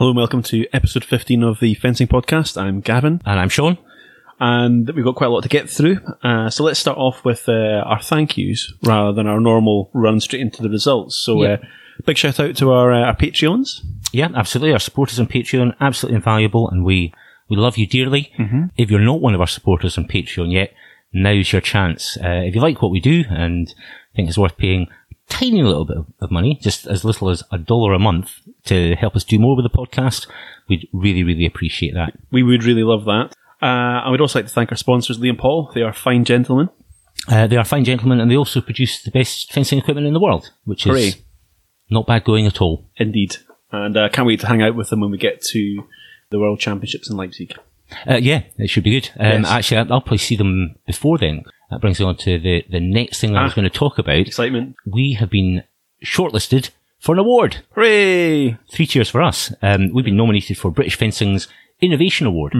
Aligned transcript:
Hello 0.00 0.12
and 0.12 0.16
welcome 0.16 0.42
to 0.44 0.66
episode 0.72 1.04
15 1.04 1.42
of 1.42 1.60
the 1.60 1.74
Fencing 1.74 2.06
Podcast. 2.08 2.56
I'm 2.58 2.80
Gavin, 2.80 3.20
And 3.26 3.38
I'm 3.38 3.50
Sean. 3.50 3.76
and 4.40 4.88
we've 4.94 5.04
got 5.04 5.14
quite 5.14 5.26
a 5.26 5.30
lot 5.30 5.42
to 5.42 5.48
get 5.50 5.68
through. 5.68 5.98
Uh, 6.22 6.48
so 6.48 6.64
let's 6.64 6.80
start 6.80 6.96
off 6.96 7.22
with 7.22 7.46
uh, 7.50 7.82
our 7.84 8.00
thank 8.00 8.38
yous 8.38 8.72
rather 8.82 9.12
than 9.12 9.26
our 9.26 9.38
normal 9.40 9.90
run 9.92 10.18
straight 10.18 10.40
into 10.40 10.62
the 10.62 10.70
results. 10.70 11.16
So, 11.16 11.42
Yeah. 11.42 11.48
uh, 11.52 11.56
big 12.06 12.16
shout 12.16 12.40
out 12.40 12.56
to 12.56 12.70
our, 12.72 12.90
uh, 12.90 13.00
our 13.00 13.14
Patreons. 13.14 13.82
Yeah, 14.10 14.28
absolutely. 14.34 14.72
Our 14.72 14.78
supporters 14.78 15.20
on 15.20 15.26
Patreon, 15.26 15.74
absolutely 15.80 16.16
invaluable, 16.16 16.70
and 16.70 16.82
we, 16.82 17.12
we 17.50 17.58
love 17.58 17.76
you 17.76 17.86
dearly. 17.86 18.32
If 18.78 18.90
you're 18.90 19.00
not 19.00 19.20
one 19.20 19.34
of 19.34 19.42
our 19.42 19.46
supporters 19.46 19.98
on 19.98 20.06
Patreon 20.08 20.50
yet, 20.50 20.72
now's 21.12 21.52
your 21.52 21.60
chance. 21.60 22.16
Uh, 22.16 22.40
if 22.46 22.54
you 22.54 22.62
like 22.62 22.80
what 22.80 22.90
we 22.90 23.00
do 23.00 23.24
and 23.28 23.72
think 24.16 24.30
it's 24.30 24.38
worth 24.38 24.56
paying 24.56 24.86
tiny 25.30 25.62
little 25.62 25.84
bit 25.84 25.96
of- 26.20 26.30
money, 26.30 26.58
just 26.60 26.86
as 26.86 27.04
little 27.04 27.28
as 27.30 27.42
a 27.50 27.58
dollar 27.58 27.92
a 27.94 27.98
month 27.98 28.30
to 28.66 28.94
help 28.96 29.16
us 29.16 29.24
do 29.24 29.38
more 29.38 29.56
with 29.56 29.64
the 29.64 29.70
podcast, 29.70 30.26
we'd 30.68 30.86
really, 30.92 31.24
really 31.24 31.46
appreciate 31.46 31.94
that. 31.94 32.12
We 32.30 32.42
would 32.42 32.62
really 32.64 32.84
love 32.84 33.04
that. 33.06 33.34
Uh, 33.62 34.00
I 34.06 34.10
would 34.10 34.20
also 34.20 34.38
like 34.38 34.46
to 34.46 34.52
thank 34.52 34.70
our 34.70 34.76
sponsors, 34.76 35.18
Leon 35.18 35.36
Paul. 35.36 35.70
They 35.74 35.82
are 35.82 35.92
fine 35.92 36.24
gentlemen. 36.24 36.68
Uh, 37.28 37.46
they 37.46 37.56
are 37.56 37.64
fine 37.64 37.84
gentlemen 37.84 38.20
and 38.20 38.30
they 38.30 38.36
also 38.36 38.60
produce 38.60 39.02
the 39.02 39.10
best 39.10 39.52
fencing 39.52 39.78
equipment 39.78 40.06
in 40.06 40.12
the 40.14 40.20
world, 40.20 40.52
which 40.64 40.86
is 40.86 41.16
not 41.90 42.06
bad 42.06 42.24
going 42.24 42.46
at 42.46 42.60
all. 42.60 42.88
Indeed. 42.96 43.36
And 43.72 43.96
uh, 43.96 44.08
can't 44.08 44.26
wait 44.26 44.40
to 44.40 44.46
hang 44.46 44.62
out 44.62 44.74
with 44.74 44.88
them 44.90 45.00
when 45.00 45.10
we 45.10 45.18
get 45.18 45.42
to 45.52 45.84
the 46.30 46.38
World 46.38 46.60
Championships 46.60 47.10
in 47.10 47.16
Leipzig. 47.16 47.54
Uh, 48.08 48.14
yeah, 48.16 48.42
it 48.56 48.70
should 48.70 48.84
be 48.84 48.98
good. 49.00 49.10
Um, 49.18 49.42
Yes. 49.42 49.50
Actually, 49.50 49.76
I'll 49.78 50.00
probably 50.00 50.18
see 50.18 50.36
them 50.36 50.76
before 50.86 51.18
then. 51.18 51.42
That 51.70 51.80
brings 51.80 52.00
me 52.00 52.06
on 52.06 52.16
to 52.18 52.38
the, 52.38 52.64
the 52.68 52.80
next 52.80 53.20
thing 53.20 53.36
I 53.36 53.44
was 53.44 53.52
Ah. 53.52 53.56
going 53.56 53.68
to 53.70 53.78
talk 53.78 53.98
about. 53.98 54.16
Excitement. 54.26 54.76
We 54.86 55.12
have 55.14 55.30
been 55.30 55.62
shortlisted 56.04 56.70
for 56.98 57.12
an 57.12 57.18
award. 57.18 57.58
Hooray! 57.74 58.56
Three 58.72 58.86
cheers 58.86 59.08
for 59.10 59.22
us. 59.22 59.52
Um, 59.62 59.92
we've 59.92 60.04
been 60.04 60.16
nominated 60.16 60.58
for 60.58 60.70
British 60.70 60.96
Fencing's 60.96 61.48
Innovation 61.80 62.26
Award. 62.26 62.54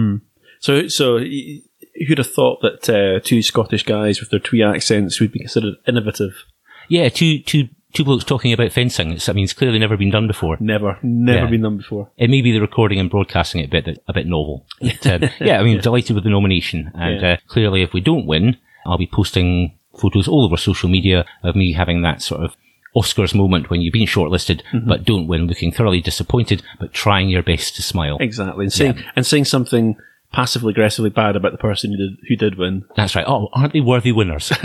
So, 0.59 0.87
so 0.87 1.19
who'd 1.19 2.17
have 2.17 2.31
thought 2.31 2.61
that 2.61 2.89
uh, 2.89 3.19
two 3.23 3.41
Scottish 3.41 3.83
guys 3.83 4.19
with 4.19 4.29
their 4.29 4.39
twee 4.39 4.63
accents 4.63 5.19
would 5.19 5.31
be 5.31 5.39
considered 5.39 5.75
innovative? 5.87 6.45
Yeah, 6.89 7.09
two, 7.09 7.39
two, 7.39 7.69
two 7.93 8.03
blokes 8.03 8.23
talking 8.23 8.51
about 8.53 8.71
fencing. 8.71 9.11
It's, 9.11 9.29
I 9.29 9.33
mean, 9.33 9.43
it's 9.43 9.53
clearly 9.53 9.79
never 9.79 9.97
been 9.97 10.09
done 10.09 10.27
before. 10.27 10.57
Never, 10.59 10.97
never 11.03 11.45
Yeah. 11.45 11.49
been 11.51 11.61
done 11.61 11.77
before. 11.77 12.09
It 12.17 12.29
may 12.29 12.41
be 12.41 12.51
the 12.51 12.61
recording 12.61 12.99
and 12.99 13.09
broadcasting 13.09 13.61
it 13.61 13.65
a 13.65 13.81
bit, 13.81 14.03
a 14.07 14.13
bit 14.13 14.25
novel. 14.27 14.65
But, 14.81 15.07
um, 15.07 15.29
yeah, 15.41 15.59
I 15.59 15.63
mean, 15.63 15.79
delighted 15.81 16.15
with 16.15 16.23
the 16.23 16.29
nomination. 16.29 16.91
And 16.95 17.21
Yeah. 17.21 17.33
uh, 17.33 17.37
clearly, 17.47 17.81
if 17.81 17.93
we 17.93 18.01
don't 18.01 18.25
win, 18.25 18.57
I'll 18.85 18.97
be 18.97 19.07
posting 19.11 19.77
photos 19.99 20.27
all 20.27 20.45
over 20.45 20.57
social 20.57 20.89
media 20.89 21.25
of 21.43 21.55
me 21.55 21.73
having 21.73 22.01
that 22.01 22.21
sort 22.21 22.41
of 22.43 22.55
Oscars 22.95 23.33
moment 23.33 23.69
when 23.69 23.81
you've 23.81 23.93
been 23.93 24.07
shortlisted, 24.07 24.61
Mm-hmm. 24.73 24.87
but 24.89 25.05
don't 25.05 25.27
win, 25.27 25.47
looking 25.47 25.71
thoroughly 25.71 26.01
disappointed, 26.01 26.61
but 26.79 26.91
trying 26.93 27.29
your 27.29 27.43
best 27.43 27.75
to 27.77 27.81
smile. 27.81 28.17
Exactly, 28.19 28.65
and 28.65 28.73
saying 28.73 29.03
and 29.15 29.25
saying 29.25 29.45
something 29.45 29.95
passively 30.33 30.71
aggressively 30.71 31.09
bad 31.09 31.35
about 31.35 31.51
the 31.51 31.57
person 31.57 31.91
who 31.91 31.97
did 31.97 32.17
who 32.27 32.35
did 32.35 32.57
win. 32.57 32.83
That's 32.95 33.15
right. 33.15 33.25
Oh, 33.27 33.49
aren't 33.53 33.73
they 33.73 33.81
worthy 33.81 34.11
winners? 34.11 34.51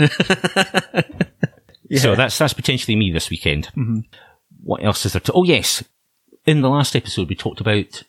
So 1.95 2.15
that's 2.15 2.37
that's 2.37 2.51
potentially 2.53 2.97
me 2.97 3.11
this 3.13 3.29
weekend. 3.29 3.67
Mm-hmm. 3.69 3.99
What 4.63 4.83
else 4.83 5.05
is 5.05 5.13
there? 5.13 5.21
To, 5.21 5.31
oh 5.33 5.43
yes, 5.45 5.83
in 6.45 6.59
the 6.59 6.69
last 6.69 6.97
episode 6.97 7.29
we 7.29 7.35
talked 7.35 7.61
about 7.61 8.03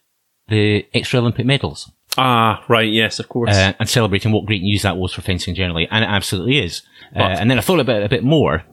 the 0.49 0.85
extra 0.93 1.21
Olympic 1.21 1.47
medals 1.47 1.89
Ah, 2.19 2.65
right, 2.69 2.91
yes, 2.91 3.19
of 3.19 3.29
course. 3.29 3.51
uh, 3.51 3.73
and 3.79 3.89
celebrating 3.89 4.33
what 4.33 4.45
great 4.47 4.63
news 4.63 4.83
that 4.83 4.97
was 4.97 5.13
for 5.15 5.23
fencing 5.23 5.55
generally, 5.55 5.87
and 5.91 6.05
it 6.05 6.09
absolutely 6.09 6.59
is. 6.59 6.83
Uh, 7.15 7.21
and 7.21 7.51
then 7.51 7.59
I 7.59 7.63
thought 7.63 7.81
about 7.81 8.03
it 8.03 8.07
a 8.07 8.09
bit 8.09 8.25
more. 8.25 8.65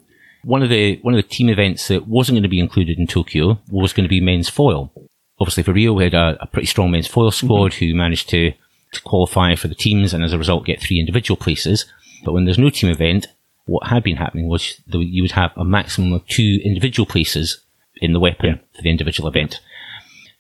One 0.43 0.61
of 0.63 0.69
the 0.69 0.97
one 1.01 1.13
of 1.13 1.17
the 1.17 1.27
team 1.27 1.49
events 1.49 1.87
that 1.87 2.07
wasn't 2.07 2.35
going 2.35 2.43
to 2.43 2.49
be 2.49 2.59
included 2.59 2.99
in 2.99 3.07
Tokyo 3.07 3.59
was 3.69 3.93
going 3.93 4.03
to 4.03 4.09
be 4.09 4.19
men's 4.21 4.49
foil. 4.49 4.91
Obviously, 5.39 5.63
for 5.63 5.73
Rio, 5.73 5.93
we 5.93 6.03
had 6.05 6.13
a, 6.13 6.37
a 6.41 6.47
pretty 6.47 6.67
strong 6.67 6.91
men's 6.91 7.07
foil 7.07 7.31
squad 7.31 7.73
who 7.75 7.93
managed 7.95 8.29
to, 8.29 8.51
to 8.93 9.01
qualify 9.01 9.55
for 9.55 9.67
the 9.67 9.75
teams 9.75 10.13
and 10.13 10.23
as 10.23 10.33
a 10.33 10.37
result 10.37 10.65
get 10.65 10.81
three 10.81 10.99
individual 10.99 11.35
places. 11.35 11.85
But 12.23 12.33
when 12.33 12.45
there's 12.45 12.57
no 12.59 12.69
team 12.69 12.89
event, 12.89 13.27
what 13.65 13.87
had 13.87 14.03
been 14.03 14.17
happening 14.17 14.47
was 14.47 14.81
that 14.87 14.99
you 14.99 15.21
would 15.23 15.31
have 15.33 15.51
a 15.57 15.65
maximum 15.65 16.13
of 16.13 16.25
two 16.27 16.59
individual 16.63 17.05
places 17.05 17.61
in 17.97 18.13
the 18.13 18.19
weapon 18.19 18.59
for 18.75 18.81
the 18.81 18.89
individual 18.89 19.27
event. 19.27 19.59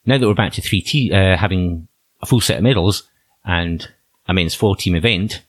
Now 0.05 0.17
that 0.17 0.27
we're 0.27 0.33
back 0.35 0.53
to 0.53 0.61
three 0.61 0.81
te- 0.81 1.11
uh, 1.11 1.35
having 1.37 1.87
a 2.25 2.29
full 2.29 2.41
set 2.41 2.57
of 2.57 2.63
medals 2.63 3.03
and 3.45 3.89
a 4.27 4.33
men's 4.33 4.55
foil 4.55 4.75
team 4.75 4.95
event, 4.95 5.43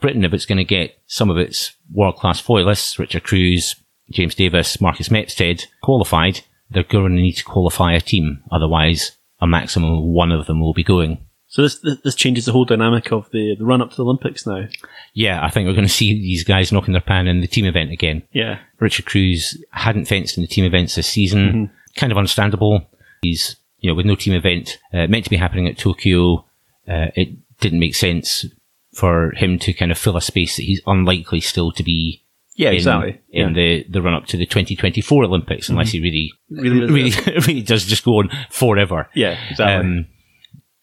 Britain, 0.00 0.24
if 0.24 0.32
it's 0.34 0.46
going 0.46 0.58
to 0.58 0.64
get 0.64 0.98
some 1.06 1.30
of 1.30 1.36
its 1.36 1.76
world 1.92 2.16
class 2.16 2.40
foilists, 2.40 2.98
Richard 2.98 3.22
Kruse, 3.22 3.76
James 4.10 4.34
Davis, 4.34 4.80
Marcus 4.80 5.10
Mepstead, 5.10 5.64
qualified, 5.82 6.40
they're 6.70 6.82
going 6.82 7.14
to 7.14 7.22
need 7.22 7.34
to 7.34 7.44
qualify 7.44 7.92
a 7.92 8.00
team. 8.00 8.42
Otherwise, 8.50 9.12
a 9.40 9.46
maximum 9.46 9.92
of 9.92 10.02
one 10.04 10.32
of 10.32 10.46
them 10.46 10.60
will 10.60 10.74
be 10.74 10.84
going. 10.84 11.18
so 11.46 11.62
this 11.62 11.80
this 12.02 12.14
changes 12.14 12.46
the 12.46 12.52
whole 12.52 12.64
dynamic 12.64 13.12
of 13.12 13.30
the, 13.30 13.54
the 13.58 13.64
run 13.64 13.82
up 13.82 13.90
to 13.90 13.96
the 13.96 14.04
Olympics 14.04 14.46
now. 14.46 14.66
Yeah, 15.12 15.44
I 15.44 15.50
think 15.50 15.66
we're 15.66 15.74
going 15.74 15.86
to 15.86 15.92
see 15.92 16.14
these 16.14 16.44
guys 16.44 16.72
knocking 16.72 16.92
their 16.92 17.00
pan 17.00 17.28
in 17.28 17.40
the 17.40 17.46
team 17.46 17.66
event 17.66 17.92
again. 17.92 18.22
Yeah, 18.32 18.58
Richard 18.80 19.04
Kruse 19.06 19.62
hadn't 19.70 20.06
fenced 20.06 20.36
in 20.36 20.42
the 20.42 20.48
team 20.48 20.64
events 20.64 20.94
this 20.94 21.06
season. 21.06 21.48
Mm-hmm. 21.48 21.64
Kind 21.96 22.12
of 22.12 22.18
understandable. 22.18 22.86
He's, 23.22 23.56
you 23.84 23.90
know, 23.90 23.94
with 23.94 24.06
no 24.06 24.14
team 24.14 24.32
event, 24.32 24.78
uh, 24.94 25.06
meant 25.08 25.24
to 25.24 25.30
be 25.30 25.36
happening 25.36 25.68
at 25.68 25.76
Tokyo. 25.76 26.46
Uh, 26.88 27.08
it 27.14 27.28
didn't 27.60 27.78
make 27.80 27.94
sense 27.94 28.46
for 28.94 29.32
him 29.36 29.58
to 29.58 29.74
kind 29.74 29.92
of 29.92 29.98
fill 29.98 30.16
a 30.16 30.22
space 30.22 30.56
that 30.56 30.62
he's 30.62 30.80
unlikely 30.86 31.40
still 31.40 31.70
to 31.72 31.82
be 31.82 32.24
yeah, 32.56 32.70
in, 32.70 32.76
exactly. 32.76 33.20
in 33.28 33.48
yeah. 33.48 33.54
the, 33.54 33.84
the 33.90 34.00
run 34.00 34.14
up 34.14 34.24
to 34.28 34.38
the 34.38 34.46
2024 34.46 35.24
Olympics, 35.24 35.68
unless 35.68 35.90
he 35.90 36.00
really, 36.00 36.32
Really 36.48 36.80
really, 36.90 37.12
really, 37.46 37.60
does 37.62 37.84
just 37.84 38.04
go 38.06 38.12
on 38.20 38.30
forever. 38.48 39.06
yeah, 39.14 39.38
exactly. 39.50 39.74
Um, 39.90 40.06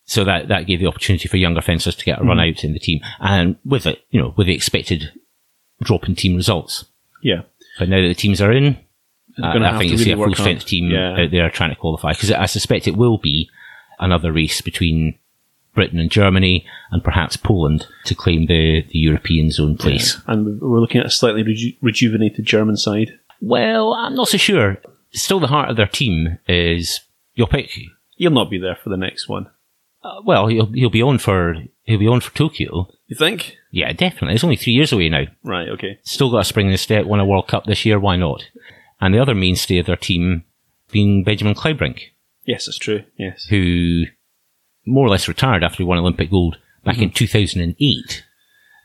so 0.06 0.23
that, 0.25 0.50
that 0.50 0.68
gave 0.68 0.79
the 0.79 0.88
opportunity 0.88 1.28
for 1.28 1.38
younger 1.38 1.62
fencers 1.62 1.95
to 1.95 2.06
get 2.06 2.19
a 2.19 2.23
run 2.23 2.38
Mm-hmm. 2.38 2.57
out 2.57 2.63
in 2.63 2.73
the 2.73 2.79
team 2.79 3.00
and 3.19 3.56
with 3.66 3.88
it, 3.88 4.03
you 4.12 4.22
know, 4.22 4.33
with 4.38 4.45
the 4.45 4.53
expected 4.53 5.12
drop 5.81 6.07
in 6.07 6.13
team 6.16 6.35
results. 6.35 6.85
yeah, 7.23 7.41
But 7.79 7.89
now 7.89 8.01
that 8.01 8.07
the 8.09 8.13
teams 8.13 8.41
are 8.41 8.51
in, 8.51 8.78
I, 9.42 9.58
I 9.58 9.78
think 9.78 9.97
see 9.97 10.06
really 10.06 10.12
a 10.12 10.25
full 10.25 10.36
strength 10.36 10.66
team 10.66 10.90
Yeah. 10.92 11.22
out 11.24 11.31
there 11.31 11.50
trying 11.50 11.69
to 11.72 11.75
qualify 11.75 12.14
because 12.14 12.31
I 12.31 12.46
suspect 12.46 12.88
it 12.88 12.97
will 12.97 13.18
be 13.18 13.50
another 14.00 14.31
race 14.31 14.62
between 14.62 15.18
Britain 15.74 16.00
and 16.00 16.09
Germany 16.12 16.66
and 16.92 17.03
perhaps 17.03 17.38
Poland 17.38 17.88
to 18.06 18.16
claim 18.16 18.47
the, 18.47 18.81
the 18.90 19.00
European 19.00 19.52
zone 19.52 19.78
place. 19.78 20.19
and 20.28 20.59
we're 20.62 20.80
looking 20.80 21.00
at 21.00 21.08
a 21.08 21.12
slightly 21.12 21.44
reju- 21.44 21.74
rejuvenated 21.81 22.46
German 22.46 22.75
side. 22.78 23.18
Well, 23.40 23.94
I'm 23.94 24.16
not 24.16 24.28
so 24.28 24.38
sure. 24.38 24.78
Still, 25.14 25.40
the 25.40 25.48
heart 25.48 25.69
of 25.69 25.78
their 25.78 25.88
team 25.88 26.40
is 26.48 27.02
Joppich. 27.38 27.86
He'll 28.18 28.31
not 28.31 28.50
be 28.50 28.58
there 28.59 28.75
for 28.75 28.90
the 28.90 28.98
next 28.98 29.28
one. 29.30 29.50
Uh, 30.03 30.22
well, 30.25 30.48
he'll 30.48 30.72
he'll 30.74 30.90
be 30.90 31.02
on 31.02 31.18
for 31.19 31.56
he'll 31.84 32.00
be 32.00 32.08
on 32.08 32.22
for 32.22 32.34
Tokyo. 32.36 32.88
You 33.08 33.16
think? 33.16 33.56
Yeah, 33.72 33.92
definitely. 33.94 34.36
It's 34.36 34.44
only 34.44 34.56
three 34.56 34.74
years 34.74 34.92
away 34.92 35.09
now. 35.09 35.25
Right. 35.44 35.69
Okay. 35.69 36.00
Still 36.03 36.31
got 36.31 36.40
a 36.40 36.44
spring 36.46 36.66
in 36.68 36.72
the 36.72 36.78
step. 36.78 37.06
Won 37.06 37.19
a 37.19 37.25
World 37.25 37.48
Cup 37.48 37.66
this 37.66 37.86
year. 37.86 38.00
Why 38.00 38.16
not? 38.16 38.44
And 39.01 39.13
the 39.13 39.19
other 39.19 39.34
mainstay 39.35 39.79
of 39.79 39.88
their 39.88 39.95
team 39.97 40.44
being 40.91 41.23
Benjamin 41.23 41.56
Kleibrink. 41.56 42.00
Yes, 42.45 42.67
it's 42.67 42.78
true. 42.78 43.03
Yes. 43.17 43.45
who 43.45 44.03
more 44.85 45.06
or 45.06 45.09
less 45.09 45.28
retired 45.28 45.63
after 45.63 45.78
he 45.78 45.84
won 45.84 45.97
Olympic 46.00 46.29
gold 46.31 46.57
back 46.84 46.97
in 47.00 47.12
2008, 47.12 48.23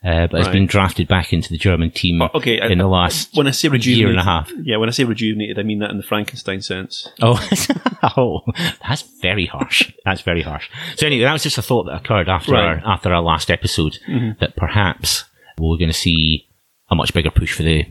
uh, 0.05 0.27
but 0.27 0.39
has 0.39 0.49
been 0.49 0.67
drafted 0.67 1.09
back 1.09 1.33
into 1.33 1.49
the 1.51 1.57
German 1.57 1.91
team 1.91 2.21
Oh, 2.23 2.29
okay, 2.35 2.61
I- 2.61 2.67
in 2.69 2.79
the 2.79 2.87
last 2.87 3.35
When 3.35 3.47
I 3.47 3.51
say 3.53 3.69
rejuvenated, 3.69 3.99
year 3.99 4.11
and 4.11 4.21
a 4.21 4.23
half. 4.23 4.53
Yeah, 4.63 4.77
when 4.77 4.89
I 4.89 4.93
say 4.93 5.05
rejuvenated, 5.05 5.59
I 5.59 5.63
mean 5.63 5.79
that 5.81 5.91
in 5.91 5.97
the 5.97 6.03
Frankenstein 6.03 6.61
sense. 6.61 7.09
Oh, 7.23 7.41
oh, 8.17 8.41
that's 8.87 9.03
very 9.23 9.47
harsh. 9.47 9.91
That's 10.05 10.21
very 10.21 10.43
harsh. 10.43 10.69
So 10.97 11.07
anyway, 11.07 11.25
that 11.25 11.33
was 11.33 11.43
just 11.43 11.59
a 11.59 11.63
thought 11.63 11.85
that 11.85 11.97
occurred 11.97 12.29
after 12.29 12.53
Right. 12.53 12.79
our 12.85 12.93
after 12.93 13.13
our 13.13 13.23
last 13.23 13.51
episode 13.51 13.99
that 14.39 14.55
perhaps 14.57 15.25
we're 15.59 15.79
going 15.79 15.91
to 15.91 15.95
see 15.97 16.47
a 16.91 16.95
much 16.95 17.15
bigger 17.15 17.31
push 17.31 17.53
for 17.55 17.63
the 17.63 17.85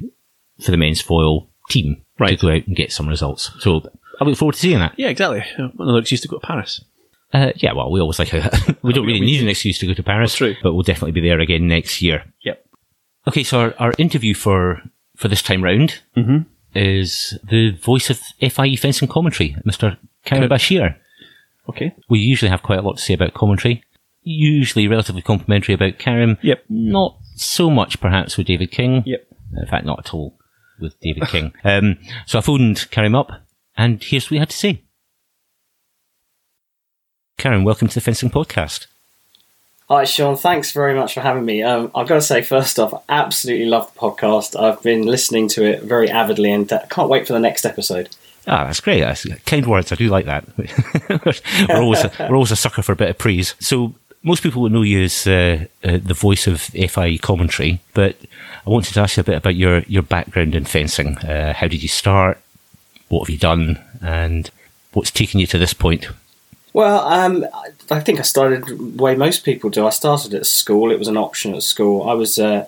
for 0.62 0.70
the 0.72 0.78
men's 0.78 1.02
foil 1.02 1.50
team 1.70 2.04
Right. 2.18 2.40
to 2.40 2.46
go 2.48 2.54
out 2.54 2.66
and 2.68 2.76
get 2.76 2.92
some 2.92 3.08
results. 3.10 3.52
So 3.60 3.82
I 4.20 4.24
look 4.24 4.38
forward 4.38 4.54
to 4.54 4.60
seeing 4.60 4.80
that. 4.80 4.94
Yeah, 4.98 5.10
exactly. 5.10 5.44
Another 5.58 6.00
excuse 6.00 6.22
to 6.22 6.28
go 6.28 6.38
to 6.40 6.48
Paris. 6.48 6.84
Uh, 7.34 7.52
yeah, 7.58 7.74
well, 7.74 7.92
we 7.92 8.00
always 8.00 8.20
like 8.20 8.34
a, 8.34 8.50
we 8.82 8.94
don't 8.94 9.06
really 9.06 9.20
need 9.20 9.42
an 9.42 9.50
excuse 9.50 9.78
to 9.80 9.88
go 9.88 9.94
to 9.94 10.04
Paris, 10.04 10.32
That's 10.32 10.38
true. 10.38 10.56
but 10.64 10.74
we'll 10.74 10.84
definitely 10.84 11.12
be 11.12 11.28
there 11.28 11.40
again 11.42 11.68
next 11.68 12.02
year. 12.02 12.24
Yep. 12.44 12.66
Okay, 13.28 13.44
so 13.44 13.60
our, 13.60 13.74
our 13.80 13.94
interview 13.98 14.34
for, 14.34 14.82
for 15.18 15.28
this 15.28 15.42
time 15.42 15.64
round 15.64 16.00
is 16.74 17.38
the 17.44 17.72
voice 17.72 18.10
of 18.10 18.20
FIE 18.40 18.76
fencing 18.76 19.08
commentary, 19.08 19.56
Mr. 19.66 19.98
Karim 20.24 20.50
Bashir. 20.50 20.96
Okay. 21.68 21.94
We 22.10 22.20
usually 22.20 22.50
have 22.50 22.64
quite 22.64 22.80
a 22.80 22.82
lot 22.84 22.98
to 22.98 23.02
say 23.04 23.14
about 23.16 23.34
commentary, 23.34 23.84
usually 24.22 24.88
relatively 24.88 25.22
complimentary 25.22 25.74
about 25.74 25.98
Karim. 25.98 26.38
Yep. 26.42 26.64
Not 26.70 27.18
so 27.36 27.70
much 27.70 28.00
perhaps 28.00 28.38
with 28.38 28.48
David 28.48 28.72
King. 28.72 29.04
Yep. 29.06 29.28
In 29.58 29.66
fact, 29.68 29.86
not 29.86 30.00
at 30.00 30.14
all 30.14 30.38
with 30.80 31.00
David 31.00 31.28
King. 31.28 31.54
Um, 31.64 31.98
so 32.26 32.40
I 32.40 32.42
phoned 32.42 32.90
Karim 32.92 33.16
up 33.16 33.32
and 33.78 34.04
here's 34.04 34.26
what 34.26 34.32
we 34.32 34.40
had 34.40 34.50
to 34.50 34.58
say. 34.58 34.82
Karim, 37.38 37.64
welcome 37.64 37.88
to 37.88 37.94
the 37.96 38.02
Fencing 38.02 38.30
Podcast. 38.30 38.88
Hi, 39.90 40.04
Sean. 40.04 40.36
Thanks 40.36 40.72
very 40.72 40.96
much 40.96 41.14
for 41.14 41.22
having 41.22 41.46
me. 41.46 41.62
Um, 41.62 41.92
I've 41.94 42.08
got 42.08 42.16
to 42.16 42.22
say, 42.22 42.42
first 42.42 42.80
off, 42.80 42.94
I 42.94 43.00
absolutely 43.10 43.68
love 43.68 43.94
the 43.94 44.00
podcast. 44.00 44.60
I've 44.60 44.82
been 44.82 45.04
listening 45.04 45.48
to 45.50 45.64
it 45.64 45.84
very 45.84 46.10
avidly 46.10 46.52
and 46.52 46.72
uh, 46.74 46.86
can't 46.90 47.10
wait 47.10 47.28
for 47.28 47.34
the 47.34 47.40
next 47.40 47.66
episode. 47.66 48.10
Ah, 48.48 48.66
that's 48.66 48.80
great. 48.80 49.02
That's 49.02 49.28
kind 49.46 49.66
words. 49.68 49.92
I 49.92 49.96
do 49.96 50.08
like 50.08 50.26
that. 50.26 50.46
we're, 51.70 51.82
always 51.82 52.04
a, 52.04 52.12
we're 52.20 52.36
always 52.36 52.52
a 52.52 52.56
sucker 52.56 52.82
for 52.82 52.94
a 52.94 52.96
bit 52.96 53.10
of 53.10 53.18
praise. 53.18 53.54
So 53.60 53.94
most 54.26 54.42
people 54.42 54.64
would 54.64 54.72
know 54.72 54.82
you 54.82 55.04
as 55.04 55.28
uh, 55.28 55.66
uh, 55.84 56.00
the 56.04 56.16
voice 56.16 56.48
of 56.48 56.60
FIE 56.60 57.18
commentary, 57.18 57.80
but 57.94 58.18
I 58.66 58.70
wanted 58.70 58.96
to 58.96 59.02
ask 59.02 59.18
you 59.18 59.22
a 59.22 59.24
bit 59.24 59.38
about 59.38 59.56
your, 59.56 59.80
your 59.82 60.02
background 60.02 60.56
in 60.56 60.66
fencing. 60.66 61.20
Uh, 61.20 61.54
how 61.54 61.68
did 61.68 61.84
you 61.84 61.88
start? 61.88 62.40
What 63.08 63.26
have 63.26 63.30
you 63.30 63.38
done? 63.38 63.80
And 64.02 64.50
what's 64.94 65.12
taken 65.12 65.40
you 65.40 65.46
to 65.48 65.60
this 65.60 65.74
point? 65.74 66.10
Well, 66.74 67.08
um, 67.08 67.46
I 67.92 68.00
think 68.00 68.20
I 68.20 68.24
started 68.24 68.66
the 68.66 69.02
way 69.02 69.16
most 69.16 69.46
people 69.46 69.70
do. 69.70 69.86
I 69.86 69.92
started 69.92 70.34
at 70.34 70.48
school. 70.48 70.92
It 70.92 71.00
was 71.00 71.08
an 71.08 71.18
option 71.18 71.54
at 71.54 71.62
school. 71.62 72.10
I 72.10 72.14
was 72.14 72.40
uh, 72.40 72.66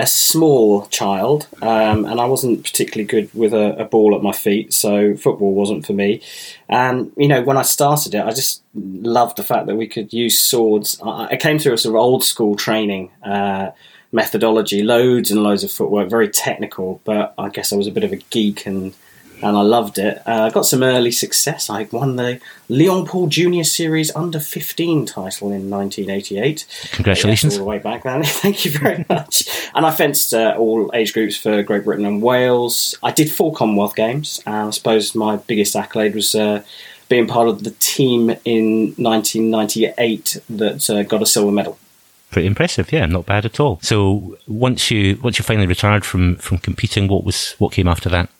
a 0.00 0.06
small 0.06 0.86
child, 0.86 1.46
um, 1.60 2.06
and 2.06 2.18
I 2.18 2.24
wasn't 2.24 2.64
particularly 2.64 3.06
good 3.06 3.32
with 3.34 3.52
a, 3.52 3.76
a, 3.82 3.84
ball 3.84 4.16
at 4.16 4.22
my 4.22 4.32
feet, 4.32 4.72
so 4.72 5.14
football 5.14 5.52
wasn't 5.52 5.84
for 5.84 5.92
me. 5.92 6.22
And 6.70 7.12
you 7.18 7.28
know, 7.28 7.42
when 7.42 7.58
I 7.58 7.62
started 7.62 8.14
it, 8.14 8.24
I 8.24 8.30
just 8.30 8.62
loved 8.74 9.36
the 9.36 9.42
fact 9.42 9.66
that 9.66 9.76
we 9.76 9.86
could 9.86 10.12
use 10.12 10.38
swords. 10.38 10.98
I, 11.04 11.28
I 11.32 11.36
came 11.36 11.58
through 11.58 11.74
a 11.74 11.78
sort 11.78 11.94
of 11.94 12.00
old 12.00 12.24
school 12.24 12.56
training. 12.56 13.10
Uh, 13.22 13.72
methodology, 14.12 14.82
loads 14.82 15.30
and 15.30 15.40
loads 15.44 15.62
of 15.62 15.70
footwork, 15.70 16.10
very 16.10 16.28
technical. 16.28 17.00
But 17.04 17.32
I 17.38 17.48
guess 17.48 17.72
I 17.72 17.76
was 17.76 17.86
a 17.86 17.92
bit 17.92 18.02
of 18.02 18.12
a 18.12 18.16
geek 18.16 18.66
and 18.66 18.92
and 19.42 19.56
I 19.56 19.62
loved 19.62 19.98
it. 19.98 20.18
Uh, 20.26 20.42
I 20.42 20.50
got 20.50 20.66
some 20.66 20.82
early 20.82 21.12
success. 21.12 21.70
I 21.70 21.88
won 21.90 22.16
the 22.16 22.40
Leon 22.68 23.06
Paul 23.06 23.28
Junior 23.28 23.64
Series 23.64 24.14
Under 24.14 24.40
15 24.40 25.06
title 25.06 25.48
in 25.48 25.70
1988. 25.70 26.66
Congratulations! 26.92 27.54
all 27.54 27.60
the 27.60 27.64
way 27.64 27.78
back 27.78 28.02
then. 28.02 28.22
Thank 28.24 28.64
you 28.64 28.70
very 28.70 29.04
much. 29.08 29.48
and 29.74 29.86
I 29.86 29.90
fenced 29.90 30.34
uh, 30.34 30.54
all 30.58 30.90
age 30.94 31.12
groups 31.12 31.36
for 31.36 31.62
Great 31.62 31.84
Britain 31.84 32.04
and 32.06 32.22
Wales. 32.22 32.96
I 33.02 33.10
did 33.12 33.30
four 33.30 33.52
Commonwealth 33.52 33.96
Games, 33.96 34.42
and 34.46 34.68
I 34.68 34.70
suppose 34.70 35.14
my 35.14 35.36
biggest 35.36 35.76
accolade 35.76 36.14
was. 36.14 36.34
Uh, 36.34 36.62
being 37.08 37.26
part 37.26 37.48
of 37.48 37.64
the 37.64 37.72
team 37.80 38.30
in 38.44 38.94
1998 38.96 40.38
that 40.48 40.88
uh, 40.88 41.02
got 41.02 41.20
a 41.20 41.26
silver 41.26 41.50
medal 41.50 41.76
pretty 42.30 42.46
impressive. 42.46 42.92
Yeah, 42.92 43.06
not 43.06 43.26
bad 43.26 43.44
at 43.44 43.60
all. 43.60 43.78
So 43.82 44.38
once 44.46 44.90
you 44.90 45.18
once 45.22 45.38
you 45.38 45.44
finally 45.44 45.66
retired 45.66 46.04
from 46.04 46.36
from 46.36 46.58
competing, 46.58 47.08
what 47.08 47.24
was 47.24 47.52
what 47.58 47.72
came 47.72 47.88
after 47.88 48.08
that? 48.10 48.30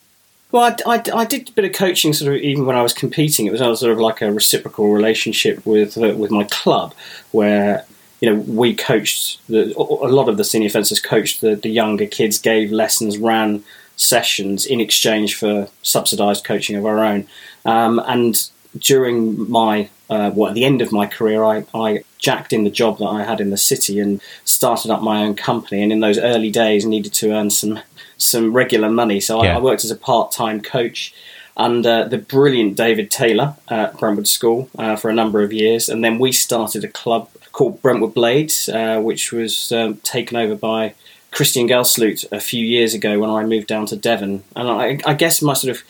Well, 0.52 0.75
I, 0.87 0.94
I, 0.94 1.02
I, 1.14 1.25
did 1.25 1.49
a 1.49 1.52
bit 1.52 1.64
of 1.64 1.73
coaching, 1.73 2.12
sort 2.12 2.35
of 2.35 2.41
even 2.43 2.67
when 2.67 2.76
I 2.76 2.82
was 2.82 2.93
competing. 2.93 3.47
It 3.47 3.52
was 3.52 3.61
sort 3.61 3.93
of 3.93 4.00
like 4.00 4.20
a 4.20 4.32
reciprocal 4.32 4.93
relationship 4.93 5.64
with 5.64 5.97
uh, 5.97 6.14
with 6.17 6.31
my 6.31 6.44
club, 6.44 6.93
where 7.31 7.85
you 8.20 8.29
know 8.29 8.41
we 8.41 8.75
coached 8.75 9.41
the, 9.49 9.73
a 9.76 10.11
lot 10.11 10.29
of 10.29 10.37
the 10.37 10.44
senior 10.44 10.69
fencers 10.69 11.00
coached 11.00 11.41
the, 11.41 11.55
the 11.55 11.69
younger 11.69 12.06
kids, 12.06 12.38
gave 12.38 12.73
lessons, 12.73 13.17
ran 13.17 13.62
sessions 13.97 14.67
in 14.67 14.81
exchange 14.81 15.37
for 15.37 15.69
subsidised 15.82 16.44
coaching 16.44 16.75
of 16.75 16.87
our 16.87 17.05
own. 17.05 17.29
Um, 17.64 18.00
and 18.06 18.50
during 18.79 19.49
my 19.50 19.88
uh, 20.11 20.32
well, 20.35 20.49
at 20.49 20.55
the 20.55 20.64
end 20.64 20.82
of 20.82 20.91
my 20.91 21.06
career, 21.06 21.44
I, 21.44 21.64
I 21.73 22.02
jacked 22.19 22.52
in 22.52 22.64
the 22.64 22.70
job 22.70 22.99
that 22.99 23.06
I 23.06 23.23
had 23.23 23.41
in 23.41 23.50
the 23.50 23.56
city 23.56 24.00
and 24.00 24.20
started 24.44 24.91
up 24.91 25.02
my 25.02 25.23
own 25.23 25.37
company. 25.37 25.82
And 25.82 25.93
in 25.93 26.00
those 26.00 26.19
early 26.19 26.50
days, 26.50 26.85
needed 26.85 27.14
to 27.14 27.31
earn 27.31 27.50
some 27.50 27.79
some 28.21 28.53
regular 28.53 28.91
money. 28.91 29.21
So 29.21 29.43
yeah. 29.43 29.55
I, 29.55 29.57
I, 29.57 29.61
worked 29.61 29.85
as 29.85 29.91
a 29.91 29.97
part 29.97 30.33
time 30.33 30.61
coach 30.61 31.15
under 31.57 32.09
the 32.09 32.19
brilliant 32.19 32.77
David 32.77 33.11
Taylor 33.11 33.57
at 33.69 33.99
Brentwood 33.99 34.29
School 34.29 34.69
uh, 34.79 34.97
for 34.97 35.11
a 35.11 35.15
number 35.15 35.43
of 35.43 35.53
years, 35.53 35.89
and 35.89 36.05
then 36.05 36.19
we 36.19 36.33
started 36.33 36.85
a 36.85 36.89
club 36.89 37.29
called 37.53 37.83
Brentwood 37.83 38.15
Blades, 38.15 38.69
uh, 38.69 39.01
which 39.01 39.33
was 39.33 39.73
um, 39.73 39.97
taken 39.99 40.37
over 40.37 40.55
by 40.55 40.95
Christian 41.31 41.69
Gelsloot 41.69 42.31
a 42.33 42.41
few 42.41 42.65
years 42.65 42.95
ago 42.95 43.19
when 43.19 43.31
I 43.31 43.45
moved 43.45 43.67
down 43.67 43.87
to 43.87 43.97
Devon. 43.97 44.43
And 44.57 44.69
I, 44.69 44.99
I 45.05 45.15
guess 45.15 45.43
my 45.43 45.55
sort 45.55 45.77
of 45.77 45.83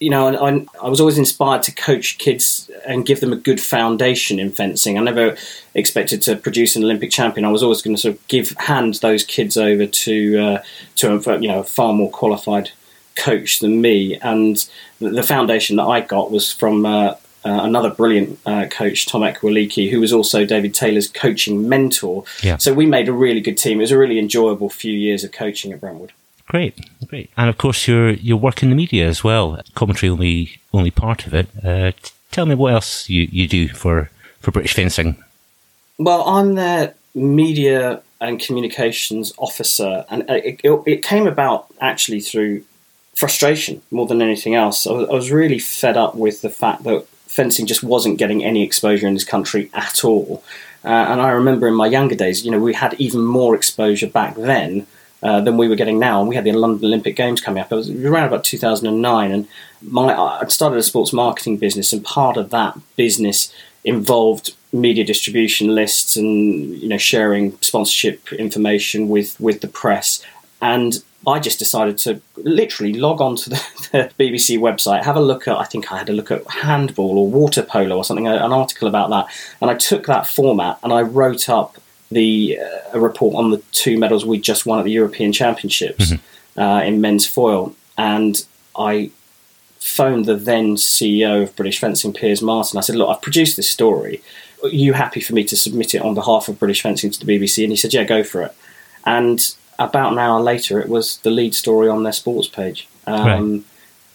you 0.00 0.10
know, 0.10 0.26
I, 0.26 0.66
I, 0.82 0.88
was 0.88 1.00
always 1.00 1.18
inspired 1.18 1.62
to 1.64 1.72
coach 1.72 2.18
kids 2.18 2.70
and 2.86 3.06
give 3.06 3.20
them 3.20 3.32
a 3.32 3.36
good 3.36 3.60
foundation 3.60 4.38
in 4.38 4.50
fencing. 4.50 4.98
I 4.98 5.02
never 5.02 5.36
expected 5.74 6.20
to 6.22 6.36
produce 6.36 6.76
an 6.76 6.84
Olympic 6.84 7.10
champion. 7.10 7.44
I 7.44 7.50
was 7.50 7.62
always 7.62 7.80
going 7.80 7.96
to 7.96 8.02
sort 8.02 8.16
of 8.16 8.28
give 8.28 8.50
hand 8.58 8.94
those 8.94 9.22
kids 9.22 9.56
over 9.56 9.86
to 9.86 10.38
uh, 10.38 10.62
to 10.96 11.14
a, 11.14 11.40
you 11.40 11.48
know 11.48 11.60
a 11.60 11.64
far 11.64 11.92
more 11.92 12.10
qualified 12.10 12.70
coach 13.16 13.60
than 13.60 13.80
me. 13.80 14.18
And 14.18 14.68
the 14.98 15.22
foundation 15.22 15.76
that 15.76 15.84
I 15.84 16.00
got 16.00 16.30
was 16.30 16.52
from 16.52 16.84
uh, 16.84 17.14
uh, 17.44 17.60
another 17.62 17.90
brilliant 17.90 18.38
uh, 18.46 18.66
coach, 18.66 19.06
Tom 19.06 19.22
Ekwaliki, 19.22 19.90
who 19.90 20.00
was 20.00 20.12
also 20.12 20.44
David 20.44 20.74
Taylor's 20.74 21.08
coaching 21.08 21.68
mentor. 21.68 22.24
Yeah. 22.42 22.56
So 22.56 22.74
we 22.74 22.86
made 22.86 23.08
a 23.08 23.12
really 23.12 23.40
good 23.40 23.58
team. 23.58 23.78
It 23.78 23.82
was 23.82 23.90
a 23.90 23.98
really 23.98 24.18
enjoyable 24.18 24.70
few 24.70 24.92
years 24.92 25.24
of 25.24 25.32
coaching 25.32 25.72
at 25.72 25.80
Brentwood. 25.80 26.12
Great, 26.46 26.78
great, 27.06 27.30
and 27.36 27.48
of 27.48 27.56
course 27.56 27.88
your 27.88 28.10
your 28.10 28.36
work 28.36 28.62
in 28.62 28.68
the 28.68 28.76
media 28.76 29.08
as 29.08 29.24
well. 29.24 29.60
Commentary 29.74 30.10
only 30.10 30.60
only 30.72 30.90
part 30.90 31.26
of 31.26 31.34
it. 31.34 31.48
Uh, 31.64 31.92
t- 31.92 32.12
tell 32.30 32.46
me 32.46 32.54
what 32.54 32.74
else 32.74 33.08
you, 33.08 33.28
you 33.32 33.48
do 33.48 33.68
for 33.68 34.10
for 34.40 34.50
British 34.50 34.74
fencing. 34.74 35.16
Well, 35.98 36.22
I'm 36.28 36.54
the 36.54 36.94
media 37.14 38.02
and 38.20 38.40
communications 38.40 39.32
officer, 39.38 40.04
and 40.10 40.28
it, 40.28 40.60
it, 40.62 40.82
it 40.86 41.02
came 41.02 41.26
about 41.26 41.66
actually 41.80 42.20
through 42.20 42.62
frustration 43.14 43.80
more 43.90 44.06
than 44.06 44.20
anything 44.20 44.54
else. 44.54 44.86
I 44.86 44.92
was, 44.92 45.08
I 45.08 45.12
was 45.12 45.30
really 45.30 45.58
fed 45.58 45.96
up 45.96 46.14
with 46.14 46.42
the 46.42 46.50
fact 46.50 46.82
that 46.82 47.06
fencing 47.26 47.66
just 47.66 47.82
wasn't 47.82 48.18
getting 48.18 48.44
any 48.44 48.62
exposure 48.62 49.06
in 49.06 49.14
this 49.14 49.24
country 49.24 49.70
at 49.72 50.04
all. 50.04 50.42
Uh, 50.84 50.88
and 50.88 51.20
I 51.20 51.30
remember 51.30 51.66
in 51.66 51.74
my 51.74 51.86
younger 51.86 52.14
days, 52.14 52.44
you 52.44 52.50
know, 52.50 52.58
we 52.58 52.74
had 52.74 52.94
even 52.94 53.24
more 53.24 53.54
exposure 53.54 54.08
back 54.08 54.34
then 54.36 54.86
uh, 55.24 55.40
than 55.40 55.56
we 55.56 55.68
were 55.68 55.74
getting 55.74 55.98
now. 55.98 56.20
And 56.20 56.28
we 56.28 56.34
had 56.34 56.44
the 56.44 56.52
London 56.52 56.84
Olympic 56.84 57.16
Games 57.16 57.40
coming 57.40 57.62
up. 57.62 57.72
It 57.72 57.74
was 57.74 57.90
around 57.90 58.28
about 58.28 58.44
2009, 58.44 59.32
and 59.32 59.48
my 59.80 60.14
I'd 60.14 60.52
started 60.52 60.78
a 60.78 60.82
sports 60.82 61.14
marketing 61.14 61.56
business, 61.56 61.94
and 61.94 62.04
part 62.04 62.36
of 62.36 62.50
that 62.50 62.76
business 62.96 63.52
involved 63.84 64.54
media 64.72 65.04
distribution 65.04 65.74
lists 65.74 66.16
and 66.16 66.76
you 66.76 66.88
know 66.88 66.98
sharing 66.98 67.56
sponsorship 67.62 68.32
information 68.34 69.08
with 69.08 69.40
with 69.40 69.62
the 69.62 69.68
press. 69.68 70.22
And 70.60 71.02
I 71.26 71.38
just 71.38 71.58
decided 71.58 71.96
to 71.98 72.20
literally 72.36 72.92
log 72.92 73.22
on 73.22 73.36
to 73.36 73.50
the, 73.50 73.56
the, 73.92 74.10
BBC 74.22 74.58
website, 74.58 75.04
have 75.04 75.16
a 75.16 75.20
look 75.20 75.48
at, 75.48 75.56
I 75.56 75.64
think 75.64 75.90
I 75.90 75.98
had 75.98 76.10
a 76.10 76.12
look 76.12 76.30
at 76.30 76.46
handball 76.46 77.18
or 77.18 77.28
water 77.28 77.62
polo 77.62 77.96
or 77.96 78.04
something, 78.04 78.26
an 78.26 78.52
article 78.52 78.88
about 78.88 79.08
that. 79.10 79.26
And 79.60 79.70
I 79.70 79.74
took 79.74 80.06
that 80.06 80.26
format 80.26 80.78
and 80.82 80.92
I 80.92 81.00
wrote 81.00 81.48
up 81.48 81.78
the 82.14 82.58
uh, 82.58 82.98
a 82.98 83.00
report 83.00 83.34
on 83.36 83.50
the 83.50 83.58
two 83.72 83.98
medals 83.98 84.24
we 84.24 84.38
just 84.38 84.66
won 84.66 84.78
at 84.78 84.84
the 84.84 84.90
European 84.90 85.32
Championships 85.32 86.12
mm-hmm. 86.12 86.60
uh, 86.60 86.80
in 86.82 87.00
men's 87.00 87.26
foil, 87.26 87.74
and 87.98 88.44
I 88.76 89.10
phoned 89.80 90.24
the 90.24 90.36
then 90.36 90.76
CEO 90.76 91.42
of 91.42 91.54
British 91.56 91.78
Fencing, 91.78 92.12
Piers 92.12 92.40
Martin. 92.40 92.78
I 92.78 92.80
said, 92.80 92.96
"Look, 92.96 93.08
I've 93.08 93.22
produced 93.22 93.56
this 93.56 93.68
story. 93.68 94.22
Are 94.62 94.68
you 94.68 94.94
happy 94.94 95.20
for 95.20 95.34
me 95.34 95.44
to 95.44 95.56
submit 95.56 95.94
it 95.94 96.02
on 96.02 96.14
behalf 96.14 96.48
of 96.48 96.58
British 96.58 96.82
Fencing 96.82 97.10
to 97.10 97.24
the 97.24 97.38
BBC?" 97.38 97.62
And 97.62 97.72
he 97.72 97.76
said, 97.76 97.92
"Yeah, 97.92 98.04
go 98.04 98.24
for 98.24 98.42
it." 98.42 98.54
And 99.04 99.54
about 99.78 100.12
an 100.12 100.18
hour 100.18 100.40
later, 100.40 100.80
it 100.80 100.88
was 100.88 101.18
the 101.18 101.30
lead 101.30 101.54
story 101.54 101.88
on 101.88 102.02
their 102.02 102.12
sports 102.12 102.48
page. 102.48 102.88
Um, 103.06 103.26
right. 103.26 103.62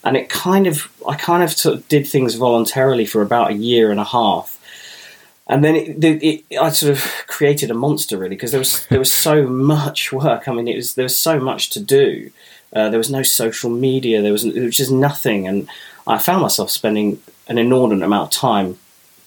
And 0.02 0.16
it 0.16 0.30
kind 0.30 0.66
of, 0.66 0.90
I 1.08 1.16
kind 1.16 1.44
of, 1.44 1.52
sort 1.52 1.76
of 1.76 1.88
did 1.90 2.08
things 2.08 2.36
voluntarily 2.36 3.06
for 3.06 3.22
about 3.22 3.52
a 3.52 3.54
year 3.54 3.92
and 3.92 4.00
a 4.00 4.06
half 4.06 4.59
and 5.50 5.64
then 5.64 5.76
it, 5.76 6.04
it, 6.04 6.24
it, 6.24 6.58
I 6.60 6.70
sort 6.70 6.92
of 6.92 7.04
created 7.28 7.72
a 7.72 7.74
monster 7.74 8.18
really 8.18 8.36
because 8.36 8.52
there 8.52 8.60
was 8.60 8.86
there 8.88 9.00
was 9.00 9.12
so 9.12 9.48
much 9.48 10.14
work. 10.14 10.48
I 10.48 10.54
mean, 10.54 10.68
it 10.68 10.76
was 10.76 10.94
there 10.94 11.04
was 11.04 11.20
so 11.20 11.40
much 11.40 11.72
to 11.72 11.80
do. 11.80 12.32
Uh, 12.72 12.90
there 12.90 13.00
was 13.00 13.10
no 13.10 13.24
social 13.24 13.72
media. 13.72 14.22
There 14.22 14.32
was, 14.32 14.44
there 14.44 14.64
was 14.64 14.78
just 14.78 14.92
nothing, 14.92 15.48
and 15.48 15.68
I 16.06 16.20
found 16.20 16.44
myself 16.44 16.70
spending 16.70 17.20
an 17.48 17.58
inordinate 17.58 18.06
amount 18.06 18.32
of 18.32 18.40
time 18.40 18.78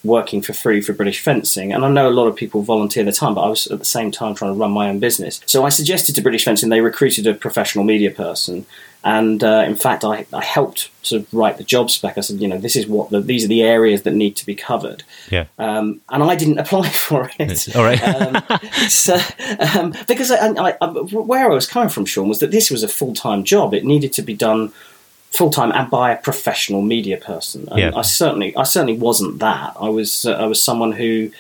working 0.05 0.43
for 0.43 0.53
free 0.53 0.81
for 0.81 0.93
British 0.93 1.21
Fencing. 1.21 1.73
And 1.73 1.85
I 1.85 1.89
know 1.91 2.09
a 2.09 2.11
lot 2.11 2.27
of 2.27 2.37
people 2.37 2.63
volunteer 2.63 3.05
their 3.05 3.13
time, 3.13 3.35
but 3.35 3.43
I 3.43 3.49
was 3.49 3.67
at 3.69 3.79
the 3.79 3.85
same 3.85 4.11
time 4.11 4.35
trying 4.35 4.55
to 4.55 4.59
run 4.59 4.71
my 4.71 4.89
own 4.89 4.99
business. 4.99 5.41
So 5.47 5.65
I 5.65 5.69
suggested 5.69 6.15
to 6.15 6.23
British 6.23 6.45
Fencing 6.45 6.69
they 6.69 6.81
recruited 6.81 7.27
a 7.27 7.35
professional 7.35 7.85
media 7.85 8.11
person. 8.11 8.67
And 9.05 9.43
uh, 9.43 9.65
in 9.67 9.75
fact, 9.75 10.05
I, 10.05 10.27
I 10.33 10.45
helped 10.45 10.91
sort 11.05 11.23
of 11.23 11.35
write 11.35 11.59
the 11.59 11.65
job 11.65 11.91
spec. 11.91 12.17
I 12.17 12.21
said, 12.21 12.41
you 12.41 12.47
know, 12.47 12.59
this 12.59 12.77
is 12.77 12.87
what 12.87 13.11
the, 13.11 13.21
these 13.21 13.45
are 13.45 13.49
the 13.49 13.63
areas 13.63 14.03
that 14.03 14.15
need 14.15 14.37
to 14.37 14.47
be 14.47 14.55
covered. 14.55 15.03
Yeah. 15.31 15.47
Um, 15.59 16.01
and 16.09 16.23
I 16.23 16.37
didn't 16.37 16.59
apply 16.59 16.89
for 17.07 17.31
it. 17.39 17.77
All 17.77 17.83
right. 17.83 18.03
um, 18.03 18.43
so, 18.89 19.19
um, 19.75 19.93
because 20.07 20.31
I, 20.31 20.77
I, 20.81 20.87
where 20.87 21.51
I 21.51 21.55
was 21.55 21.67
coming 21.67 21.89
from, 21.89 22.07
Sean, 22.07 22.29
was 22.29 22.39
that 22.39 22.53
this 22.53 22.71
was 22.71 22.83
a 22.83 22.89
full 22.89 23.15
time 23.15 23.43
job. 23.43 23.75
It 23.75 23.85
needed 23.85 24.13
to 24.15 24.23
be 24.23 24.35
done 24.35 24.73
full 25.31 25.51
time 25.51 25.73
and 25.73 25.91
by 25.91 26.13
a 26.13 26.17
professional 26.17 26.83
media 26.83 27.17
person. 27.17 27.67
And 27.71 27.81
yeah. 27.81 27.93
I 27.97 28.03
certainly, 28.03 28.55
I 28.57 28.63
certainly 28.63 28.97
wasn't 28.97 29.41
that. 29.41 29.75
I 29.81 29.89
was, 29.89 30.27
uh, 30.27 30.33
I 30.33 30.47
was 30.47 30.63
someone 30.63 30.93
who 30.93 31.31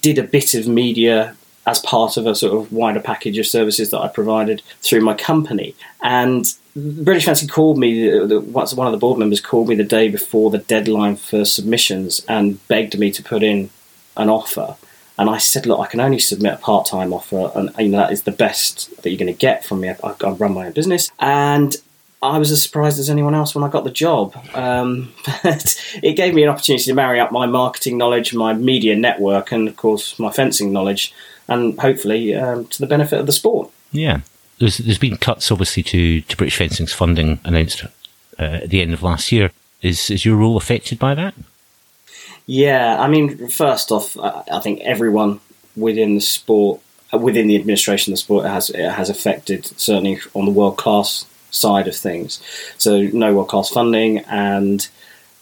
did 0.00 0.18
a 0.18 0.22
bit 0.22 0.54
of 0.54 0.68
media 0.68 1.34
as 1.68 1.80
part 1.80 2.16
of 2.16 2.26
a 2.26 2.34
sort 2.34 2.54
of 2.54 2.72
wider 2.72 2.98
package 2.98 3.36
of 3.36 3.46
services 3.46 3.90
that 3.90 4.00
I 4.00 4.08
provided 4.08 4.62
through 4.80 5.02
my 5.02 5.12
company. 5.12 5.74
And 6.02 6.46
British 6.74 7.26
Fencing 7.26 7.48
called 7.48 7.78
me. 7.78 8.08
The, 8.08 8.26
the, 8.26 8.40
one 8.40 8.86
of 8.86 8.92
the 8.92 8.98
board 8.98 9.18
members 9.18 9.40
called 9.40 9.68
me 9.68 9.74
the 9.74 9.84
day 9.84 10.08
before 10.08 10.50
the 10.50 10.58
deadline 10.58 11.16
for 11.16 11.44
submissions 11.44 12.24
and 12.26 12.66
begged 12.68 12.98
me 12.98 13.10
to 13.10 13.22
put 13.22 13.42
in 13.42 13.68
an 14.16 14.30
offer. 14.30 14.76
And 15.18 15.28
I 15.28 15.36
said, 15.36 15.66
look, 15.66 15.80
I 15.80 15.86
can 15.86 16.00
only 16.00 16.20
submit 16.20 16.54
a 16.54 16.58
part-time 16.58 17.12
offer, 17.12 17.50
and 17.54 17.70
you 17.78 17.88
know 17.88 17.98
that 17.98 18.12
is 18.12 18.22
the 18.22 18.32
best 18.32 19.02
that 19.02 19.10
you're 19.10 19.18
going 19.18 19.34
to 19.34 19.38
get 19.38 19.64
from 19.64 19.80
me. 19.80 19.90
I, 19.90 19.96
I 20.02 20.30
run 20.30 20.54
my 20.54 20.66
own 20.66 20.72
business, 20.72 21.10
and 21.18 21.76
I 22.22 22.38
was 22.38 22.50
as 22.50 22.62
surprised 22.62 22.98
as 23.00 23.10
anyone 23.10 23.34
else 23.34 23.54
when 23.54 23.64
I 23.64 23.68
got 23.68 23.82
the 23.82 23.90
job. 23.90 24.36
Um, 24.54 25.12
but 25.42 25.76
it 26.02 26.12
gave 26.14 26.34
me 26.34 26.44
an 26.44 26.48
opportunity 26.48 26.84
to 26.84 26.94
marry 26.94 27.18
up 27.18 27.32
my 27.32 27.46
marketing 27.46 27.98
knowledge, 27.98 28.32
my 28.32 28.54
media 28.54 28.96
network, 28.96 29.50
and 29.50 29.68
of 29.68 29.76
course 29.76 30.18
my 30.20 30.30
fencing 30.30 30.72
knowledge, 30.72 31.12
and 31.48 31.78
hopefully 31.80 32.34
um, 32.34 32.66
to 32.66 32.78
the 32.78 32.86
benefit 32.86 33.18
of 33.18 33.26
the 33.26 33.32
sport. 33.32 33.70
Yeah, 33.90 34.20
there's 34.58 34.78
there's 34.78 34.98
been 34.98 35.16
cuts 35.16 35.50
obviously 35.50 35.82
to, 35.84 36.20
to 36.22 36.36
British 36.36 36.56
fencing's 36.56 36.92
funding 36.92 37.40
announced 37.44 37.84
uh, 38.38 38.42
at 38.42 38.70
the 38.70 38.82
end 38.82 38.92
of 38.92 39.02
last 39.02 39.32
year. 39.32 39.50
Is 39.82 40.10
is 40.10 40.24
your 40.24 40.36
role 40.36 40.56
affected 40.56 40.98
by 40.98 41.14
that? 41.14 41.34
Yeah, 42.46 42.98
I 42.98 43.08
mean, 43.08 43.48
first 43.48 43.92
off, 43.92 44.16
I 44.18 44.58
think 44.60 44.80
everyone 44.80 45.40
within 45.76 46.14
the 46.14 46.20
sport, 46.20 46.80
uh, 47.12 47.18
within 47.18 47.46
the 47.46 47.56
administration 47.56 48.12
of 48.12 48.14
the 48.16 48.22
sport, 48.22 48.46
has 48.46 48.70
it 48.70 48.90
has 48.90 49.10
affected 49.10 49.66
certainly 49.78 50.18
on 50.34 50.46
the 50.46 50.50
world 50.50 50.78
class 50.78 51.26
side 51.50 51.88
of 51.88 51.96
things. 51.96 52.42
So 52.78 53.02
no 53.02 53.34
world 53.34 53.48
class 53.48 53.70
funding 53.70 54.18
and 54.20 54.88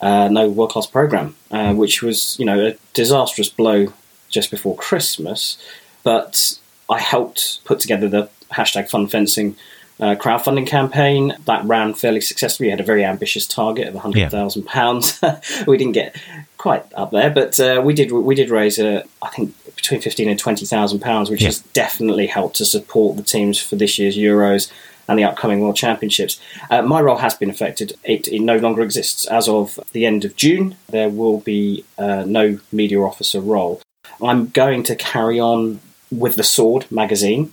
uh, 0.01 0.29
no 0.29 0.49
world 0.49 0.71
class 0.71 0.87
program, 0.87 1.37
uh, 1.51 1.75
which 1.75 2.03
was 2.03 2.39
you 2.39 2.45
know 2.45 2.67
a 2.67 2.75
disastrous 2.93 3.49
blow 3.49 3.93
just 4.29 4.51
before 4.51 4.77
Christmas. 4.77 5.59
But 6.07 6.57
I 6.89 7.01
helped 7.01 7.65
put 7.65 7.81
together 7.81 8.09
the 8.09 8.29
hashtag 8.53 8.89
Fund 8.89 9.11
Fencing 9.11 9.57
uh, 9.99 10.15
crowdfunding 10.15 10.69
campaign 10.69 11.35
that 11.47 11.65
ran 11.65 11.95
fairly 11.95 12.21
successfully. 12.21 12.69
We 12.69 12.71
had 12.71 12.79
a 12.79 12.85
very 12.85 13.05
ambitious 13.05 13.45
target 13.45 13.89
of 13.89 13.97
hundred 13.97 14.31
thousand 14.31 14.67
yeah. 14.67 14.73
pounds. 14.73 15.21
we 15.67 15.77
didn't 15.77 15.95
get 15.95 16.15
quite 16.59 16.85
up 16.95 17.11
there, 17.11 17.31
but 17.31 17.59
uh, 17.59 17.83
we 17.85 17.93
did. 17.93 18.13
We 18.13 18.37
did 18.37 18.51
raise, 18.51 18.79
uh, 18.79 19.03
I 19.21 19.31
think, 19.31 19.53
between 19.75 20.01
fifteen 20.01 20.29
and 20.29 20.39
twenty 20.39 20.65
thousand 20.65 21.01
pounds, 21.01 21.29
which 21.29 21.43
yeah. 21.43 21.49
has 21.49 21.59
definitely 21.75 22.29
helped 22.29 22.55
to 22.57 22.65
support 22.65 23.17
the 23.17 23.25
teams 23.25 23.59
for 23.59 23.75
this 23.75 23.99
year's 23.99 24.17
Euros 24.17 24.71
and 25.09 25.19
the 25.19 25.25
upcoming 25.25 25.59
World 25.59 25.75
Championships. 25.75 26.41
Uh, 26.71 26.83
my 26.83 27.01
role 27.01 27.17
has 27.17 27.35
been 27.35 27.51
affected. 27.51 27.97
It, 28.05 28.29
it, 28.29 28.41
no 28.43 28.59
longer 28.59 28.83
exists 28.83 29.25
as 29.27 29.49
of 29.49 29.81
the 29.91 30.07
end 30.07 30.25
of 30.25 30.37
June. 30.37 30.77
There 30.89 31.09
will 31.09 31.41
be 31.41 31.85
uh, 31.99 32.23
no 32.27 32.61
media 32.71 33.01
officer 33.01 33.41
role. 33.41 33.83
I'm 34.21 34.49
going 34.49 34.85
to 34.85 34.97
carry 34.97 35.41
on 35.41 35.81
with 36.11 36.37
the 36.37 36.45
Sword 36.45 36.91
magazine 36.91 37.53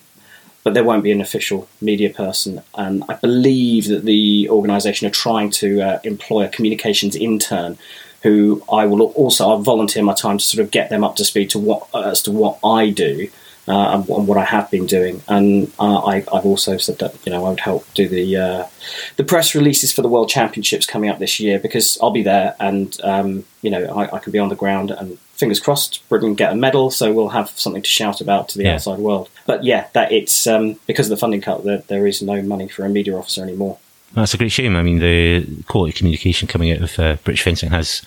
but 0.64 0.74
there 0.74 0.84
won't 0.84 1.04
be 1.04 1.12
an 1.12 1.22
official 1.22 1.68
media 1.82 2.10
person. 2.10 2.62
And 2.76 3.04
I 3.10 3.16
believe 3.16 3.88
that 3.90 4.06
the 4.06 4.50
organisation 4.50 5.08
are 5.08 5.12
trying 5.12 5.52
to 5.52 5.82
uh, 5.82 6.00
employ 6.04 6.46
a 6.46 6.50
communications 6.50 7.16
intern 7.16 7.78
who 8.24 8.64
I 8.72 8.86
will 8.86 9.02
also 9.02 9.50
I'll 9.50 9.60
volunteer 9.60 10.02
my 10.02 10.14
time 10.14 10.38
to 10.38 10.44
sort 10.44 10.64
of 10.64 10.72
get 10.72 10.90
them 10.90 11.04
up 11.04 11.18
to 11.18 11.26
speed 11.26 11.50
to 11.52 11.60
what 11.60 11.88
uh, 11.94 12.04
as 12.04 12.22
to 12.24 12.32
what 12.32 12.58
I 12.64 12.90
do. 12.90 13.30
Uh, 13.66 14.04
and, 14.10 14.28
what 14.28 14.38
I 14.38 14.44
have 14.44 14.70
been 14.70 14.86
doing, 14.86 15.22
and 15.30 15.72
uh, 15.80 16.00
I, 16.04 16.16
have 16.16 16.46
also 16.46 16.76
said 16.76 17.00
that 17.00 17.16
you 17.26 17.32
know 17.32 17.46
I 17.46 17.50
would 17.50 17.62
help 17.62 17.86
do 17.94 18.10
the 18.10 18.36
uh, 18.36 18.68
the 19.16 19.24
press 19.24 19.56
releases 19.56 19.94
for 19.94 20.02
the 20.02 20.10
World 20.10 20.28
Championships 20.28 20.86
coming 20.86 21.10
up 21.10 21.18
this 21.18 21.40
year 21.40 21.60
because 21.60 21.98
I'll 22.02 22.12
be 22.12 22.24
there, 22.24 22.58
and 22.60 23.00
um, 23.06 23.46
you 23.62 23.70
know 23.70 23.86
I, 23.86 24.18
I, 24.18 24.20
can 24.20 24.34
be 24.34 24.40
on 24.40 24.50
the 24.50 24.58
ground 24.58 24.92
and 24.92 25.18
fingers 25.44 25.60
crossed, 25.60 26.08
Britain 26.08 26.36
get 26.36 26.54
a 26.54 26.56
medal, 26.56 26.90
so 26.90 27.12
we'll 27.12 27.30
have 27.30 27.50
something 27.50 27.82
to 27.82 27.90
shout 27.90 28.22
about 28.22 28.48
to 28.50 28.58
the 28.58 28.64
yeah. 28.64 28.76
outside 28.76 29.00
world. 29.00 29.30
But 29.46 29.66
yeah, 29.66 29.88
that 29.92 30.12
it's 30.12 30.48
um, 30.48 30.80
because 30.88 31.08
of 31.08 31.10
the 31.10 31.18
funding 31.18 31.42
cut 31.42 31.66
that 31.66 31.90
there 31.90 32.08
is 32.08 32.22
no 32.22 32.42
money 32.42 32.70
for 32.70 32.86
a 32.86 32.90
media 32.90 33.18
officer 33.18 33.44
anymore. 33.44 33.78
That's 34.14 34.34
a 34.34 34.38
great 34.38 34.54
shame. 34.54 34.78
I 34.78 34.84
mean, 34.84 35.00
the 35.00 35.46
quality 35.68 35.92
of 35.92 35.98
communication 35.98 36.48
coming 36.48 36.72
out 36.72 36.82
of 36.82 36.98
uh, 36.98 37.18
British 37.26 37.44
fencing 37.44 37.72
has 37.72 38.04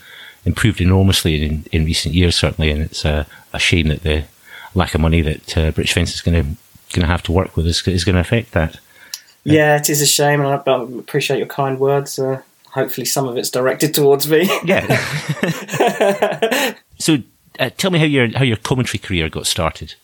improved 0.47 0.81
enormously 0.81 1.45
in, 1.45 1.67
in 1.73 1.85
recent 1.85 2.15
years, 2.15 2.37
certainly, 2.37 2.71
and 2.71 2.81
it's 2.81 3.05
uh, 3.05 3.25
a 3.53 3.59
shame 3.59 3.89
that 3.89 4.03
the 4.03 4.25
lack 4.75 4.95
of 4.95 5.03
money 5.03 5.21
that 5.21 5.59
uh, 5.59 5.71
British 5.73 5.93
fencing 5.93 6.15
is 6.15 6.23
going 6.23 6.43
to 6.43 6.49
going 6.95 7.05
to 7.05 7.11
have 7.11 7.23
to 7.25 7.33
work 7.33 7.55
with 7.55 7.67
is, 7.67 7.87
is 7.89 8.05
going 8.05 8.15
to 8.15 8.21
affect 8.21 8.53
that. 8.53 8.79
Yeah, 9.45 9.77
it 9.77 9.91
is 9.91 10.01
a 10.01 10.07
shame, 10.07 10.41
and 10.41 10.49
I, 10.49 10.63
I 10.65 10.83
appreciate 10.99 11.39
your 11.39 11.49
kind 11.49 11.79
words. 11.79 12.19
Uh, 12.19 12.41
hopefully, 12.71 13.05
some 13.05 13.29
of 13.29 13.37
it's 13.37 13.51
directed 13.51 13.93
towards 13.93 14.31
me. 14.31 14.49
Yeah. 14.65 14.87
So, 16.99 17.19
uh, 17.59 17.71
tell 17.77 17.91
me 17.91 17.99
how 17.99 18.05
your 18.05 18.29
how 18.37 18.45
your 18.45 18.57
commentary 18.57 18.99
career 18.99 19.29
got 19.29 19.47
started. 19.47 19.95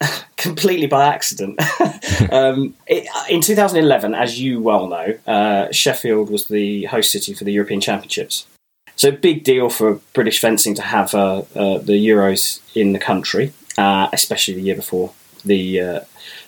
Completely 0.36 0.86
by 0.86 1.06
accident. 1.06 1.60
um, 2.32 2.74
it, 2.86 3.08
in 3.28 3.40
2011, 3.40 4.14
as 4.14 4.40
you 4.40 4.60
well 4.60 4.86
know, 4.86 5.18
uh, 5.26 5.72
Sheffield 5.72 6.30
was 6.30 6.46
the 6.46 6.84
host 6.84 7.10
city 7.10 7.34
for 7.34 7.44
the 7.44 7.52
European 7.52 7.80
Championships. 7.80 8.46
So, 8.94 9.10
big 9.10 9.44
deal 9.44 9.68
for 9.68 10.00
British 10.12 10.40
fencing 10.40 10.74
to 10.74 10.82
have 10.82 11.14
uh, 11.14 11.42
uh 11.54 11.78
the 11.78 11.94
Euros 12.08 12.60
in 12.74 12.92
the 12.92 12.98
country, 12.98 13.52
uh, 13.76 14.08
especially 14.12 14.54
the 14.54 14.62
year 14.62 14.76
before 14.76 15.12
the 15.44 15.80
uh, 15.80 16.00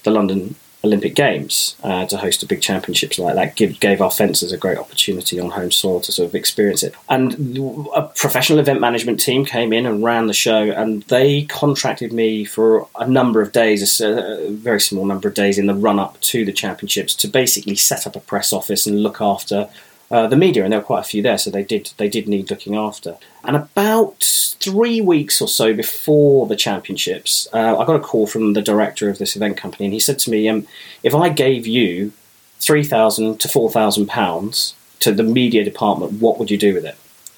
the 0.04 0.10
London 0.10 0.56
Olympic 0.82 1.14
Games 1.14 1.76
uh, 1.82 2.06
to 2.06 2.16
host 2.16 2.42
a 2.42 2.46
big 2.46 2.62
championships 2.62 3.18
like 3.18 3.34
that 3.34 3.54
give, 3.56 3.78
gave 3.80 4.00
our 4.00 4.10
fencers 4.10 4.52
a 4.52 4.56
great 4.56 4.78
opportunity 4.78 5.38
on 5.38 5.50
home 5.50 5.70
soil 5.70 6.00
to 6.00 6.12
sort 6.12 6.28
of 6.28 6.34
experience 6.34 6.82
it. 6.82 6.94
And 7.08 7.58
a 7.94 8.02
professional 8.02 8.58
event 8.58 8.80
management 8.80 9.20
team 9.20 9.44
came 9.44 9.72
in 9.72 9.84
and 9.84 10.02
ran 10.02 10.26
the 10.26 10.32
show, 10.32 10.70
and 10.70 11.02
they 11.04 11.44
contracted 11.44 12.12
me 12.12 12.44
for 12.44 12.88
a 12.96 13.06
number 13.06 13.42
of 13.42 13.52
days, 13.52 14.00
a 14.00 14.48
very 14.50 14.80
small 14.80 15.04
number 15.04 15.28
of 15.28 15.34
days 15.34 15.58
in 15.58 15.66
the 15.66 15.74
run 15.74 15.98
up 15.98 16.18
to 16.20 16.44
the 16.44 16.52
championships, 16.52 17.14
to 17.16 17.28
basically 17.28 17.76
set 17.76 18.06
up 18.06 18.16
a 18.16 18.20
press 18.20 18.52
office 18.52 18.86
and 18.86 19.02
look 19.02 19.20
after 19.20 19.68
uh, 20.10 20.26
the 20.26 20.36
media, 20.36 20.64
and 20.64 20.72
there 20.72 20.80
were 20.80 20.84
quite 20.86 21.00
a 21.00 21.04
few 21.08 21.22
there, 21.22 21.38
so 21.38 21.50
they 21.50 21.62
did 21.62 21.92
they 21.96 22.08
did 22.08 22.26
need 22.26 22.50
looking 22.50 22.74
after. 22.74 23.16
And 23.44 23.56
about 23.56 24.22
three 24.58 25.00
weeks 25.00 25.40
or 25.40 25.46
so 25.46 25.72
before 25.72 26.46
the 26.48 26.56
championships, 26.56 27.46
uh, 27.52 27.78
I 27.78 27.86
got 27.86 27.96
a 27.96 28.00
call 28.00 28.26
from 28.26 28.54
the 28.54 28.62
director 28.62 29.08
of 29.08 29.18
this 29.18 29.36
event 29.36 29.56
company, 29.56 29.84
and 29.84 29.94
he 29.94 30.00
said 30.00 30.18
to 30.20 30.30
me, 30.30 30.48
um, 30.48 30.66
"If 31.04 31.14
I 31.14 31.28
gave 31.28 31.66
you 31.66 32.12
three 32.58 32.84
thousand 32.84 33.38
to 33.40 33.48
four 33.48 33.70
thousand 33.70 34.06
pounds 34.06 34.74
to 34.98 35.12
the 35.12 35.22
media 35.22 35.64
department, 35.64 36.14
what 36.14 36.38
would 36.38 36.50
you 36.50 36.58
do 36.58 36.74
with 36.74 36.84
it?" 36.84 36.96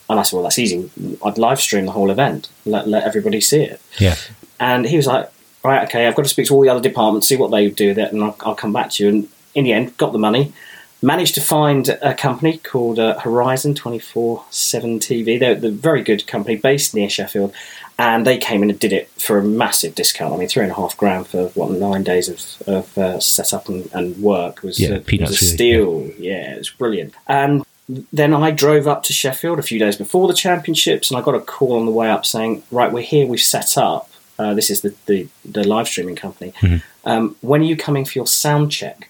And 0.08 0.18
I 0.18 0.22
said, 0.22 0.36
"Well, 0.36 0.44
that's 0.44 0.58
easy. 0.58 0.90
I'd 1.22 1.36
live 1.36 1.60
stream 1.60 1.84
the 1.84 1.92
whole 1.92 2.10
event, 2.10 2.48
let 2.64 2.88
let 2.88 3.04
everybody 3.04 3.42
see 3.42 3.64
it." 3.64 3.82
Yeah. 3.98 4.16
And 4.58 4.86
he 4.86 4.96
was 4.96 5.06
like, 5.06 5.30
"Right, 5.62 5.86
okay, 5.88 6.06
I've 6.06 6.16
got 6.16 6.22
to 6.22 6.28
speak 6.30 6.46
to 6.46 6.54
all 6.54 6.62
the 6.62 6.70
other 6.70 6.80
departments, 6.80 7.28
see 7.28 7.36
what 7.36 7.50
they 7.50 7.68
do 7.68 7.88
with 7.88 7.98
it, 7.98 8.14
and 8.14 8.24
I'll, 8.24 8.36
I'll 8.40 8.54
come 8.54 8.72
back 8.72 8.92
to 8.92 9.04
you." 9.04 9.10
And 9.10 9.28
in 9.54 9.64
the 9.64 9.74
end, 9.74 9.94
got 9.98 10.12
the 10.12 10.18
money 10.18 10.54
managed 11.02 11.34
to 11.34 11.40
find 11.40 11.88
a 11.88 12.14
company 12.14 12.58
called 12.58 12.98
uh, 12.98 13.18
Horizon 13.18 13.74
24 13.74 14.44
7 14.50 15.00
TV. 15.00 15.38
They're, 15.38 15.52
a 15.52 15.70
very 15.70 16.02
good 16.02 16.26
company 16.26 16.56
based 16.56 16.94
near 16.94 17.10
Sheffield, 17.10 17.52
and 17.98 18.26
they 18.26 18.38
came 18.38 18.62
in 18.62 18.70
and 18.70 18.78
did 18.78 18.92
it 18.92 19.08
for 19.10 19.38
a 19.38 19.44
massive 19.44 19.94
discount. 19.94 20.32
I 20.32 20.36
mean, 20.36 20.48
three 20.48 20.62
and 20.62 20.72
a 20.72 20.76
half 20.76 20.96
grand 20.96 21.26
for 21.26 21.48
what 21.48 21.72
nine 21.72 22.04
days 22.04 22.28
of, 22.28 22.68
of 22.68 22.98
uh, 22.98 23.20
setup 23.20 23.68
and, 23.68 23.90
and, 23.92 24.16
work 24.22 24.62
was, 24.62 24.78
yeah, 24.78 24.96
uh, 24.96 25.02
was 25.20 25.42
a 25.42 25.44
steal. 25.44 26.06
Yeah. 26.06 26.12
yeah, 26.18 26.54
it 26.54 26.58
was 26.58 26.70
brilliant. 26.70 27.14
And 27.26 27.64
then 28.12 28.32
I 28.32 28.50
drove 28.52 28.86
up 28.86 29.02
to 29.04 29.12
Sheffield 29.12 29.58
a 29.58 29.62
few 29.62 29.78
days 29.78 29.96
before 29.96 30.28
the 30.28 30.34
championships, 30.34 31.10
and 31.10 31.18
I 31.18 31.22
got 31.22 31.34
a 31.34 31.40
call 31.40 31.78
on 31.78 31.86
the 31.86 31.92
way 31.92 32.08
up 32.08 32.24
saying, 32.24 32.62
"Right, 32.70 32.92
we're 32.92 33.02
here. 33.02 33.26
We've 33.26 33.40
set 33.40 33.76
up. 33.76 34.08
Uh, 34.38 34.54
this 34.54 34.70
is 34.70 34.80
the, 34.80 34.94
the, 35.06 35.28
the 35.44 35.66
live 35.66 35.86
streaming 35.86 36.16
company. 36.16 36.52
Mm-hmm. 36.60 37.08
Um, 37.08 37.36
when 37.40 37.60
are 37.60 37.64
you 37.64 37.76
coming 37.76 38.04
for 38.04 38.18
your 38.18 38.26
sound 38.26 38.70
check?" 38.70 39.08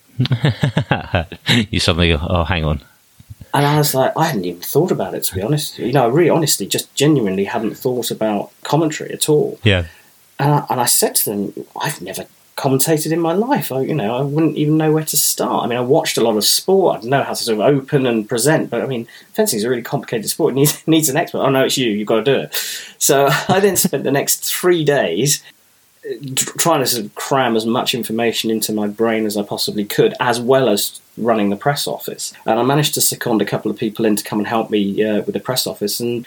you 1.70 1.80
suddenly, 1.80 2.08
go, 2.08 2.18
oh, 2.28 2.44
hang 2.44 2.64
on. 2.64 2.80
And 3.54 3.66
I 3.66 3.76
was 3.76 3.94
like, 3.94 4.16
I 4.16 4.26
hadn't 4.26 4.44
even 4.44 4.62
thought 4.62 4.90
about 4.90 5.14
it, 5.14 5.24
to 5.24 5.34
be 5.34 5.42
honest. 5.42 5.78
You 5.78 5.92
know, 5.92 6.04
I 6.04 6.08
really 6.08 6.30
honestly 6.30 6.66
just 6.66 6.94
genuinely 6.94 7.44
hadn't 7.44 7.74
thought 7.74 8.10
about 8.10 8.50
commentary 8.62 9.12
at 9.12 9.28
all. 9.28 9.58
Yeah. 9.62 9.86
And 10.38 10.52
I, 10.52 10.66
and 10.70 10.80
I 10.80 10.86
said 10.86 11.14
to 11.16 11.30
them, 11.30 11.66
I've 11.80 12.00
never 12.00 12.26
commentated 12.56 13.12
in 13.12 13.20
my 13.20 13.32
life. 13.32 13.72
I, 13.72 13.80
you 13.80 13.94
know, 13.94 14.16
I 14.16 14.22
wouldn't 14.22 14.56
even 14.56 14.76
know 14.76 14.92
where 14.92 15.04
to 15.04 15.16
start. 15.16 15.64
I 15.64 15.66
mean, 15.66 15.78
I 15.78 15.82
watched 15.82 16.16
a 16.16 16.22
lot 16.22 16.36
of 16.36 16.44
sport. 16.44 17.04
I 17.04 17.08
know 17.08 17.22
how 17.22 17.34
to 17.34 17.42
sort 17.42 17.58
of 17.58 17.64
open 17.64 18.06
and 18.06 18.28
present, 18.28 18.70
but 18.70 18.82
I 18.82 18.86
mean, 18.86 19.06
fencing 19.32 19.58
is 19.58 19.64
a 19.64 19.68
really 19.68 19.82
complicated 19.82 20.30
sport. 20.30 20.52
It 20.52 20.56
needs, 20.56 20.82
needs 20.86 21.08
an 21.08 21.16
expert. 21.16 21.38
Oh 21.38 21.50
no, 21.50 21.64
it's 21.64 21.76
you. 21.76 21.90
You've 21.90 22.08
got 22.08 22.24
to 22.24 22.24
do 22.24 22.40
it. 22.40 22.54
So 22.98 23.28
I 23.48 23.60
then 23.60 23.76
spent 23.76 24.04
the 24.04 24.10
next 24.10 24.44
three 24.44 24.84
days 24.84 25.42
trying 26.34 26.80
to 26.80 26.86
sort 26.86 27.04
of 27.04 27.14
cram 27.14 27.54
as 27.54 27.64
much 27.64 27.94
information 27.94 28.50
into 28.50 28.72
my 28.72 28.88
brain 28.88 29.24
as 29.24 29.36
I 29.36 29.42
possibly 29.42 29.84
could, 29.84 30.14
as 30.18 30.40
well 30.40 30.68
as 30.68 31.00
running 31.16 31.50
the 31.50 31.56
press 31.56 31.86
office. 31.86 32.32
And 32.44 32.58
I 32.58 32.62
managed 32.62 32.94
to 32.94 33.00
second 33.00 33.40
a 33.40 33.44
couple 33.44 33.70
of 33.70 33.78
people 33.78 34.04
in 34.04 34.16
to 34.16 34.24
come 34.24 34.38
and 34.38 34.48
help 34.48 34.70
me 34.70 35.02
uh, 35.04 35.22
with 35.22 35.34
the 35.34 35.40
press 35.40 35.66
office. 35.66 36.00
And 36.00 36.26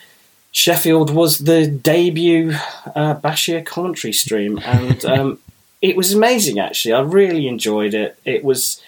Sheffield 0.51 1.09
was 1.13 1.39
the 1.39 1.67
debut 1.67 2.51
uh, 2.95 3.15
Bashir 3.15 3.65
commentary 3.65 4.13
stream, 4.13 4.59
and 4.63 5.03
um, 5.13 5.39
it 5.81 5.97
was 5.97 6.13
amazing. 6.13 6.59
Actually, 6.59 6.93
I 6.93 7.01
really 7.01 7.47
enjoyed 7.47 7.93
it. 7.93 8.17
It 8.25 8.43
was. 8.43 8.81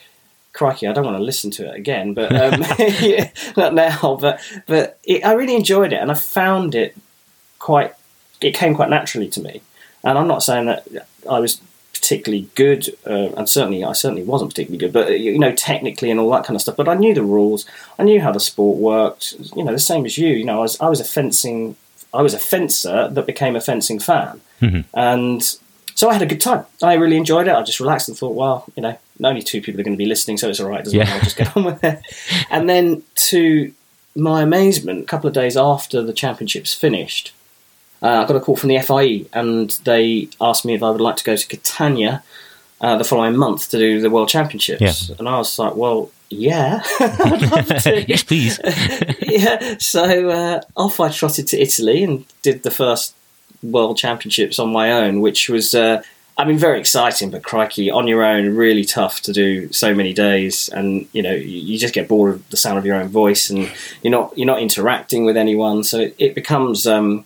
Crikey, 0.54 0.88
I 0.88 0.92
don't 0.94 1.06
want 1.06 1.18
to 1.18 1.24
listen 1.24 1.52
to 1.52 1.68
it 1.70 1.76
again, 1.76 2.16
but 2.16 2.32
um, 2.36 2.64
yeah, 3.00 3.30
not 3.58 3.76
now. 3.76 4.18
But 4.20 4.40
but 4.66 4.98
it, 5.04 5.24
I 5.24 5.34
really 5.34 5.56
enjoyed 5.56 5.94
it, 5.94 6.02
and 6.02 6.10
I 6.10 6.16
found 6.16 6.74
it 6.74 6.98
quite. 7.60 7.94
It 8.42 8.56
came 8.56 8.74
quite 8.74 8.90
naturally 8.90 9.28
to 9.30 9.42
me. 9.42 9.62
And 10.08 10.18
I'm 10.18 10.28
not 10.28 10.42
saying 10.42 10.68
that 10.68 10.88
I 11.30 11.40
was 11.40 11.62
particularly 11.92 12.50
good, 12.56 12.88
uh, 13.06 13.34
and 13.36 13.50
certainly 13.50 13.84
I 13.84 13.92
certainly 13.92 14.24
wasn't 14.24 14.52
particularly 14.52 14.78
good, 14.78 14.94
but 14.94 15.20
you 15.20 15.38
know, 15.38 15.54
technically 15.54 16.10
and 16.10 16.20
all 16.20 16.32
that 16.32 16.46
kind 16.46 16.56
of 16.56 16.62
stuff. 16.62 16.78
But 16.78 16.88
I 16.88 16.94
knew 16.94 17.14
the 17.14 17.24
rules, 17.24 17.66
I 18.00 18.04
knew 18.04 18.22
how 18.22 18.32
the 18.32 18.40
sport 18.40 18.78
worked. 18.78 19.34
You 19.56 19.64
know, 19.66 19.74
the 19.74 19.80
same 19.80 20.06
as 20.06 20.18
you. 20.18 20.30
You 20.30 20.46
know, 20.46 20.60
I 20.60 20.62
was 20.62 20.80
I 20.80 20.88
was 20.88 21.02
a 21.02 21.04
fencing, 21.04 21.76
I 22.14 22.22
was 22.22 22.34
a 22.34 22.40
fencer 22.40 23.10
that 23.10 23.26
became 23.26 23.58
a 23.58 23.62
fencing 23.62 24.00
fan, 24.00 24.40
mm-hmm. 24.62 24.82
and 24.98 25.44
so 25.96 26.10
I 26.10 26.14
had 26.14 26.22
a 26.22 26.28
good 26.28 26.42
time. 26.42 26.66
I 26.82 26.94
really 26.94 27.18
enjoyed 27.18 27.48
it. 27.48 27.54
I 27.54 27.62
just 27.64 27.82
relaxed 27.82 28.08
and 28.08 28.18
thought, 28.18 28.36
well, 28.36 28.66
you 28.76 28.84
know, 28.84 28.98
only 29.22 29.42
two 29.42 29.62
people 29.62 29.82
are 29.82 29.84
going 29.84 29.98
to 29.98 30.04
be 30.06 30.06
listening, 30.06 30.38
so 30.38 30.48
it's 30.48 30.62
all 30.62 30.70
right. 30.70 30.86
Doesn't 30.86 30.98
yeah. 30.98 31.14
I'll 31.14 31.22
just 31.22 31.36
get 31.36 31.58
on 31.58 31.66
with 31.66 31.84
it. 31.84 32.00
And 32.50 32.70
then 32.70 33.04
to 33.30 33.74
my 34.16 34.42
amazement, 34.42 35.02
a 35.02 35.06
couple 35.06 35.28
of 35.28 35.34
days 35.34 35.58
after 35.58 36.02
the 36.02 36.14
championships 36.14 36.74
finished, 36.74 37.34
uh, 38.02 38.24
I 38.24 38.28
got 38.28 38.36
a 38.36 38.40
call 38.40 38.56
from 38.56 38.70
the 38.70 38.80
FIE, 38.80 39.26
and 39.34 39.72
they 39.84 40.30
asked 40.40 40.66
me 40.66 40.76
if 40.76 40.84
I 40.84 40.90
would 40.90 41.02
like 41.02 41.16
to 41.18 41.24
go 41.24 41.36
to 41.36 41.48
Catania 41.48 42.24
uh, 42.80 42.98
the 42.98 43.04
following 43.04 43.36
month 43.36 43.70
to 43.70 43.78
do 43.78 44.02
the 44.02 44.10
World 44.10 44.30
Championships. 44.30 45.10
Yeah. 45.10 45.16
And 45.18 45.28
I 45.28 45.38
was 45.38 45.58
like, 45.58 45.76
well, 45.76 46.12
yeah, 46.30 46.82
I'd 47.00 47.52
love 47.52 47.68
to. 47.84 48.06
yes, 48.08 48.24
please. 48.24 48.60
yeah. 49.22 49.78
So 49.80 50.30
uh, 50.30 50.62
off 50.76 51.00
I 51.00 51.10
trotted 51.10 51.48
to 51.48 51.62
Italy 51.62 52.04
and 52.04 52.26
did 52.42 52.64
the 52.64 52.72
first 52.72 53.16
World 53.64 53.98
Championships 53.98 54.60
on 54.60 54.72
my 54.72 54.92
own, 54.92 55.22
which 55.22 55.50
was. 55.50 55.74
Uh, 55.74 56.04
I 56.40 56.46
mean, 56.46 56.60
very 56.60 56.80
exciting, 56.80 57.32
but 57.32 57.44
crikey, 57.44 57.90
on 57.90 58.08
your 58.08 58.24
own, 58.24 58.56
really 58.56 58.86
tough 58.86 59.22
to 59.22 59.34
do 59.34 59.74
so 59.74 59.96
many 59.96 60.14
days, 60.14 60.70
and 60.70 61.08
you 61.12 61.24
know, 61.24 61.34
you 61.34 61.80
just 61.80 61.96
get 61.96 62.08
bored 62.08 62.36
of 62.36 62.50
the 62.52 62.58
sound 62.58 62.78
of 62.78 62.86
your 62.86 62.96
own 62.96 63.08
voice, 63.08 63.50
and 63.50 63.72
you're 64.04 64.12
not 64.12 64.38
you're 64.38 64.46
not 64.46 64.62
interacting 64.62 65.26
with 65.26 65.36
anyone, 65.36 65.84
so 65.84 66.02
it, 66.02 66.16
it 66.20 66.36
becomes 66.36 66.86
um, 66.86 67.26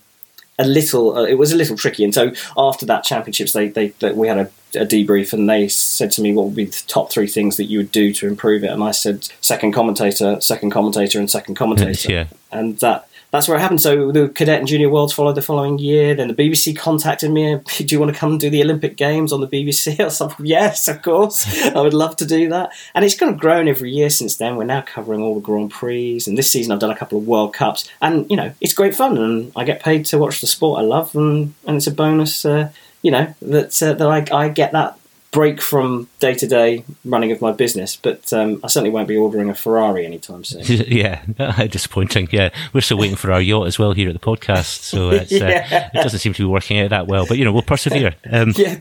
a 0.62 0.66
little. 0.66 1.18
Uh, 1.18 1.24
it 1.24 1.36
was 1.36 1.52
a 1.52 1.58
little 1.58 1.76
tricky, 1.76 2.04
and 2.04 2.14
so 2.14 2.32
after 2.58 2.86
that 2.86 3.04
championships, 3.04 3.54
they, 3.54 3.70
they, 3.70 3.90
they 4.00 4.12
we 4.12 4.28
had 4.28 4.38
a, 4.38 4.80
a, 4.80 4.86
debrief, 4.86 5.34
and 5.34 5.50
they 5.50 5.68
said 5.68 6.12
to 6.12 6.22
me, 6.22 6.34
"What 6.34 6.46
would 6.46 6.56
be 6.56 6.66
the 6.66 6.84
top 6.88 7.12
three 7.12 7.28
things 7.28 7.58
that 7.58 7.66
you 7.66 7.80
would 7.80 7.92
do 7.92 8.14
to 8.14 8.28
improve 8.28 8.64
it?" 8.64 8.72
And 8.72 8.84
I 8.84 8.92
said, 8.92 9.28
second 9.42 9.74
commentator, 9.74 10.40
second 10.40 10.72
commentator, 10.72 11.20
and 11.20 11.30
second 11.30 11.56
commentator." 11.56 12.12
yeah. 12.12 12.28
And 12.52 12.78
that 12.80 13.08
that's 13.32 13.48
where 13.48 13.58
it 13.58 13.62
happened. 13.62 13.82
So 13.82 14.12
the 14.12 14.28
cadet 14.28 14.60
and 14.60 14.68
junior 14.68 14.90
worlds 14.90 15.14
followed 15.14 15.36
the 15.36 15.42
following 15.42 15.80
year. 15.80 16.14
Then 16.14 16.28
the 16.28 16.34
BBC 16.34 16.78
contacted 16.78 17.32
me. 17.32 17.60
Do 17.78 17.86
you 17.88 18.00
want 18.00 18.14
to 18.14 18.20
come 18.20 18.32
and 18.32 18.40
do 18.40 18.50
the 18.50 18.62
Olympic 18.62 18.98
Games 18.98 19.32
on 19.32 19.40
the 19.40 19.48
BBC? 19.48 20.00
I 20.00 20.04
was 20.04 20.20
like, 20.20 20.36
yes, 20.40 20.88
of 20.90 21.02
course. 21.02 21.48
I 21.66 21.80
would 21.80 21.94
love 21.94 22.18
to 22.18 22.26
do 22.26 22.50
that. 22.50 22.72
And 22.94 23.06
it's 23.06 23.16
kind 23.16 23.34
of 23.34 23.40
grown 23.40 23.68
every 23.68 23.92
year 23.92 24.10
since 24.10 24.36
then. 24.36 24.58
We're 24.58 24.66
now 24.66 24.82
covering 24.82 25.22
all 25.22 25.36
the 25.36 25.42
Grand 25.42 25.72
Prix. 25.72 26.22
And 26.28 26.38
this 26.38 26.52
season 26.52 26.72
I've 26.72 26.80
done 26.80 26.92
a 26.92 26.96
couple 26.96 27.18
of 27.18 27.28
World 27.28 27.54
Cups. 27.54 27.90
And, 28.02 28.30
you 28.30 28.36
know, 28.36 28.54
it's 28.60 28.74
great 28.74 28.96
fun. 28.96 29.18
And 29.18 29.52
I 29.56 29.64
get 29.64 29.82
paid 29.82 30.06
to 30.08 30.18
watch 30.18 30.42
the 30.42 30.48
sport 30.48 30.80
I 30.80 30.84
love. 30.84 31.16
And, 31.16 31.54
and 31.66 31.78
it's 31.78 31.88
a 31.88 31.92
bonus, 31.92 32.44
uh, 32.44 32.70
you 33.02 33.12
know, 33.12 33.34
that, 33.42 33.82
uh, 33.82 33.94
that 33.94 34.08
I, 34.08 34.46
I 34.46 34.50
get 34.50 34.74
that 34.74 34.98
break 35.32 35.62
from 35.62 36.10
day 36.20 36.34
to 36.34 36.46
day 36.46 36.84
running 37.06 37.32
of 37.32 37.42
my 37.42 37.54
business, 37.54 37.96
but 37.96 38.32
um, 38.34 38.60
I 38.64 38.68
certainly 38.68 38.90
won't 38.90 39.08
be 39.08 39.16
ordering 39.16 39.50
a 39.50 39.56
Ferrari 39.56 40.06
anytime 40.06 40.44
soon. 40.44 40.64
yeah, 40.88 41.24
disappointing. 41.68 42.28
Yeah, 42.32 42.50
we're 42.74 42.82
still 42.82 42.98
waiting 42.98 43.16
for 43.16 43.32
our 43.32 43.42
yacht 43.42 43.68
as 43.68 43.80
well 43.80 43.94
here 43.94 44.10
at 44.10 44.14
the 44.14 44.20
podcast, 44.20 44.82
so 44.82 45.10
uh, 45.12 45.26
yeah. 45.30 45.90
uh, 45.94 46.00
it 46.00 46.04
doesn't 46.04 46.20
seem 46.20 46.34
to 46.34 46.44
be 46.44 46.52
working 46.52 46.80
out 46.80 46.90
that 46.90 47.08
well. 47.08 47.26
But 47.26 47.38
you 47.38 47.46
know, 47.46 47.54
we'll 47.54 47.62
persevere. 47.62 48.14
Um, 48.30 48.54
yeah. 48.58 48.78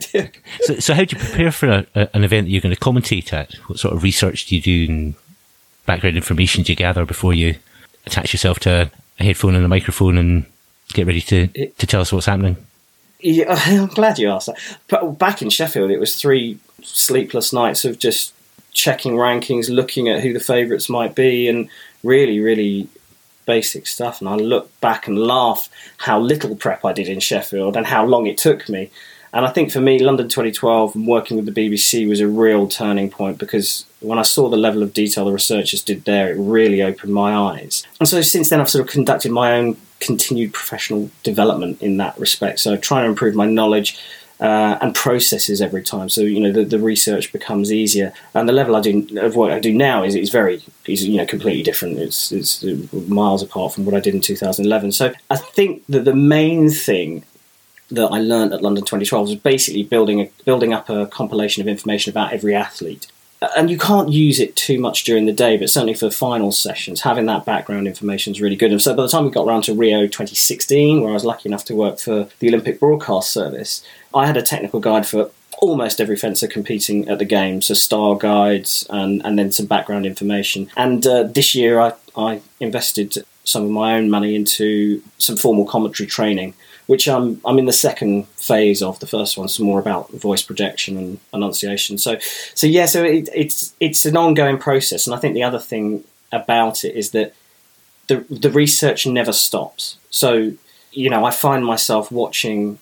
so, 0.61 0.79
so 0.79 0.93
how 0.93 1.05
do 1.05 1.15
you 1.15 1.23
prepare 1.23 1.51
for 1.51 1.69
a, 1.69 1.87
a, 1.95 2.09
an 2.13 2.23
event 2.23 2.47
that 2.47 2.51
you're 2.51 2.61
going 2.61 2.75
to 2.75 2.81
commentate 2.81 3.33
at? 3.33 3.53
What 3.67 3.79
sort 3.79 3.95
of 3.95 4.03
research 4.03 4.47
do 4.47 4.55
you 4.55 4.61
do 4.61 4.91
and 4.91 5.15
background 5.85 6.17
information 6.17 6.63
do 6.63 6.73
you 6.73 6.75
gather 6.75 7.05
before 7.05 7.33
you 7.33 7.55
attach 8.05 8.33
yourself 8.33 8.59
to 8.59 8.91
a 9.19 9.23
headphone 9.23 9.55
and 9.55 9.65
a 9.65 9.69
microphone 9.69 10.17
and 10.17 10.45
get 10.89 11.07
ready 11.07 11.21
to, 11.21 11.47
to 11.47 11.87
tell 11.87 12.01
us 12.01 12.11
what's 12.11 12.25
happening? 12.25 12.57
Yeah, 13.21 13.45
I'm 13.65 13.87
glad 13.87 14.19
you 14.19 14.29
asked 14.29 14.47
that. 14.47 14.59
But 14.87 15.17
back 15.17 15.41
in 15.41 15.49
Sheffield, 15.49 15.91
it 15.91 15.99
was 15.99 16.19
three 16.19 16.59
sleepless 16.81 17.53
nights 17.53 17.85
of 17.85 17.99
just 17.99 18.33
checking 18.73 19.13
rankings, 19.13 19.69
looking 19.69 20.07
at 20.09 20.21
who 20.21 20.33
the 20.33 20.39
favourites 20.39 20.89
might 20.89 21.15
be, 21.15 21.47
and 21.47 21.69
really, 22.03 22.39
really 22.39 22.87
basic 23.45 23.87
stuff. 23.87 24.21
And 24.21 24.29
I 24.29 24.35
look 24.35 24.79
back 24.81 25.07
and 25.07 25.17
laugh 25.17 25.69
how 25.97 26.19
little 26.19 26.55
prep 26.55 26.85
I 26.85 26.93
did 26.93 27.09
in 27.09 27.19
Sheffield 27.19 27.75
and 27.75 27.85
how 27.85 28.05
long 28.05 28.25
it 28.27 28.37
took 28.37 28.69
me. 28.69 28.89
And 29.33 29.45
I 29.45 29.49
think 29.49 29.71
for 29.71 29.79
me, 29.79 29.99
London 29.99 30.27
2012 30.27 30.95
and 30.95 31.07
working 31.07 31.37
with 31.37 31.45
the 31.45 31.53
BBC 31.53 32.07
was 32.07 32.19
a 32.19 32.27
real 32.27 32.67
turning 32.67 33.09
point 33.09 33.37
because 33.37 33.85
when 34.01 34.19
I 34.19 34.23
saw 34.23 34.49
the 34.49 34.57
level 34.57 34.83
of 34.83 34.93
detail 34.93 35.25
the 35.25 35.31
researchers 35.31 35.81
did 35.81 36.03
there, 36.03 36.31
it 36.31 36.37
really 36.37 36.81
opened 36.81 37.13
my 37.13 37.33
eyes. 37.33 37.85
And 37.99 38.09
so 38.09 38.21
since 38.21 38.49
then, 38.49 38.59
I've 38.59 38.69
sort 38.69 38.85
of 38.85 38.91
conducted 38.91 39.31
my 39.31 39.53
own 39.53 39.77
continued 40.01 40.53
professional 40.53 41.09
development 41.23 41.81
in 41.81 41.97
that 41.97 42.17
respect. 42.19 42.59
So 42.59 42.75
trying 42.75 43.03
to 43.03 43.09
improve 43.09 43.35
my 43.35 43.45
knowledge. 43.45 43.97
Uh, 44.39 44.75
and 44.81 44.95
processes 44.95 45.61
every 45.61 45.83
time, 45.83 46.09
so 46.09 46.21
you 46.21 46.39
know 46.39 46.51
the, 46.51 46.65
the, 46.65 46.79
research 46.79 47.31
becomes 47.31 47.71
easier. 47.71 48.11
And 48.33 48.49
the 48.49 48.53
level 48.53 48.75
I 48.75 48.81
do 48.81 49.07
of 49.19 49.35
what 49.35 49.51
I 49.51 49.59
do 49.59 49.71
now 49.71 50.03
is, 50.03 50.15
is 50.15 50.31
very, 50.31 50.63
is 50.87 51.07
you 51.07 51.17
know 51.17 51.27
completely 51.27 51.61
different. 51.61 51.99
It's, 51.99 52.31
it's 52.31 52.63
miles 52.91 53.43
apart 53.43 53.75
from 53.75 53.85
what 53.85 53.93
I 53.93 53.99
did 53.99 54.15
in 54.15 54.21
2011. 54.21 54.93
So 54.93 55.13
I 55.29 55.35
think 55.35 55.85
that 55.89 56.05
the 56.05 56.15
main 56.15 56.71
thing 56.71 57.23
that 57.91 58.07
I 58.07 58.19
learned 58.19 58.53
at 58.53 58.63
London 58.63 58.83
2012 58.83 59.27
was 59.27 59.35
basically 59.35 59.83
building 59.83 60.21
a, 60.21 60.31
building 60.43 60.73
up 60.73 60.89
a 60.89 61.05
compilation 61.05 61.61
of 61.61 61.67
information 61.67 62.09
about 62.09 62.33
every 62.33 62.55
athlete 62.55 63.11
and 63.55 63.71
you 63.71 63.77
can't 63.77 64.11
use 64.11 64.39
it 64.39 64.55
too 64.55 64.79
much 64.79 65.03
during 65.03 65.25
the 65.25 65.33
day, 65.33 65.57
but 65.57 65.69
certainly 65.69 65.95
for 65.95 66.11
final 66.11 66.51
sessions, 66.51 67.01
having 67.01 67.25
that 67.25 67.45
background 67.45 67.87
information 67.87 68.33
is 68.33 68.41
really 68.41 68.55
good. 68.55 68.71
And 68.71 68.81
so 68.81 68.95
by 68.95 69.03
the 69.03 69.09
time 69.09 69.25
we 69.25 69.31
got 69.31 69.47
around 69.47 69.63
to 69.63 69.73
Rio 69.73 70.05
2016, 70.05 71.01
where 71.01 71.09
I 71.09 71.13
was 71.13 71.25
lucky 71.25 71.49
enough 71.49 71.65
to 71.65 71.75
work 71.75 71.99
for 71.99 72.27
the 72.39 72.47
Olympic 72.49 72.79
Broadcast 72.79 73.31
Service, 73.31 73.83
I 74.13 74.27
had 74.27 74.37
a 74.37 74.43
technical 74.43 74.79
guide 74.79 75.07
for 75.07 75.31
almost 75.59 75.99
every 75.99 76.15
fencer 76.15 76.47
competing 76.47 77.07
at 77.07 77.19
the 77.19 77.25
games, 77.25 77.67
so 77.67 77.73
style 77.73 78.15
guides 78.15 78.85
and, 78.89 79.23
and 79.25 79.37
then 79.39 79.51
some 79.51 79.65
background 79.65 80.05
information. 80.05 80.69
And 80.77 81.05
uh, 81.05 81.23
this 81.23 81.55
year 81.55 81.79
I, 81.79 81.93
I 82.15 82.41
invested 82.59 83.17
some 83.43 83.63
of 83.63 83.71
my 83.71 83.95
own 83.95 84.09
money 84.09 84.35
into 84.35 85.01
some 85.17 85.35
formal 85.35 85.65
commentary 85.65 86.07
training 86.07 86.53
which 86.91 87.07
I'm 87.07 87.39
I'm 87.45 87.57
in 87.57 87.67
the 87.67 87.81
second 87.87 88.27
phase 88.35 88.81
of. 88.81 88.99
The 88.99 89.07
first 89.07 89.37
one's 89.37 89.57
more 89.61 89.79
about 89.79 90.11
voice 90.11 90.41
projection 90.41 90.97
and 90.97 91.19
enunciation. 91.33 91.97
So 91.97 92.19
so 92.53 92.67
yeah, 92.67 92.85
so 92.85 93.01
it, 93.05 93.29
it's 93.33 93.73
it's 93.79 94.05
an 94.05 94.17
ongoing 94.17 94.57
process, 94.57 95.07
and 95.07 95.15
I 95.15 95.17
think 95.17 95.33
the 95.33 95.43
other 95.43 95.57
thing 95.57 96.03
about 96.33 96.83
it 96.83 96.93
is 96.93 97.11
that 97.11 97.33
the 98.07 98.25
the 98.29 98.51
research 98.51 99.07
never 99.07 99.31
stops. 99.31 99.99
So 100.09 100.51
you 100.91 101.09
know, 101.09 101.23
I 101.23 101.31
find 101.31 101.65
myself 101.65 102.11
watching 102.11 102.77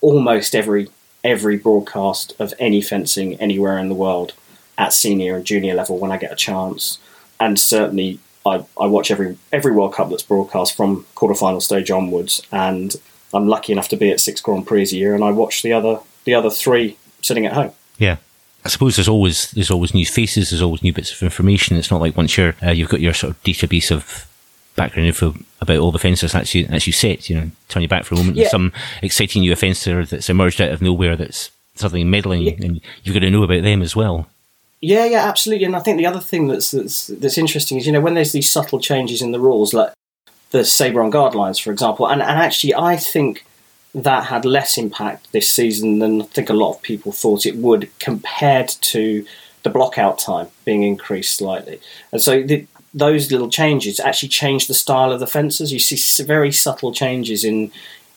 almost 0.00 0.54
every 0.54 0.88
every 1.22 1.58
broadcast 1.58 2.32
of 2.38 2.54
any 2.58 2.80
fencing 2.80 3.34
anywhere 3.34 3.76
in 3.76 3.90
the 3.90 3.94
world 4.06 4.32
at 4.78 4.94
senior 4.94 5.36
and 5.36 5.44
junior 5.44 5.74
level 5.74 5.98
when 5.98 6.12
I 6.12 6.16
get 6.16 6.32
a 6.32 6.44
chance, 6.46 6.98
and 7.38 7.60
certainly 7.60 8.20
I, 8.46 8.64
I 8.80 8.86
watch 8.86 9.10
every 9.10 9.36
every 9.52 9.72
World 9.72 9.92
Cup 9.92 10.08
that's 10.08 10.22
broadcast 10.22 10.74
from 10.74 11.04
quarterfinal 11.14 11.60
stage 11.60 11.90
onwards, 11.90 12.40
and 12.50 12.96
I'm 13.34 13.46
lucky 13.46 13.72
enough 13.72 13.88
to 13.88 13.96
be 13.96 14.10
at 14.10 14.20
six 14.20 14.40
Grand 14.40 14.66
Prix 14.66 14.82
a 14.82 14.96
year, 14.96 15.14
and 15.14 15.22
I 15.22 15.30
watch 15.30 15.62
the 15.62 15.72
other 15.72 16.00
the 16.24 16.34
other 16.34 16.50
three 16.50 16.96
sitting 17.22 17.46
at 17.46 17.52
home. 17.52 17.72
Yeah. 17.98 18.16
I 18.64 18.68
suppose 18.68 18.96
there's 18.96 19.08
always 19.08 19.50
there's 19.52 19.70
always 19.70 19.94
new 19.94 20.06
faces, 20.06 20.50
there's 20.50 20.62
always 20.62 20.82
new 20.82 20.92
bits 20.92 21.12
of 21.12 21.22
information. 21.22 21.76
It's 21.76 21.90
not 21.90 22.00
like 22.00 22.16
once 22.16 22.36
you're 22.36 22.54
uh, 22.62 22.70
you've 22.70 22.88
got 22.88 23.00
your 23.00 23.14
sort 23.14 23.30
of 23.30 23.42
database 23.42 23.90
of 23.90 24.26
background 24.76 25.08
info 25.08 25.34
about 25.60 25.78
all 25.78 25.90
the 25.90 25.98
fences 25.98 26.32
that's 26.32 26.54
you 26.54 26.66
that's 26.66 26.86
you 26.86 26.92
set. 26.92 27.28
You 27.28 27.36
know, 27.36 27.50
turn 27.68 27.82
you 27.82 27.88
back 27.88 28.04
for 28.04 28.14
a 28.14 28.18
moment. 28.18 28.36
Yeah. 28.36 28.44
There's 28.44 28.50
some 28.50 28.72
exciting 29.02 29.42
new 29.42 29.54
fencer 29.56 30.04
that's 30.04 30.30
emerged 30.30 30.60
out 30.60 30.70
of 30.70 30.82
nowhere 30.82 31.16
that's 31.16 31.50
suddenly 31.74 32.04
meddling, 32.04 32.42
yeah. 32.42 32.54
and 32.60 32.80
you've 33.02 33.14
got 33.14 33.20
to 33.20 33.30
know 33.30 33.42
about 33.42 33.62
them 33.62 33.82
as 33.82 33.94
well. 33.94 34.28
Yeah, 34.80 35.06
yeah, 35.06 35.26
absolutely. 35.26 35.64
And 35.64 35.74
I 35.74 35.80
think 35.80 35.98
the 35.98 36.06
other 36.06 36.20
thing 36.20 36.48
that's 36.48 36.70
that's 36.70 37.08
that's 37.08 37.38
interesting 37.38 37.78
is 37.78 37.86
you 37.86 37.92
know 37.92 38.00
when 38.00 38.14
there's 38.14 38.32
these 38.32 38.50
subtle 38.50 38.80
changes 38.80 39.22
in 39.22 39.32
the 39.32 39.40
rules, 39.40 39.74
like 39.74 39.92
the 40.50 40.64
Sabre 40.64 41.02
on 41.02 41.10
guard 41.10 41.34
lines, 41.34 41.58
for 41.58 41.70
example. 41.70 42.06
And, 42.06 42.22
and 42.22 42.38
actually, 42.38 42.74
I 42.74 42.96
think 42.96 43.44
that 43.94 44.24
had 44.24 44.44
less 44.44 44.78
impact 44.78 45.32
this 45.32 45.50
season 45.50 45.98
than 45.98 46.22
I 46.22 46.24
think 46.26 46.50
a 46.50 46.54
lot 46.54 46.74
of 46.74 46.82
people 46.82 47.12
thought 47.12 47.46
it 47.46 47.56
would 47.56 47.90
compared 47.98 48.68
to 48.68 49.24
the 49.62 49.70
blockout 49.70 50.18
time 50.18 50.48
being 50.64 50.82
increased 50.82 51.36
slightly. 51.36 51.80
And 52.12 52.22
so 52.22 52.42
the, 52.42 52.66
those 52.94 53.30
little 53.30 53.50
changes 53.50 54.00
actually 54.00 54.28
change 54.28 54.66
the 54.66 54.74
style 54.74 55.12
of 55.12 55.20
the 55.20 55.26
fences. 55.26 55.72
You 55.72 55.78
see 55.78 56.22
very 56.22 56.52
subtle 56.52 56.92
changes 56.92 57.44
in 57.44 57.70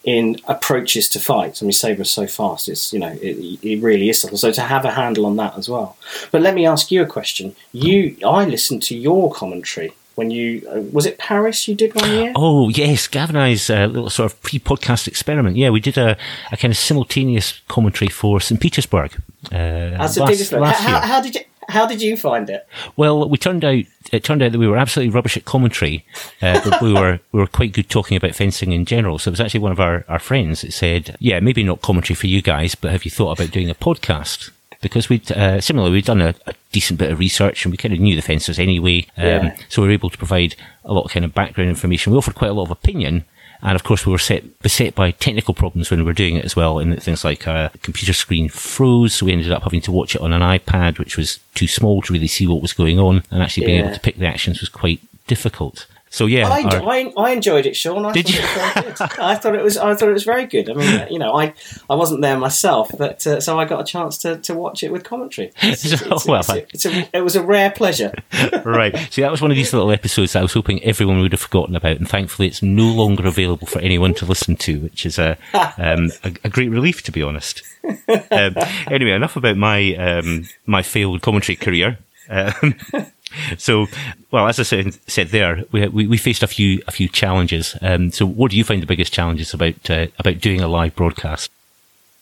in 0.04 0.36
approaches 0.48 1.08
to 1.08 1.20
fights. 1.20 1.62
I 1.62 1.66
mean, 1.66 1.74
Sabre 1.74 2.02
is 2.02 2.10
so 2.10 2.26
fast; 2.26 2.68
it's 2.68 2.92
you 2.92 3.00
know 3.00 3.16
it, 3.22 3.60
it, 3.64 3.82
really 3.82 4.10
is 4.10 4.22
subtle. 4.22 4.38
So 4.38 4.52
to 4.52 4.62
have 4.62 4.86
a 4.86 4.92
handle 4.92 5.26
on 5.26 5.36
that 5.38 5.58
as 5.58 5.70
well. 5.70 5.98
But 6.32 6.42
let 6.42 6.56
me 6.56 6.66
ask 6.66 6.92
you 6.92 7.02
a 7.02 7.06
question. 7.06 7.56
You, 7.72 8.18
I 8.26 8.46
listened 8.46 8.82
to 8.84 8.98
your 8.98 9.32
commentary 9.32 9.94
when 10.16 10.32
you 10.32 10.68
uh, 10.70 10.82
was 10.92 11.06
it 11.06 11.18
Paris 11.18 11.68
you 11.68 11.76
did 11.76 11.96
one 11.96 12.12
year? 12.12 12.34
Oh 12.36 12.70
yes, 12.70 13.08
Gavin 13.08 13.36
and 13.36 13.46
I's 13.46 13.70
uh, 13.70 13.86
little 13.86 14.10
sort 14.10 14.32
of 14.32 14.42
pre-podcast 14.42 15.08
experiment. 15.08 15.58
Yeah, 15.58 15.70
we 15.70 15.80
did 15.80 15.98
a, 15.98 16.18
a 16.52 16.58
kind 16.58 16.72
of 16.72 16.78
simultaneous 16.78 17.62
commentary 17.68 18.10
for 18.10 18.40
St 18.40 18.60
Petersburg. 18.60 19.22
Uh, 19.52 19.98
last, 19.98 20.18
last 20.18 20.82
how, 20.82 21.00
how, 21.02 21.22
did 21.22 21.36
you? 21.36 21.42
How 21.70 21.86
did 21.86 22.02
you 22.02 22.18
find 22.18 22.50
it? 22.50 22.68
Well, 22.98 23.28
we 23.30 23.38
turned 23.38 23.64
out 23.64 23.86
it 24.12 24.24
turned 24.24 24.42
out 24.42 24.52
that 24.52 24.60
we 24.60 24.68
were 24.68 24.78
absolutely 24.78 25.14
rubbish 25.14 25.38
at 25.38 25.46
commentary, 25.46 26.06
uh, 26.42 26.60
but 26.68 26.82
we 26.82 26.94
were 26.94 27.20
we 27.32 27.40
were 27.40 27.48
quite 27.48 27.74
good 27.74 27.90
talking 27.90 28.18
about 28.18 28.36
fencing 28.36 28.74
in 28.74 28.86
general. 28.86 29.18
So 29.20 29.30
it 29.30 29.34
was 29.34 29.42
actually 29.42 29.62
one 29.62 29.72
of 29.72 29.80
our, 29.80 30.04
our 30.08 30.20
friends 30.20 30.62
that 30.62 30.74
said, 30.74 31.16
"Yeah, 31.20 31.40
maybe 31.40 31.64
not 31.64 31.82
commentary 31.82 32.16
for 32.16 32.28
you 32.28 32.42
guys, 32.42 32.76
but 32.76 32.92
have 32.92 33.06
you 33.06 33.12
thought 33.12 33.40
about 33.40 33.52
doing 33.52 33.70
a 33.70 33.76
podcast?" 33.76 34.52
Because 34.82 35.10
we'd 35.10 35.32
uh, 35.32 35.62
similarly 35.62 35.94
we'd 35.94 36.06
done 36.06 36.22
a, 36.22 36.36
a, 36.48 36.54
decent 36.72 36.98
bit 36.98 37.12
of 37.12 37.20
research 37.20 37.66
and 37.66 37.72
we 37.72 37.78
kind 37.78 37.94
of 37.94 38.00
knew 38.00 38.16
the 38.16 38.22
fences 38.22 38.58
anyway, 38.58 39.06
um, 39.18 39.26
yeah. 39.26 39.58
so 39.68 39.82
we 39.82 39.90
were 39.90 39.94
able 39.94 40.10
to 40.10 40.18
provide 40.18 40.56
a 40.86 40.94
lot 40.94 41.04
of 41.04 41.12
kind 41.12 41.26
of 41.26 41.34
background 41.34 41.70
information. 41.70 42.12
We 42.12 42.18
offered 42.18 42.36
quite 42.36 42.52
a 42.52 42.54
lot 42.54 42.64
of 42.64 42.72
opinion. 42.72 43.26
And 43.64 43.76
of 43.76 43.84
course, 43.84 44.08
we 44.08 44.12
were 44.12 44.18
set, 44.18 44.60
beset 44.62 44.96
by 44.96 45.12
technical 45.12 45.54
problems 45.54 45.92
when 45.92 46.00
we 46.00 46.06
were 46.06 46.14
doing 46.14 46.36
it 46.36 46.46
as 46.46 46.56
well. 46.56 46.80
And 46.80 47.02
things 47.02 47.24
like 47.24 47.46
a 47.46 47.52
uh, 47.52 47.70
computer 47.84 48.14
screen 48.14 48.50
froze. 48.50 49.14
So 49.14 49.28
we 49.28 49.34
ended 49.34 49.52
up 49.52 49.62
having 49.64 49.82
to 49.82 49.92
watch 49.92 50.16
it 50.16 50.22
on 50.22 50.34
an 50.34 50.42
iPad, 50.42 50.98
which 50.98 51.16
was 51.16 51.40
too 51.54 51.68
small 51.68 52.02
to 52.02 52.14
really 52.14 52.28
see 52.28 52.48
what 52.48 52.62
was 52.62 52.74
going 52.74 52.98
on. 52.98 53.24
And 53.30 53.44
actually 53.44 53.68
being 53.68 53.80
yeah. 53.80 53.86
able 53.86 53.94
to 53.94 54.02
pick 54.02 54.18
the 54.18 54.26
actions 54.26 54.62
was 54.62 54.70
quite 54.70 55.00
difficult. 55.28 55.86
So 56.12 56.26
yeah, 56.26 56.50
I, 56.50 56.60
I, 56.60 57.14
I, 57.16 57.32
enjoyed 57.32 57.66
it, 57.66 57.74
Sean. 57.74 58.06
I 58.06 58.12
did 58.12 58.30
you? 58.30 58.42
I 58.44 59.34
thought 59.36 59.56
it 59.56 59.64
was 59.64 59.78
I 59.78 59.96
thought 59.96 60.10
it 60.10 60.14
was 60.14 60.26
very 60.26 60.46
good. 60.46 60.70
I 60.70 60.74
mean, 60.74 61.08
you 61.10 61.18
know, 61.18 61.34
I 61.34 61.54
I 61.90 61.96
wasn't 61.96 62.22
there 62.22 62.38
myself, 62.38 62.92
but 62.98 63.26
uh, 63.26 63.40
so 63.40 63.58
I 63.58 63.64
got 63.64 63.80
a 63.80 63.86
chance 63.86 64.18
to, 64.20 64.36
to 64.40 64.54
watch 64.54 64.84
it 64.84 64.92
with 64.92 65.06
commentary. 65.06 65.54
It's, 65.72 65.86
it's, 65.86 66.02
it's, 66.02 66.26
well, 66.26 66.44
it's 66.74 66.86
a, 66.86 67.10
it 67.14 67.22
was 67.22 67.38
a 67.38 67.42
rare 67.42 67.72
pleasure. 67.72 68.12
right. 68.66 68.94
See, 69.10 69.22
that 69.22 69.32
was 69.32 69.42
one 69.42 69.52
of 69.52 69.58
these 69.58 69.72
little 69.72 69.90
episodes 69.90 70.36
I 70.36 70.42
was 70.42 70.52
hoping 70.52 70.84
everyone 70.84 71.22
would 71.22 71.32
have 71.32 71.40
forgotten 71.40 71.78
about, 71.78 71.96
and 71.96 72.10
thankfully, 72.10 72.50
it's 72.50 72.62
no 72.62 72.92
longer 72.92 73.26
available 73.26 73.68
for 73.68 73.80
anyone 73.80 74.14
to 74.16 74.26
listen 74.26 74.58
to, 74.58 74.82
which 74.82 75.06
is 75.06 75.18
a 75.18 75.38
um, 75.54 76.12
a, 76.26 76.34
a, 76.44 76.50
great 76.50 76.70
relief, 76.70 77.04
to 77.04 77.14
be 77.14 77.24
honest. 77.24 77.64
Um, 77.86 78.56
anyway, 78.88 79.12
enough 79.12 79.38
about 79.38 79.56
my 79.56 79.96
um, 79.96 80.50
my 80.66 80.82
failed 80.82 81.22
commentary 81.22 81.56
career. 81.56 82.00
Um, 82.30 82.76
so, 83.58 83.88
well, 84.32 84.48
as 84.48 84.60
I 84.60 84.64
said, 84.64 84.94
said 85.08 85.30
there, 85.30 85.64
we, 85.72 85.88
we, 85.88 86.08
we 86.08 86.18
faced 86.18 86.44
a 86.44 86.48
few 86.48 86.82
a 86.88 86.92
few 86.92 87.08
challenges. 87.08 87.76
Um, 87.82 88.12
so, 88.12 88.26
what 88.26 88.52
do 88.52 88.58
you 88.58 88.64
find 88.64 88.82
the 88.82 88.88
biggest 88.88 89.14
challenges 89.14 89.54
about 89.54 89.90
uh, 89.90 90.08
about 90.20 90.40
doing 90.40 90.62
a 90.62 90.68
live 90.68 90.96
broadcast? 90.96 91.52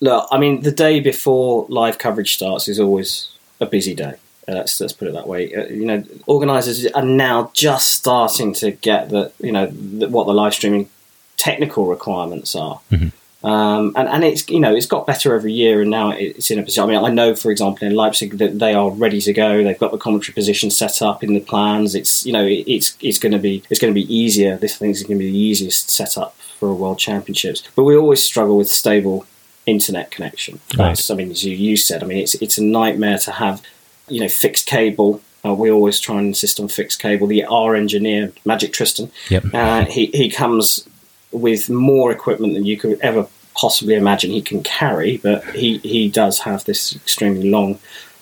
Look, 0.01 0.27
I 0.31 0.37
mean, 0.37 0.61
the 0.61 0.71
day 0.71 0.99
before 0.99 1.65
live 1.69 1.97
coverage 1.97 2.35
starts 2.35 2.67
is 2.67 2.79
always 2.79 3.31
a 3.59 3.65
busy 3.65 3.93
day. 3.93 4.15
Uh, 4.47 4.53
let's 4.53 4.79
let's 4.79 4.93
put 4.93 5.07
it 5.07 5.13
that 5.13 5.27
way. 5.27 5.53
Uh, 5.53 5.67
you 5.67 5.85
know, 5.85 6.03
organisers 6.25 6.85
are 6.87 7.03
now 7.03 7.51
just 7.53 7.91
starting 7.91 8.53
to 8.53 8.71
get 8.71 9.09
the 9.09 9.31
you 9.39 9.51
know 9.51 9.67
the, 9.67 10.07
what 10.07 10.25
the 10.25 10.33
live 10.33 10.53
streaming 10.53 10.89
technical 11.37 11.85
requirements 11.85 12.55
are. 12.55 12.79
Mm-hmm. 12.91 13.09
Um, 13.41 13.93
and, 13.95 14.09
and 14.09 14.23
it's 14.23 14.49
you 14.49 14.59
know 14.59 14.75
it's 14.75 14.85
got 14.85 15.07
better 15.07 15.33
every 15.33 15.53
year, 15.53 15.81
and 15.81 15.89
now 15.89 16.11
it's 16.11 16.51
in 16.51 16.59
a 16.59 16.63
position. 16.63 16.83
I 16.83 16.87
mean, 16.87 17.03
I 17.03 17.09
know, 17.09 17.35
for 17.35 17.51
example, 17.51 17.87
in 17.87 17.95
Leipzig 17.95 18.37
that 18.37 18.59
they 18.59 18.73
are 18.73 18.91
ready 18.91 19.21
to 19.21 19.31
go. 19.31 19.63
They've 19.63 19.79
got 19.79 19.91
the 19.91 19.97
commentary 19.97 20.33
position 20.33 20.69
set 20.69 21.01
up 21.01 21.23
in 21.23 21.33
the 21.33 21.39
plans. 21.39 21.95
It's 21.95 22.25
you 22.25 22.33
know 22.33 22.45
it's 22.45 22.97
it's 23.01 23.17
going 23.17 23.31
to 23.31 23.39
be 23.39 23.63
it's 23.69 23.79
going 23.79 23.93
to 23.93 23.99
be 23.99 24.13
easier. 24.13 24.57
This 24.57 24.77
thing 24.77 24.91
is 24.91 25.03
going 25.03 25.17
to 25.17 25.23
be 25.23 25.31
the 25.31 25.37
easiest 25.37 25.89
setup 25.89 26.35
for 26.37 26.69
a 26.69 26.73
World 26.73 26.99
Championships. 26.99 27.63
But 27.75 27.85
we 27.85 27.95
always 27.95 28.21
struggle 28.21 28.57
with 28.57 28.69
stable 28.69 29.25
internet 29.65 30.11
connection. 30.11 30.59
That's 30.75 31.09
right. 31.09 31.13
I 31.13 31.17
mean, 31.17 31.31
as 31.31 31.45
you, 31.45 31.55
you 31.55 31.77
said, 31.77 32.03
I 32.03 32.07
mean 32.07 32.17
it's 32.17 32.35
it's 32.35 32.57
a 32.57 32.63
nightmare 32.63 33.19
to 33.19 33.31
have 33.31 33.61
you 34.09 34.19
know 34.19 34.27
fixed 34.27 34.65
cable 34.65 35.21
uh, 35.45 35.53
we 35.53 35.71
always 35.71 35.99
try 35.99 36.17
and 36.17 36.27
insist 36.27 36.59
on 36.59 36.67
fixed 36.67 37.01
cable. 37.01 37.27
The 37.27 37.45
our 37.45 37.75
engineer, 37.75 38.33
Magic 38.43 38.73
Tristan, 38.73 39.11
yep. 39.29 39.45
uh, 39.53 39.85
he 39.85 40.07
he 40.07 40.29
comes 40.29 40.87
with 41.31 41.69
more 41.69 42.11
equipment 42.11 42.53
than 42.53 42.65
you 42.65 42.77
could 42.77 42.99
ever 43.01 43.27
possibly 43.55 43.95
imagine 43.95 44.31
he 44.31 44.41
can 44.41 44.63
carry, 44.63 45.17
but 45.17 45.43
he, 45.55 45.79
he 45.79 46.09
does 46.09 46.39
have 46.39 46.63
this 46.65 46.95
extremely 46.95 47.49
long 47.49 47.79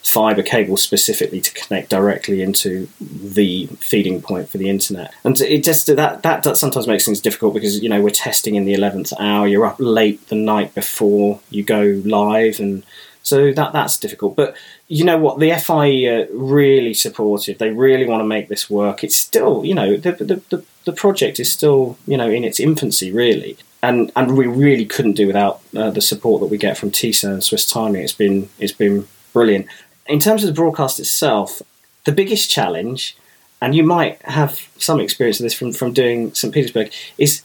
fiber 0.07 0.41
cable 0.41 0.77
specifically 0.77 1.41
to 1.41 1.53
connect 1.53 1.89
directly 1.89 2.41
into 2.41 2.87
the 3.01 3.67
feeding 3.79 4.21
point 4.21 4.47
for 4.47 4.57
the 4.57 4.69
internet. 4.69 5.13
And 5.25 5.39
it 5.41 5.63
just 5.63 5.87
that, 5.87 6.23
that 6.23 6.43
that 6.43 6.57
sometimes 6.57 6.87
makes 6.87 7.05
things 7.05 7.19
difficult 7.19 7.53
because 7.53 7.83
you 7.83 7.89
know 7.89 8.01
we're 8.01 8.09
testing 8.09 8.55
in 8.55 8.65
the 8.65 8.73
eleventh 8.73 9.11
hour. 9.19 9.47
You're 9.47 9.65
up 9.65 9.75
late 9.79 10.25
the 10.29 10.35
night 10.35 10.73
before 10.73 11.41
you 11.49 11.63
go 11.63 12.01
live, 12.05 12.59
and 12.59 12.83
so 13.27 13.51
that 13.51 13.73
that's 13.73 13.97
difficult. 13.97 14.35
But 14.35 14.55
you 14.87 15.03
know 15.03 15.17
what, 15.17 15.39
the 15.39 15.51
FIE 15.55 16.05
are 16.05 16.27
really 16.31 16.93
supportive. 16.93 17.57
They 17.57 17.71
really 17.71 18.05
want 18.05 18.21
to 18.21 18.27
make 18.27 18.47
this 18.47 18.69
work. 18.69 19.03
It's 19.03 19.15
still 19.15 19.65
you 19.65 19.75
know 19.75 19.97
the 19.97 20.11
the, 20.13 20.41
the 20.49 20.63
the 20.87 20.93
project 20.93 21.37
is 21.39 21.51
still, 21.51 21.97
you 22.07 22.15
know, 22.15 22.29
in 22.29 22.45
its 22.45 22.61
infancy, 22.61 23.11
really. 23.11 23.57
And, 23.83 24.09
and 24.15 24.37
we 24.37 24.47
really 24.47 24.85
couldn't 24.85 25.17
do 25.17 25.27
without 25.27 25.61
uh, 25.75 25.91
the 25.91 26.01
support 26.01 26.39
that 26.39 26.47
we 26.47 26.57
get 26.57 26.77
from 26.77 26.91
TISA 26.91 27.29
and 27.29 27.43
Swiss 27.43 27.69
Timing. 27.69 28.01
It's 28.01 28.13
been 28.13 28.49
it's 28.57 28.71
been 28.71 29.05
brilliant. 29.33 29.67
In 30.07 30.19
terms 30.19 30.43
of 30.43 30.47
the 30.47 30.53
broadcast 30.53 30.97
itself, 30.99 31.61
the 32.05 32.13
biggest 32.13 32.49
challenge, 32.49 33.17
and 33.61 33.75
you 33.75 33.83
might 33.83 34.21
have 34.21 34.69
some 34.77 35.01
experience 35.01 35.41
of 35.41 35.43
this 35.43 35.53
from, 35.53 35.73
from 35.73 35.91
doing 35.91 36.33
St 36.33 36.53
Petersburg, 36.53 36.91
is 37.17 37.43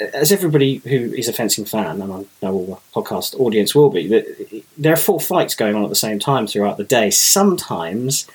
as 0.00 0.32
everybody 0.32 0.76
who 0.76 1.12
is 1.12 1.28
a 1.28 1.32
fencing 1.32 1.64
fan, 1.64 2.00
and 2.00 2.12
I 2.12 2.24
know 2.42 2.52
all 2.52 2.66
the 2.66 3.00
podcast 3.00 3.38
audience 3.38 3.74
will 3.74 3.90
be, 3.90 4.06
that 4.08 4.64
there 4.76 4.92
are 4.92 4.96
four 4.96 5.20
fights 5.20 5.54
going 5.54 5.74
on 5.74 5.82
at 5.82 5.88
the 5.88 5.96
same 5.96 6.18
time 6.18 6.46
throughout 6.46 6.76
the 6.76 6.84
day. 6.84 7.10
Sometimes 7.10 8.26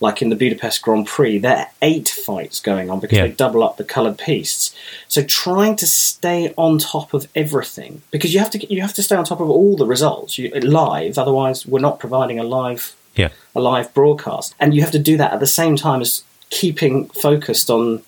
like 0.00 0.22
in 0.22 0.28
the 0.28 0.36
Budapest 0.36 0.82
Grand 0.82 1.06
Prix, 1.06 1.38
there 1.38 1.56
are 1.56 1.66
eight 1.82 2.08
fights 2.08 2.60
going 2.60 2.90
on 2.90 3.00
because 3.00 3.18
yeah. 3.18 3.26
they 3.26 3.32
double 3.32 3.64
up 3.64 3.76
the 3.76 3.84
coloured 3.84 4.18
pistes. 4.18 4.74
So 5.08 5.22
trying 5.22 5.76
to 5.76 5.86
stay 5.86 6.54
on 6.56 6.78
top 6.78 7.14
of 7.14 7.28
everything 7.34 8.02
because 8.10 8.32
you 8.32 8.40
have 8.40 8.50
to 8.50 8.72
you 8.72 8.80
have 8.80 8.94
to 8.94 9.02
stay 9.02 9.16
on 9.16 9.24
top 9.24 9.40
of 9.40 9.50
all 9.50 9.76
the 9.76 9.86
results 9.86 10.38
you, 10.38 10.50
live. 10.50 11.18
Otherwise, 11.18 11.66
we're 11.66 11.80
not 11.80 11.98
providing 11.98 12.38
a 12.38 12.44
live 12.44 12.94
yeah. 13.16 13.30
a 13.56 13.60
live 13.60 13.92
broadcast, 13.92 14.54
and 14.60 14.74
you 14.74 14.82
have 14.82 14.92
to 14.92 14.98
do 14.98 15.16
that 15.16 15.32
at 15.32 15.40
the 15.40 15.46
same 15.46 15.76
time 15.76 16.00
as 16.00 16.22
keeping 16.50 17.08
focused 17.08 17.68
on 17.68 18.02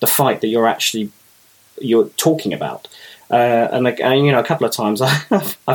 the 0.00 0.06
fight 0.06 0.40
that 0.40 0.48
you're 0.48 0.66
actually 0.66 1.10
you're 1.80 2.08
talking 2.10 2.52
about. 2.52 2.88
Uh, 3.28 3.68
and, 3.72 3.84
like, 3.84 4.00
and, 4.00 4.24
you 4.24 4.30
know, 4.30 4.38
a 4.38 4.44
couple 4.44 4.66
of 4.66 4.72
times 4.72 5.02
I, 5.02 5.08
I, 5.30 5.52
I, 5.66 5.74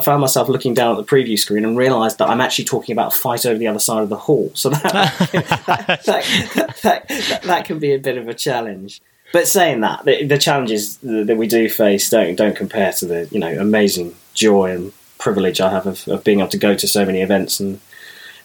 found 0.00 0.20
myself 0.20 0.48
looking 0.48 0.74
down 0.74 0.98
at 0.98 1.06
the 1.06 1.08
preview 1.08 1.38
screen 1.38 1.64
and 1.64 1.76
realised 1.76 2.18
that 2.18 2.28
I'm 2.28 2.40
actually 2.40 2.64
talking 2.64 2.92
about 2.92 3.14
a 3.14 3.16
fight 3.16 3.46
over 3.46 3.56
the 3.56 3.68
other 3.68 3.78
side 3.78 4.02
of 4.02 4.08
the 4.08 4.16
hall. 4.16 4.50
So 4.54 4.70
that 4.70 4.82
that, 4.82 6.02
that, 6.56 6.82
that, 6.82 7.42
that, 7.42 7.64
can 7.66 7.78
be 7.78 7.92
a 7.92 7.98
bit 7.98 8.18
of 8.18 8.26
a 8.26 8.34
challenge. 8.34 9.00
But 9.32 9.46
saying 9.46 9.80
that, 9.82 10.04
the, 10.06 10.24
the, 10.24 10.38
challenges 10.38 10.96
that 10.98 11.36
we 11.36 11.46
do 11.46 11.68
face 11.68 12.10
don't 12.10 12.34
don't 12.34 12.56
compare 12.56 12.92
to 12.94 13.06
the 13.06 13.28
you 13.30 13.38
know 13.38 13.60
amazing 13.60 14.16
joy 14.34 14.72
and 14.72 14.92
privilege 15.18 15.60
I 15.60 15.70
have 15.70 15.86
of, 15.86 16.08
of 16.08 16.24
being 16.24 16.40
able 16.40 16.48
to 16.48 16.58
go 16.58 16.74
to 16.74 16.88
so 16.88 17.04
many 17.04 17.20
events 17.20 17.60
and 17.60 17.78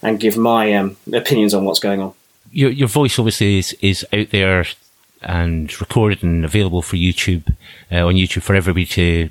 and 0.04 0.20
give 0.20 0.38
my 0.38 0.74
um, 0.74 0.98
opinions 1.12 1.54
on 1.54 1.66
what's 1.66 1.80
going 1.80 2.02
on. 2.02 2.14
Your 2.52 2.70
your 2.70 2.88
voice 2.88 3.18
obviously 3.18 3.58
is 3.58 3.74
is 3.82 4.06
out 4.14 4.30
there 4.30 4.66
and 5.24 5.80
recorded 5.82 6.24
and 6.24 6.46
available 6.46 6.82
for 6.82 6.96
YouTube 6.96 7.56
uh, 7.92 8.06
on 8.06 8.16
YouTube 8.16 8.44
for 8.44 8.56
everybody 8.56 8.86
to 8.86 9.30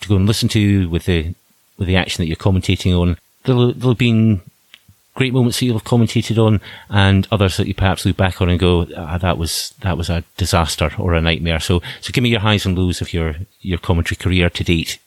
to 0.00 0.08
go 0.08 0.16
and 0.16 0.26
listen 0.26 0.48
to 0.50 0.88
with 0.88 1.04
the 1.04 1.34
with 1.76 1.88
the 1.88 1.96
action 1.96 2.22
that 2.22 2.28
you're 2.28 2.36
commentating 2.36 2.98
on. 2.98 3.18
There'll 3.44 3.72
there'll 3.72 3.92
have 3.92 3.98
been 3.98 4.42
great 5.14 5.32
moments 5.32 5.58
that 5.58 5.66
you'll 5.66 5.78
have 5.78 5.84
commentated 5.84 6.38
on, 6.38 6.60
and 6.88 7.26
others 7.30 7.56
that 7.56 7.66
you 7.66 7.74
perhaps 7.74 8.04
look 8.04 8.16
back 8.16 8.40
on 8.40 8.48
and 8.48 8.58
go, 8.58 8.86
ah, 8.96 9.18
"That 9.18 9.38
was 9.38 9.74
that 9.80 9.96
was 9.96 10.08
a 10.08 10.24
disaster 10.36 10.90
or 10.98 11.14
a 11.14 11.20
nightmare." 11.20 11.60
So 11.60 11.82
so 12.00 12.12
give 12.12 12.22
me 12.22 12.30
your 12.30 12.40
highs 12.40 12.66
and 12.66 12.78
lows 12.78 13.00
of 13.00 13.12
your 13.12 13.36
your 13.60 13.78
commentary 13.78 14.16
career 14.16 14.50
to 14.50 14.64
date. 14.64 14.98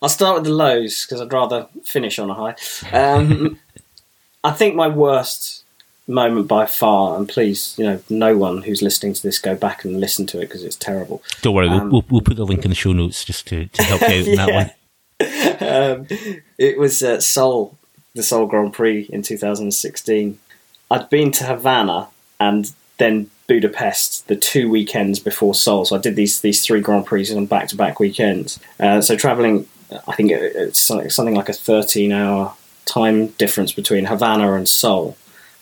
I'll 0.00 0.08
start 0.08 0.36
with 0.36 0.44
the 0.44 0.52
lows 0.54 1.04
because 1.04 1.20
I'd 1.20 1.32
rather 1.32 1.66
finish 1.84 2.18
on 2.18 2.30
a 2.30 2.34
high. 2.34 2.54
Um, 2.92 3.58
I 4.44 4.52
think 4.52 4.76
my 4.76 4.86
worst 4.86 5.64
moment 6.08 6.48
by 6.48 6.66
far. 6.66 7.16
And 7.16 7.28
please, 7.28 7.74
you 7.78 7.84
know, 7.84 8.00
no 8.08 8.36
one 8.36 8.62
who's 8.62 8.82
listening 8.82 9.12
to 9.12 9.22
this 9.22 9.38
go 9.38 9.54
back 9.54 9.84
and 9.84 10.00
listen 10.00 10.26
to 10.26 10.38
it 10.38 10.46
because 10.46 10.64
it's 10.64 10.76
terrible. 10.76 11.22
Don't 11.42 11.54
worry, 11.54 11.68
um, 11.68 11.90
we'll, 11.90 12.04
we'll, 12.10 12.22
put 12.22 12.36
the 12.36 12.46
link 12.46 12.64
in 12.64 12.70
the 12.70 12.74
show 12.74 12.92
notes 12.92 13.24
just 13.24 13.46
to, 13.48 13.66
to 13.66 13.82
help 13.84 14.00
you 14.00 14.06
out 14.06 14.12
yeah. 14.26 14.30
in 14.30 14.36
that 14.36 14.54
one. 14.54 14.70
Um, 15.60 16.06
it 16.56 16.78
was 16.78 17.02
uh, 17.02 17.20
Seoul, 17.20 17.76
the 18.14 18.22
Seoul 18.22 18.46
Grand 18.46 18.72
Prix 18.72 19.02
in 19.10 19.22
2016. 19.22 20.38
I'd 20.90 21.10
been 21.10 21.30
to 21.32 21.44
Havana 21.44 22.08
and 22.40 22.72
then 22.96 23.30
Budapest 23.46 24.28
the 24.28 24.36
two 24.36 24.70
weekends 24.70 25.18
before 25.18 25.54
Seoul. 25.54 25.84
So 25.84 25.96
I 25.96 26.00
did 26.00 26.16
these 26.16 26.40
these 26.40 26.64
three 26.64 26.80
Grand 26.80 27.06
Prix 27.06 27.34
on 27.34 27.46
back 27.46 27.68
to 27.68 27.76
back 27.76 27.98
weekends. 27.98 28.60
Uh, 28.78 29.00
so 29.00 29.16
traveling, 29.16 29.66
I 30.06 30.14
think 30.14 30.30
it's 30.32 30.78
something 30.78 31.34
like 31.34 31.48
a 31.48 31.54
13 31.54 32.12
hour 32.12 32.54
time 32.84 33.28
difference 33.28 33.72
between 33.72 34.06
Havana 34.06 34.52
and 34.54 34.68
Seoul. 34.68 35.16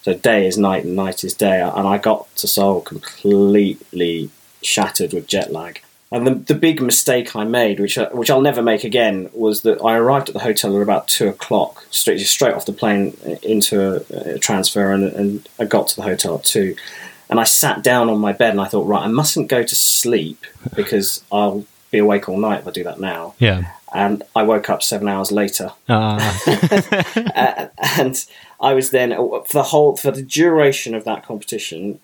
So 0.06 0.14
day 0.14 0.46
is 0.46 0.56
night 0.56 0.84
and 0.84 0.94
night 0.94 1.24
is 1.24 1.34
day. 1.34 1.60
And 1.60 1.88
I 1.88 1.98
got 1.98 2.32
to 2.36 2.46
Seoul 2.46 2.80
completely 2.80 4.30
shattered 4.62 5.12
with 5.12 5.26
jet 5.26 5.52
lag. 5.52 5.82
And 6.12 6.24
the, 6.24 6.34
the 6.36 6.54
big 6.54 6.80
mistake 6.80 7.34
I 7.34 7.42
made, 7.42 7.80
which 7.80 7.98
uh, 7.98 8.10
which 8.10 8.30
I'll 8.30 8.40
never 8.40 8.62
make 8.62 8.84
again, 8.84 9.28
was 9.32 9.62
that 9.62 9.82
I 9.84 9.96
arrived 9.96 10.28
at 10.28 10.34
the 10.34 10.42
hotel 10.42 10.76
at 10.76 10.82
about 10.82 11.08
two 11.08 11.26
o'clock, 11.26 11.84
straight 11.90 12.20
straight 12.20 12.54
off 12.54 12.66
the 12.66 12.72
plane 12.72 13.16
into 13.42 13.82
a, 13.82 14.34
a 14.36 14.38
transfer, 14.38 14.92
and, 14.92 15.02
and 15.02 15.48
I 15.58 15.64
got 15.64 15.88
to 15.88 15.96
the 15.96 16.02
hotel 16.02 16.36
at 16.36 16.44
two. 16.44 16.76
And 17.28 17.40
I 17.40 17.42
sat 17.42 17.82
down 17.82 18.08
on 18.08 18.20
my 18.20 18.32
bed 18.32 18.52
and 18.52 18.60
I 18.60 18.66
thought, 18.66 18.86
right, 18.86 19.02
I 19.02 19.08
mustn't 19.08 19.48
go 19.48 19.64
to 19.64 19.74
sleep 19.74 20.44
because 20.76 21.24
I'll 21.32 21.66
be 21.90 21.98
awake 21.98 22.28
all 22.28 22.38
night 22.38 22.60
if 22.60 22.68
I 22.68 22.70
do 22.70 22.84
that 22.84 23.00
now. 23.00 23.34
Yeah. 23.40 23.72
And 23.94 24.22
I 24.34 24.42
woke 24.42 24.68
up 24.68 24.82
seven 24.82 25.08
hours 25.08 25.32
later. 25.32 25.72
Uh. 25.88 27.68
and 27.96 28.24
I 28.60 28.74
was 28.74 28.90
then 28.90 29.14
for 29.14 29.52
the 29.52 29.62
whole 29.62 29.96
for 29.96 30.10
the 30.10 30.22
duration 30.22 30.94
of 30.94 31.04
that 31.04 31.24
competition, 31.24 32.00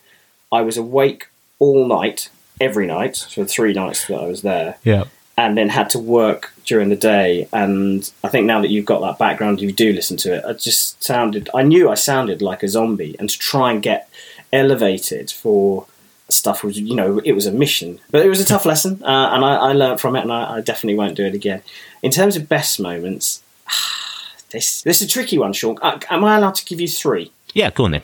I 0.50 0.62
was 0.62 0.76
awake 0.76 1.28
all 1.58 1.86
night, 1.86 2.28
every 2.60 2.86
night 2.86 3.26
for 3.32 3.44
three 3.44 3.72
nights 3.72 4.06
that 4.06 4.20
I 4.20 4.26
was 4.26 4.42
there. 4.42 4.76
Yeah. 4.84 5.04
And 5.36 5.56
then 5.56 5.70
had 5.70 5.88
to 5.90 5.98
work 5.98 6.52
during 6.66 6.90
the 6.90 6.96
day. 6.96 7.48
And 7.52 8.10
I 8.22 8.28
think 8.28 8.46
now 8.46 8.60
that 8.60 8.70
you've 8.70 8.84
got 8.84 9.00
that 9.00 9.18
background, 9.18 9.60
you 9.62 9.72
do 9.72 9.92
listen 9.92 10.16
to 10.18 10.34
it. 10.34 10.44
I 10.44 10.52
just 10.52 11.02
sounded, 11.02 11.48
I 11.54 11.62
knew 11.62 11.88
I 11.88 11.94
sounded 11.94 12.42
like 12.42 12.62
a 12.62 12.68
zombie. 12.68 13.16
And 13.18 13.30
to 13.30 13.38
try 13.38 13.72
and 13.72 13.82
get 13.82 14.10
elevated 14.52 15.30
for 15.30 15.86
stuff 16.32 16.64
was, 16.64 16.78
you 16.78 16.94
know, 16.94 17.20
it 17.24 17.32
was 17.32 17.46
a 17.46 17.52
mission. 17.52 18.00
But 18.10 18.24
it 18.24 18.28
was 18.28 18.40
a 18.40 18.44
tough 18.44 18.64
lesson, 18.66 19.02
uh, 19.02 19.30
and 19.32 19.44
I, 19.44 19.56
I 19.56 19.72
learned 19.72 20.00
from 20.00 20.16
it, 20.16 20.22
and 20.22 20.32
I, 20.32 20.56
I, 20.56 20.60
definitely 20.60 20.96
won't 20.96 21.16
do 21.16 21.24
it 21.24 21.34
again. 21.34 21.62
In 22.02 22.10
terms 22.10 22.36
of 22.36 22.48
best 22.48 22.80
moments, 22.80 23.42
this 24.50 24.82
this 24.82 25.00
is 25.00 25.08
a 25.08 25.10
tricky 25.10 25.38
one, 25.38 25.52
Sean. 25.52 25.78
Uh, 25.82 25.98
am 26.10 26.24
I 26.24 26.36
allowed 26.36 26.54
to 26.56 26.64
give 26.64 26.80
you 26.80 26.88
three? 26.88 27.32
Yeah, 27.54 27.70
go 27.70 27.84
on 27.84 27.92
then. 27.92 28.02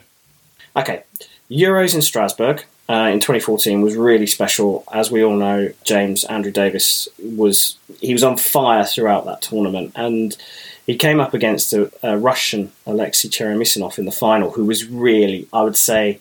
Okay, 0.76 1.02
Euros 1.50 1.94
in 1.94 2.02
Strasbourg. 2.02 2.64
Uh, 2.90 3.10
in 3.12 3.20
2014 3.20 3.82
was 3.82 3.96
really 3.96 4.26
special. 4.26 4.82
As 4.90 5.10
we 5.10 5.22
all 5.22 5.36
know, 5.36 5.70
James 5.84 6.24
Andrew 6.24 6.50
Davis 6.50 7.06
was 7.22 7.76
he 8.00 8.14
was 8.14 8.24
on 8.24 8.38
fire 8.38 8.84
throughout 8.84 9.26
that 9.26 9.42
tournament, 9.42 9.92
and 9.94 10.36
he 10.86 10.96
came 10.96 11.20
up 11.20 11.34
against 11.34 11.74
a, 11.74 11.92
a 12.02 12.16
Russian 12.16 12.72
Alexei 12.86 13.28
Cheremisinov 13.28 13.98
in 13.98 14.06
the 14.06 14.10
final, 14.10 14.52
who 14.52 14.64
was 14.64 14.86
really, 14.86 15.46
I 15.52 15.62
would 15.62 15.76
say, 15.76 16.18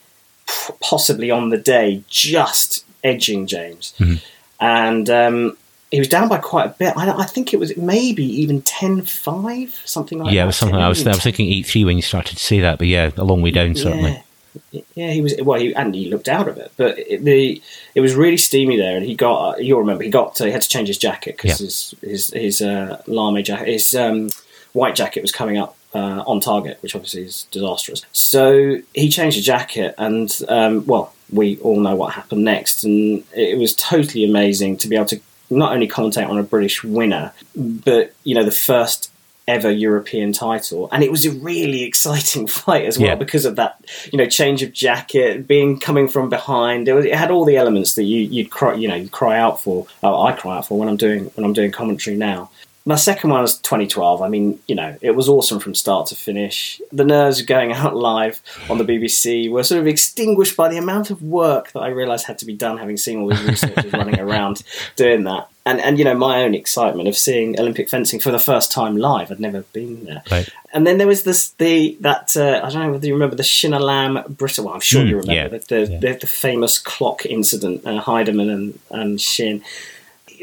possibly 0.81 1.31
on 1.31 1.49
the 1.49 1.57
day 1.57 2.03
just 2.09 2.85
edging 3.03 3.47
James, 3.47 3.93
mm-hmm. 3.99 4.15
and 4.59 5.09
um, 5.09 5.57
he 5.91 5.99
was 5.99 6.07
down 6.07 6.27
by 6.27 6.37
quite 6.37 6.65
a 6.65 6.75
bit. 6.77 6.97
I, 6.97 7.09
I 7.09 7.25
think 7.25 7.53
it 7.53 7.59
was 7.59 7.75
maybe 7.77 8.23
even 8.23 8.61
10-5, 8.63 9.87
something 9.87 10.19
like 10.19 10.27
yeah, 10.27 10.31
that. 10.31 10.35
Yeah, 10.35 10.43
it 10.43 10.47
was 10.47 10.55
something. 10.57 10.79
I 10.79 10.89
was, 10.89 11.05
I 11.07 11.11
was 11.11 11.23
thinking 11.23 11.51
eight 11.51 11.65
three 11.65 11.85
when 11.85 11.95
you 11.95 12.01
started 12.01 12.37
to 12.37 12.43
say 12.43 12.59
that, 12.59 12.77
but 12.77 12.87
yeah, 12.87 13.11
a 13.15 13.23
long 13.23 13.41
way 13.41 13.51
down 13.51 13.75
certainly. 13.75 14.23
Yeah, 14.71 14.81
yeah 14.95 15.11
he 15.11 15.21
was 15.21 15.35
well, 15.41 15.59
he, 15.59 15.73
and 15.73 15.95
he 15.95 16.09
looked 16.09 16.27
out 16.27 16.47
of 16.47 16.57
it, 16.57 16.71
but 16.77 16.97
it, 16.99 17.23
the 17.23 17.61
it 17.95 18.01
was 18.01 18.15
really 18.15 18.37
steamy 18.37 18.75
there, 18.77 18.97
and 18.97 19.05
he 19.05 19.15
got. 19.15 19.63
You'll 19.63 19.79
remember 19.79 20.03
he 20.03 20.09
got. 20.09 20.39
Uh, 20.41 20.45
he 20.45 20.51
had 20.51 20.61
to 20.61 20.69
change 20.69 20.87
his 20.87 20.97
jacket 20.97 21.37
because 21.37 21.61
yeah. 21.61 21.65
his 21.65 21.95
his 22.01 22.29
his 22.31 22.61
uh, 22.61 23.01
lame 23.07 23.41
jacket, 23.43 23.67
his 23.67 23.95
um, 23.95 24.29
white 24.73 24.95
jacket 24.95 25.21
was 25.21 25.31
coming 25.31 25.57
up 25.57 25.76
uh, 25.93 26.23
on 26.25 26.39
target, 26.39 26.77
which 26.81 26.95
obviously 26.95 27.23
is 27.23 27.47
disastrous. 27.51 28.03
So 28.11 28.81
he 28.93 29.09
changed 29.09 29.37
the 29.37 29.41
jacket, 29.41 29.95
and 29.97 30.29
um, 30.47 30.85
well, 30.85 31.13
we 31.31 31.57
all 31.59 31.79
know 31.79 31.95
what 31.95 32.13
happened 32.13 32.43
next, 32.43 32.83
and 32.83 33.23
it 33.35 33.57
was 33.57 33.75
totally 33.75 34.23
amazing 34.23 34.77
to 34.77 34.87
be 34.87 34.95
able 34.95 35.07
to 35.07 35.19
not 35.49 35.73
only 35.73 35.87
commentate 35.87 36.27
on 36.29 36.37
a 36.37 36.43
British 36.43 36.83
winner, 36.83 37.31
but 37.55 38.13
you 38.23 38.35
know 38.35 38.43
the 38.43 38.51
first 38.51 39.11
ever 39.47 39.71
European 39.71 40.33
title, 40.33 40.89
and 40.91 41.03
it 41.03 41.11
was 41.11 41.25
a 41.25 41.31
really 41.31 41.83
exciting 41.83 42.47
fight 42.47 42.85
as 42.85 42.99
well 42.99 43.09
yeah. 43.09 43.15
because 43.15 43.45
of 43.45 43.55
that, 43.55 43.83
you 44.11 44.17
know, 44.17 44.27
change 44.27 44.61
of 44.61 44.73
jacket, 44.73 45.47
being 45.47 45.79
coming 45.79 46.07
from 46.07 46.29
behind. 46.29 46.87
It, 46.87 46.93
was, 46.93 47.05
it 47.05 47.15
had 47.15 47.31
all 47.31 47.45
the 47.45 47.55
elements 47.55 47.95
that 47.95 48.03
you 48.03 48.21
you'd 48.21 48.49
cry, 48.49 48.75
you 48.75 48.87
know, 48.87 48.95
you 48.95 49.09
cry 49.09 49.39
out 49.39 49.61
for. 49.61 49.87
Oh, 50.03 50.21
I 50.21 50.33
cry 50.33 50.57
out 50.57 50.67
for 50.67 50.77
when 50.77 50.89
I'm 50.89 50.97
doing 50.97 51.25
when 51.35 51.45
I'm 51.45 51.53
doing 51.53 51.71
commentary 51.71 52.17
now. 52.17 52.49
My 52.87 52.95
second 52.95 53.31
one 53.31 53.41
was 53.41 53.57
2012. 53.57 54.21
I 54.21 54.29
mean, 54.29 54.59
you 54.65 54.73
know, 54.73 54.95
it 55.01 55.11
was 55.11 55.27
awesome 55.27 55.59
from 55.59 55.75
start 55.75 56.07
to 56.07 56.15
finish. 56.15 56.81
The 56.93 57.03
nerves 57.03 57.41
of 57.41 57.45
going 57.45 57.73
out 57.73 57.97
live 57.97 58.41
on 58.69 58.77
the 58.77 58.85
BBC 58.85 59.51
were 59.51 59.63
sort 59.63 59.81
of 59.81 59.87
extinguished 59.87 60.55
by 60.55 60.69
the 60.69 60.77
amount 60.77 61.11
of 61.11 61.21
work 61.21 61.73
that 61.73 61.81
I 61.81 61.89
realised 61.89 62.27
had 62.27 62.39
to 62.39 62.45
be 62.45 62.53
done, 62.53 62.77
having 62.77 62.95
seen 62.95 63.19
all 63.19 63.27
these 63.27 63.43
researchers 63.43 63.91
running 63.93 64.21
around 64.21 64.63
doing 64.95 65.25
that. 65.25 65.49
And, 65.65 65.81
and 65.81 65.99
you 65.99 66.05
know 66.05 66.15
my 66.15 66.43
own 66.43 66.55
excitement 66.55 67.09
of 67.09 67.17
seeing 67.17 67.59
Olympic 67.59 67.89
fencing 67.89 68.21
for 68.21 68.31
the 68.31 68.39
first 68.39 68.71
time 68.71 68.95
live. 68.95 69.33
I'd 69.33 69.41
never 69.41 69.63
been 69.73 70.05
there. 70.05 70.23
Right. 70.31 70.47
And 70.71 70.87
then 70.87 70.97
there 70.97 71.07
was 71.07 71.23
this 71.23 71.49
the 71.49 71.97
that 71.99 72.37
uh, 72.37 72.61
I 72.63 72.69
don't 72.69 72.83
know 72.83 72.91
whether 72.93 73.05
you 73.05 73.13
remember 73.13 73.35
the 73.35 73.43
Shin 73.43 73.73
A-lam 73.73 74.23
Bristol. 74.29 74.63
Well, 74.63 74.75
I'm 74.75 74.79
sure 74.79 75.03
mm, 75.03 75.09
you 75.09 75.17
remember 75.17 75.33
yeah. 75.33 75.47
the, 75.49 75.59
the, 75.67 75.91
yeah. 75.91 75.99
the, 75.99 76.19
the, 76.21 76.27
famous 76.27 76.79
clock 76.79 77.25
incident, 77.25 77.85
uh, 77.85 78.01
Heidemann 78.01 78.49
and, 78.49 78.79
and 78.91 79.19
Shin 79.19 79.61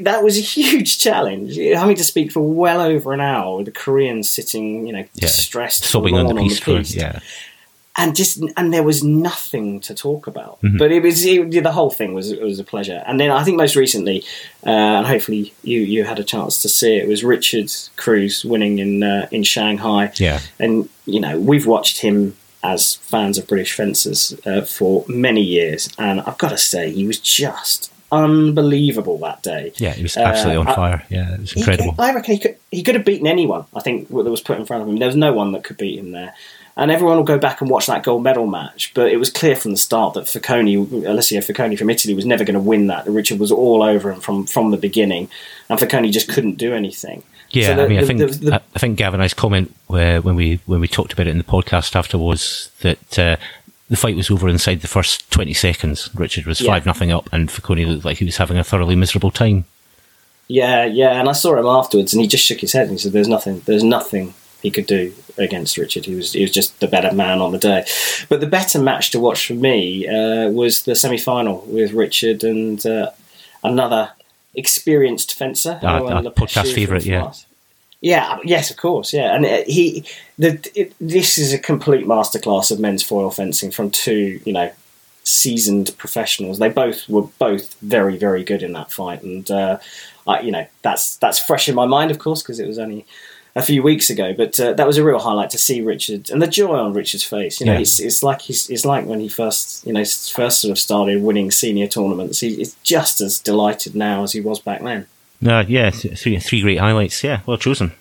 that 0.02 0.22
was 0.22 0.38
a 0.38 0.40
huge 0.40 0.98
challenge. 0.98 1.56
Having 1.56 1.96
to 1.96 2.04
speak 2.04 2.32
for 2.32 2.40
well 2.40 2.80
over 2.80 3.12
an 3.12 3.20
hour 3.20 3.58
with 3.58 3.66
the 3.66 3.72
Koreans 3.72 4.30
sitting, 4.30 4.86
you 4.86 4.92
know, 4.92 4.98
yeah. 4.98 5.08
distressed, 5.20 5.84
sobbing 5.84 6.16
on 6.16 6.26
the 6.26 6.34
piece, 6.34 6.66
on 6.66 6.74
the 6.74 6.80
piece. 6.80 6.94
yeah. 6.94 7.20
And 7.96 8.16
just 8.16 8.42
and 8.56 8.74
there 8.74 8.82
was 8.82 9.04
nothing 9.04 9.78
to 9.80 9.94
talk 9.94 10.26
about, 10.26 10.60
mm-hmm. 10.62 10.78
but 10.78 10.90
it 10.90 11.00
was 11.00 11.24
it, 11.24 11.62
the 11.62 11.70
whole 11.70 11.90
thing 11.90 12.12
was 12.12 12.32
it 12.32 12.42
was 12.42 12.58
a 12.58 12.64
pleasure. 12.64 13.04
And 13.06 13.20
then 13.20 13.30
I 13.30 13.44
think 13.44 13.56
most 13.56 13.76
recently, 13.76 14.24
uh, 14.66 14.70
and 14.70 15.06
hopefully 15.06 15.54
you 15.62 15.80
you 15.82 16.02
had 16.02 16.18
a 16.18 16.24
chance 16.24 16.60
to 16.62 16.68
see 16.68 16.96
it, 16.96 17.06
was 17.06 17.22
Richard 17.22 17.70
Kruse 17.94 18.44
winning 18.44 18.80
in 18.80 19.04
uh, 19.04 19.28
in 19.30 19.44
Shanghai. 19.44 20.10
Yeah, 20.16 20.40
and 20.58 20.88
you 21.06 21.20
know 21.20 21.38
we've 21.38 21.66
watched 21.66 22.00
him 22.00 22.36
as 22.64 22.96
fans 22.96 23.38
of 23.38 23.46
British 23.46 23.74
fencers 23.74 24.34
uh, 24.44 24.62
for 24.62 25.04
many 25.06 25.42
years, 25.42 25.88
and 25.96 26.20
I've 26.22 26.38
got 26.38 26.48
to 26.48 26.58
say 26.58 26.90
he 26.90 27.06
was 27.06 27.20
just 27.20 27.93
unbelievable 28.14 29.18
that 29.18 29.42
day. 29.42 29.72
Yeah, 29.76 29.92
he 29.92 30.02
was 30.02 30.16
absolutely 30.16 30.56
uh, 30.56 30.68
on 30.68 30.74
fire. 30.74 31.06
Yeah, 31.10 31.34
it 31.34 31.40
was 31.40 31.52
incredible. 31.54 31.92
He, 31.92 31.98
I 31.98 32.14
reckon 32.14 32.34
he 32.34 32.40
could, 32.40 32.56
he 32.70 32.82
could 32.82 32.94
have 32.94 33.04
beaten 33.04 33.26
anyone. 33.26 33.64
I 33.74 33.80
think 33.80 34.08
that 34.08 34.14
was 34.14 34.40
put 34.40 34.58
in 34.58 34.66
front 34.66 34.82
of 34.82 34.88
him. 34.88 34.98
There 34.98 35.08
was 35.08 35.16
no 35.16 35.32
one 35.32 35.52
that 35.52 35.64
could 35.64 35.76
beat 35.76 35.98
him 35.98 36.12
there. 36.12 36.34
And 36.76 36.90
everyone 36.90 37.16
will 37.16 37.24
go 37.24 37.38
back 37.38 37.60
and 37.60 37.70
watch 37.70 37.86
that 37.86 38.02
gold 38.02 38.24
medal 38.24 38.46
match. 38.46 38.92
But 38.94 39.12
it 39.12 39.16
was 39.18 39.30
clear 39.30 39.54
from 39.54 39.70
the 39.70 39.76
start 39.76 40.14
that 40.14 40.24
Foconi, 40.24 40.76
Alessio 41.06 41.40
Foconi 41.40 41.78
from 41.78 41.88
Italy, 41.88 42.14
was 42.14 42.26
never 42.26 42.42
going 42.42 42.54
to 42.54 42.60
win 42.60 42.88
that. 42.88 43.06
Richard 43.06 43.38
was 43.38 43.52
all 43.52 43.82
over 43.82 44.10
him 44.10 44.20
from, 44.20 44.46
from 44.46 44.72
the 44.72 44.76
beginning, 44.76 45.28
and 45.68 45.78
Foconi 45.78 46.10
just 46.10 46.28
couldn't 46.28 46.56
do 46.56 46.74
anything. 46.74 47.22
Yeah, 47.50 47.68
so 47.68 47.76
the, 47.76 47.84
I 47.84 47.88
mean, 47.88 47.98
I 48.00 48.04
think 48.04 48.18
the, 48.18 48.26
the, 48.26 48.62
I 48.74 48.78
think 48.80 48.98
Gavin, 48.98 49.20
I's 49.20 49.34
comment 49.34 49.72
where, 49.86 50.20
when 50.20 50.34
we 50.34 50.58
when 50.66 50.80
we 50.80 50.88
talked 50.88 51.12
about 51.12 51.28
it 51.28 51.30
in 51.30 51.38
the 51.38 51.44
podcast 51.44 51.94
after 51.94 52.18
was 52.18 52.72
that 52.80 53.18
uh, 53.18 53.36
the 53.88 53.96
fight 53.96 54.16
was 54.16 54.30
over 54.30 54.48
inside 54.48 54.80
the 54.80 54.88
first 54.88 55.30
20 55.30 55.52
seconds. 55.54 56.10
Richard 56.14 56.46
was 56.46 56.60
5 56.60 56.86
nothing 56.86 57.12
up, 57.12 57.28
and 57.32 57.48
Foconi 57.48 57.86
looked 57.86 58.04
like 58.04 58.18
he 58.18 58.24
was 58.24 58.38
having 58.38 58.56
a 58.56 58.64
thoroughly 58.64 58.96
miserable 58.96 59.30
time. 59.30 59.64
Yeah, 60.48 60.84
yeah, 60.84 61.18
and 61.20 61.28
I 61.28 61.32
saw 61.32 61.56
him 61.56 61.66
afterwards, 61.66 62.12
and 62.12 62.20
he 62.20 62.28
just 62.28 62.44
shook 62.44 62.60
his 62.60 62.72
head 62.72 62.82
and 62.82 62.92
he 62.92 62.98
said, 62.98 63.12
"There's 63.12 63.28
nothing, 63.28 63.60
there's 63.64 63.84
nothing 63.84 64.34
he 64.62 64.70
could 64.70 64.86
do 64.86 65.12
against 65.38 65.76
Richard. 65.78 66.04
He 66.04 66.14
was 66.14 66.32
he 66.32 66.42
was 66.42 66.50
just 66.50 66.80
the 66.80 66.86
better 66.86 67.14
man 67.14 67.40
on 67.40 67.52
the 67.52 67.58
day." 67.58 67.86
But 68.28 68.40
the 68.40 68.46
better 68.46 68.78
match 68.78 69.10
to 69.12 69.20
watch 69.20 69.46
for 69.46 69.54
me 69.54 70.06
uh, 70.06 70.50
was 70.50 70.82
the 70.82 70.94
semi 70.94 71.16
final 71.16 71.64
with 71.66 71.92
Richard 71.92 72.44
and 72.44 72.84
uh, 72.84 73.10
another 73.62 74.12
experienced 74.54 75.32
fencer. 75.34 75.80
Uh, 75.82 76.00
podcast 76.30 76.74
favourite, 76.74 77.06
yeah. 77.06 77.32
Yeah, 78.04 78.38
yes, 78.44 78.70
of 78.70 78.76
course, 78.76 79.14
yeah, 79.14 79.34
and 79.34 79.46
uh, 79.46 79.62
he, 79.66 80.04
the, 80.36 80.60
it, 80.74 80.92
this 81.00 81.38
is 81.38 81.54
a 81.54 81.58
complete 81.58 82.04
masterclass 82.06 82.70
of 82.70 82.78
men's 82.78 83.02
foil 83.02 83.30
fencing 83.30 83.70
from 83.70 83.90
two, 83.90 84.42
you 84.44 84.52
know, 84.52 84.70
seasoned 85.22 85.96
professionals. 85.96 86.58
They 86.58 86.68
both 86.68 87.08
were 87.08 87.22
both 87.38 87.72
very, 87.80 88.18
very 88.18 88.44
good 88.44 88.62
in 88.62 88.74
that 88.74 88.92
fight, 88.92 89.22
and 89.22 89.50
uh, 89.50 89.78
I, 90.26 90.40
you 90.40 90.52
know, 90.52 90.66
that's 90.82 91.16
that's 91.16 91.38
fresh 91.38 91.66
in 91.66 91.74
my 91.74 91.86
mind, 91.86 92.10
of 92.10 92.18
course, 92.18 92.42
because 92.42 92.60
it 92.60 92.68
was 92.68 92.78
only 92.78 93.06
a 93.56 93.62
few 93.62 93.82
weeks 93.82 94.10
ago. 94.10 94.34
But 94.34 94.60
uh, 94.60 94.74
that 94.74 94.86
was 94.86 94.98
a 94.98 95.02
real 95.02 95.18
highlight 95.18 95.48
to 95.50 95.58
see 95.58 95.80
Richard 95.80 96.28
and 96.28 96.42
the 96.42 96.46
joy 96.46 96.76
on 96.76 96.92
Richard's 96.92 97.24
face. 97.24 97.58
You 97.58 97.64
know, 97.64 97.72
yeah. 97.72 97.78
it's, 97.78 98.00
it's 98.00 98.22
like 98.22 98.42
he's 98.42 98.68
it's 98.68 98.84
like 98.84 99.06
when 99.06 99.20
he 99.20 99.30
first 99.30 99.86
you 99.86 99.94
know 99.94 100.04
first 100.04 100.60
sort 100.60 100.72
of 100.72 100.78
started 100.78 101.22
winning 101.22 101.50
senior 101.50 101.86
tournaments. 101.86 102.40
He's 102.40 102.74
just 102.82 103.22
as 103.22 103.38
delighted 103.38 103.94
now 103.94 104.24
as 104.24 104.32
he 104.32 104.42
was 104.42 104.60
back 104.60 104.82
then. 104.82 105.06
No, 105.40 105.60
yeah, 105.60 105.90
three 105.90 106.38
three 106.38 106.62
great 106.62 106.78
highlights. 106.78 107.22
Yeah, 107.22 107.40
well 107.46 107.58
chosen. 107.58 107.92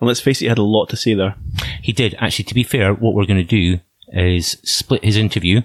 And 0.00 0.08
let's 0.08 0.20
face 0.20 0.42
it, 0.42 0.46
he 0.46 0.48
had 0.48 0.58
a 0.58 0.62
lot 0.62 0.88
to 0.88 0.96
say 0.96 1.14
there. 1.14 1.36
He 1.80 1.92
did. 1.92 2.16
Actually, 2.18 2.46
to 2.46 2.54
be 2.54 2.64
fair, 2.64 2.92
what 2.92 3.14
we're 3.14 3.24
going 3.24 3.36
to 3.36 3.44
do 3.44 3.78
is 4.08 4.58
split 4.64 5.04
his 5.04 5.16
interview 5.16 5.62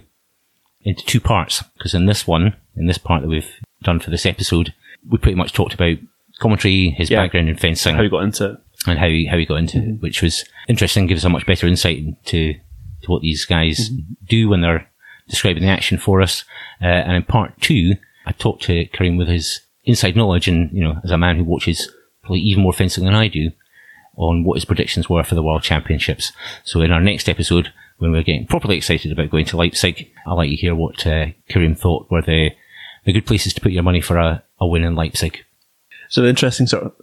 into 0.82 1.04
two 1.06 1.19
parts. 1.19 1.63
Because 1.76 1.95
in 1.95 2.06
this 2.06 2.28
one, 2.28 2.56
in 2.76 2.86
this 2.86 3.00
part 3.00 3.23
that 3.23 3.30
we've 3.30 3.50
done 3.82 4.00
for 4.00 4.12
this 4.12 4.28
episode, 4.28 4.76
we 5.10 5.17
pretty 5.17 5.36
much 5.36 5.54
talked 5.54 5.73
about 5.73 5.97
commentary, 6.39 6.91
his 6.91 7.10
yeah. 7.10 7.23
background 7.23 7.50
in 7.50 7.58
fencing, 7.58 7.95
how 7.95 8.04
he 8.04 8.10
got 8.10 8.23
into 8.23 8.52
it, 8.52 8.58
and 8.86 9.00
how 9.00 9.08
he 9.08 9.26
how 9.26 9.38
he 9.38 9.45
got 9.47 9.56
into 9.56 9.80
mm-hmm. 9.80 9.95
it, 9.95 10.02
which 10.02 10.21
was 10.21 10.45
interesting. 10.67 11.08
Gives 11.08 11.21
us 11.21 11.26
a 11.26 11.30
much 11.30 11.47
better 11.47 11.65
insight 11.65 11.97
into 11.97 12.54
to 13.02 13.12
what 13.12 13.23
these 13.23 13.43
guys 13.45 13.89
mm-hmm. 13.89 14.13
do 14.28 14.50
when 14.50 14.62
they're 14.62 14.88
describing 15.27 15.63
the 15.63 15.69
action 15.69 15.97
for 15.97 16.21
us. 16.21 16.43
Uh, 16.81 16.85
and 16.85 17.15
in 17.15 17.23
part 17.23 17.59
two, 17.61 17.95
I 18.25 18.31
talked 18.31 18.63
to 18.63 18.85
Karim 18.87 19.17
with 19.17 19.27
his 19.27 19.61
inside 19.85 20.15
knowledge 20.15 20.47
and, 20.47 20.71
you 20.71 20.83
know, 20.83 20.99
as 21.03 21.11
a 21.11 21.17
man 21.17 21.37
who 21.37 21.43
watches 21.43 21.89
probably 22.21 22.39
even 22.39 22.63
more 22.63 22.73
fencing 22.73 23.05
than 23.05 23.15
I 23.15 23.27
do 23.27 23.51
on 24.15 24.43
what 24.43 24.55
his 24.55 24.65
predictions 24.65 25.09
were 25.09 25.23
for 25.23 25.35
the 25.35 25.43
World 25.43 25.63
Championships. 25.63 26.31
So 26.63 26.81
in 26.81 26.91
our 26.91 26.99
next 26.99 27.29
episode, 27.29 27.71
when 27.99 28.11
we're 28.11 28.23
getting 28.23 28.47
properly 28.47 28.77
excited 28.77 29.11
about 29.11 29.31
going 29.31 29.45
to 29.45 29.57
Leipzig, 29.57 30.11
I'd 30.25 30.33
like 30.33 30.49
to 30.49 30.55
hear 30.55 30.75
what 30.75 31.05
uh, 31.07 31.27
Karim 31.49 31.75
thought 31.75 32.11
were 32.11 32.21
the, 32.21 32.51
the 33.05 33.13
good 33.13 33.25
places 33.25 33.53
to 33.53 33.61
put 33.61 33.71
your 33.71 33.83
money 33.83 34.01
for 34.01 34.17
a, 34.17 34.43
a 34.59 34.67
win 34.67 34.83
in 34.83 34.95
Leipzig. 34.95 35.43
So 36.09 36.21
the 36.21 36.29
interesting 36.29 36.67
sort 36.67 36.83
of 36.83 36.93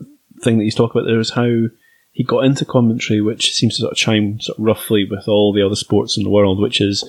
thing 0.43 0.59
that 0.59 0.65
you 0.65 0.71
talk 0.71 0.95
about 0.95 1.07
there 1.07 1.21
is 1.21 1.31
how 1.31 1.67
he 2.13 2.23
got 2.23 2.45
into 2.45 2.65
commentary, 2.65 3.21
which 3.21 3.53
seems 3.53 3.77
to 3.77 3.83
sort 3.83 3.93
of 3.93 3.99
chime 3.99 4.41
sort 4.41 4.59
of 4.59 4.65
roughly 4.65 5.07
with 5.09 5.27
all 5.27 5.53
the 5.53 5.65
other 5.65 5.75
sports 5.75 6.17
in 6.17 6.23
the 6.23 6.31
world, 6.31 6.61
which 6.61 6.81
is 6.81 7.09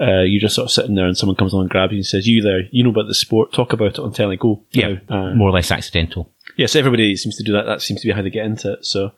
uh, 0.00 0.22
you're 0.22 0.40
just 0.40 0.54
sort 0.54 0.66
of 0.66 0.72
sitting 0.72 0.94
there 0.94 1.06
and 1.06 1.16
someone 1.16 1.36
comes 1.36 1.52
along 1.52 1.64
and 1.64 1.70
grabs 1.70 1.92
you 1.92 1.98
and 1.98 2.06
says, 2.06 2.26
You 2.26 2.42
there, 2.42 2.62
you 2.70 2.84
know 2.84 2.90
about 2.90 3.06
the 3.06 3.14
sport, 3.14 3.52
talk 3.52 3.72
about 3.72 3.94
it 3.94 3.98
on 3.98 4.12
telly, 4.12 4.36
go. 4.36 4.62
Yeah, 4.72 4.96
uh, 5.08 5.34
more 5.34 5.48
or 5.48 5.52
less 5.52 5.70
accidental. 5.70 6.30
Yes, 6.56 6.76
everybody 6.76 7.16
seems 7.16 7.36
to 7.36 7.42
do 7.42 7.52
that. 7.52 7.66
That 7.66 7.82
seems 7.82 8.00
to 8.00 8.06
be 8.06 8.12
how 8.12 8.22
they 8.22 8.30
get 8.30 8.46
into 8.46 8.74
it. 8.74 8.84
So, 8.84 9.12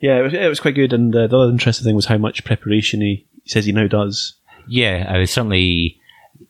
yeah, 0.00 0.18
it 0.18 0.22
was, 0.22 0.34
it 0.34 0.48
was 0.48 0.60
quite 0.60 0.74
good. 0.74 0.92
And 0.92 1.14
uh, 1.14 1.26
the 1.26 1.38
other 1.38 1.50
interesting 1.50 1.84
thing 1.84 1.96
was 1.96 2.06
how 2.06 2.18
much 2.18 2.44
preparation 2.44 3.00
he, 3.00 3.26
he 3.42 3.50
says 3.50 3.64
he 3.64 3.72
now 3.72 3.86
does. 3.86 4.34
Yeah, 4.68 5.06
I 5.08 5.18
was 5.18 5.30
certainly, 5.30 6.00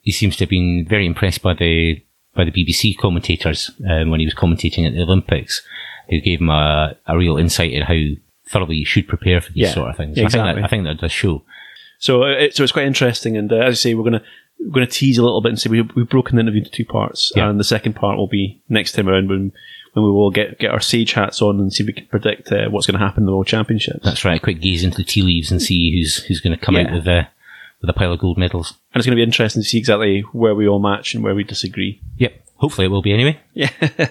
he 0.03 0.13
seems 0.13 0.37
to 0.37 0.45
have 0.45 0.51
been 0.51 0.87
very 0.89 1.07
impressed 1.07 1.43
by 1.43 1.55
the 1.55 2.03
by 2.35 2.45
the 2.45 2.53
BBC 2.53 2.97
commentators 2.97 3.71
um, 3.91 4.11
when 4.11 4.21
he 4.21 4.27
was 4.27 4.35
commentating 4.35 4.87
at 4.87 4.95
the 4.95 5.03
Olympics, 5.03 5.63
who 6.09 6.21
gave 6.21 6.41
him 6.41 6.49
a, 6.49 6.97
a 7.07 7.19
real 7.19 7.37
insight 7.37 7.73
in 7.73 7.83
how 7.83 7.99
thoroughly 8.49 8.77
you 8.77 8.85
should 8.85 9.09
prepare 9.09 9.41
for 9.41 9.53
these 9.53 9.63
yeah, 9.63 9.75
sort 9.75 9.91
of 9.91 9.97
things. 9.97 10.17
exactly. 10.17 10.41
I 10.41 10.45
think 10.45 10.57
that, 10.57 10.65
I 10.65 10.69
think 10.69 10.85
that 10.85 11.01
does 11.01 11.13
show. 11.13 11.43
So 12.01 12.25
uh, 12.25 12.29
it, 12.31 12.57
so 12.57 12.63
it's 12.65 12.73
quite 12.73 12.87
interesting, 12.87 13.37
and 13.37 13.53
uh, 13.53 13.57
as 13.57 13.75
I 13.75 13.77
say, 13.77 13.95
we're 13.95 14.05
gonna 14.05 14.23
we're 14.59 14.73
gonna 14.73 14.87
tease 14.87 15.17
a 15.19 15.23
little 15.23 15.41
bit 15.41 15.51
and 15.51 15.61
say 15.61 15.71
we, 15.71 15.83
we've 15.83 16.09
broken 16.09 16.37
the 16.37 16.41
interview 16.41 16.61
into 16.63 16.71
two 16.73 16.85
parts, 16.85 17.31
Yeah. 17.37 17.49
and 17.49 17.61
the 17.61 17.65
second 17.65 17.95
part 17.95 18.17
will 18.19 18.27
be 18.27 18.61
next 18.69 18.93
time 18.93 19.09
around 19.09 19.29
when 19.29 19.53
when 19.93 20.05
we 20.05 20.11
will 20.11 20.31
get 20.31 20.59
get 20.59 20.71
our 20.73 20.81
sage 20.81 21.13
hats 21.13 21.41
on 21.43 21.61
and 21.61 21.73
see 21.73 21.83
if 21.83 21.87
we 21.87 21.93
can 21.93 22.07
predict 22.07 22.51
uh, 22.53 22.69
what's 22.71 22.87
going 22.87 22.99
to 22.99 23.05
happen 23.05 23.23
in 23.23 23.27
the 23.27 23.33
World 23.33 23.47
Championships. 23.47 24.05
That's 24.05 24.25
right. 24.25 24.39
A 24.39 24.43
quick 24.43 24.61
gaze 24.61 24.83
into 24.83 24.97
the 24.99 25.05
tea 25.05 25.23
leaves 25.23 25.51
and 25.53 25.61
see 25.63 25.93
who's 25.99 26.17
who's 26.25 26.41
going 26.41 26.59
to 26.59 26.65
come 26.65 26.77
out 26.77 26.93
with 26.93 27.07
a 27.07 27.29
with 27.81 27.89
a 27.91 27.95
pile 27.95 28.13
of 28.13 28.19
gold 28.21 28.39
medals. 28.39 28.75
and 28.95 29.01
it's 29.01 29.07
going 29.07 29.17
to 29.17 29.21
be 29.21 29.23
interesting 29.25 29.63
to 29.63 29.69
see 29.69 29.79
exactly 29.79 30.21
where 30.33 30.55
we 30.55 30.69
all 30.69 30.79
match 30.81 31.15
and 31.15 31.25
where 31.25 31.35
we 31.35 31.45
disagree. 31.45 32.01
Yep. 32.19 32.33
Hopefully 32.57 32.85
it 32.87 32.91
will 32.91 33.01
be 33.03 33.13
anyway. 33.13 33.41
Yeah, 33.55 33.71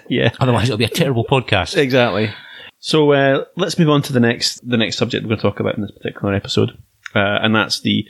yeah. 0.09 0.31
Otherwise 0.39 0.65
it'll 0.65 0.77
be 0.77 0.85
a 0.85 0.89
terrible 0.89 1.23
podcast. 1.23 1.77
Exactly. 1.77 2.31
So 2.79 3.11
uh, 3.13 3.45
let's 3.57 3.77
move 3.77 3.89
on 3.89 4.01
to 4.03 4.13
the 4.13 4.19
next 4.19 4.67
the 4.67 4.77
next 4.77 4.97
subject 4.97 5.23
we're 5.23 5.29
going 5.29 5.37
to 5.39 5.41
talk 5.43 5.59
about 5.59 5.75
in 5.75 5.81
this 5.81 5.91
particular 5.91 6.33
episode, 6.33 6.77
uh, 7.15 7.39
and 7.41 7.55
that's 7.55 7.81
the 7.81 8.05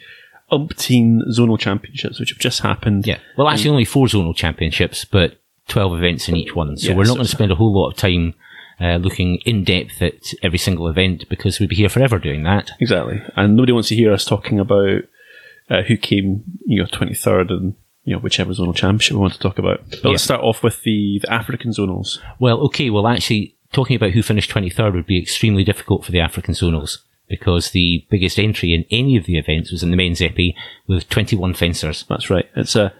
umpteen 0.51 1.19
zonal 1.31 1.59
championships, 1.59 2.19
which 2.19 2.29
have 2.31 2.39
just 2.39 2.61
happened. 2.61 3.05
Yeah. 3.05 3.19
Well, 3.37 3.47
actually, 3.47 3.69
only 3.71 3.85
four 3.85 4.07
zonal 4.07 4.35
championships, 4.35 5.05
but 5.05 5.39
12 5.67 5.95
events 5.95 6.27
in 6.27 6.35
each 6.35 6.55
one. 6.55 6.77
So 6.77 6.89
Yeah, 6.89 6.95
we're 6.95 7.03
not 7.03 7.09
so- 7.09 7.15
going 7.15 7.25
to 7.25 7.31
spend 7.31 7.51
a 7.51 7.55
whole 7.55 7.73
lot 7.73 7.91
of 7.91 7.97
time 7.97 8.33
uh, 8.81 8.95
looking 8.95 9.35
in 9.45 9.63
depth 9.63 10.01
at 10.01 10.33
every 10.41 10.57
single 10.57 10.87
event 10.87 11.27
because 11.29 11.59
we'd 11.59 11.69
be 11.69 11.75
here 11.75 11.89
forever 11.89 12.17
doing 12.17 12.43
that. 12.43 12.71
exactly. 12.79 13.21
And 13.35 13.55
nobody 13.55 13.73
wants 13.73 13.89
to 13.89 13.95
hear 13.95 14.13
us 14.13 14.25
talking 14.25 14.59
about 14.59 15.01
uh, 15.69 15.81
who 15.83 15.97
came, 15.97 16.43
you 16.65 16.79
know, 16.81 16.87
twenty 16.91 17.13
third 17.13 17.51
and 17.51 17.75
you 18.05 18.15
know 18.15 18.19
whichever 18.21 18.51
zonal 18.53 18.73
championship 18.75 19.15
we 19.15 19.19
want 19.21 19.33
to 19.33 19.39
talk 19.39 19.59
about. 19.59 19.81
But 20.01 20.05
let's 20.05 20.23
start 20.23 20.41
off 20.41 20.63
with 20.63 20.81
the, 20.83 21.19
the 21.21 21.31
African 21.31 21.71
zonals. 21.71 22.17
Well, 22.39 22.59
okay. 22.67 22.89
Well, 22.89 23.05
actually, 23.05 23.55
talking 23.73 23.95
about 23.95 24.11
who 24.11 24.23
finished 24.23 24.49
23rd 24.49 24.93
would 24.93 25.05
be 25.05 25.21
extremely 25.21 25.63
difficult 25.63 26.05
for 26.05 26.11
the 26.11 26.21
African 26.21 26.53
zonals 26.55 26.99
because 27.29 27.71
the 27.71 28.05
biggest 28.09 28.39
entry 28.39 28.73
in 28.73 28.85
any 28.91 29.15
of 29.17 29.25
the 29.25 29.37
events 29.37 29.71
was 29.71 29.83
in 29.83 29.91
the 29.91 29.97
men's 29.97 30.19
épée 30.19 30.53
with 30.87 31.07
21 31.09 31.53
fencers. 31.53 32.03
That's 32.09 32.29
right. 32.29 32.45
It's 32.55 32.75
a 32.75 32.93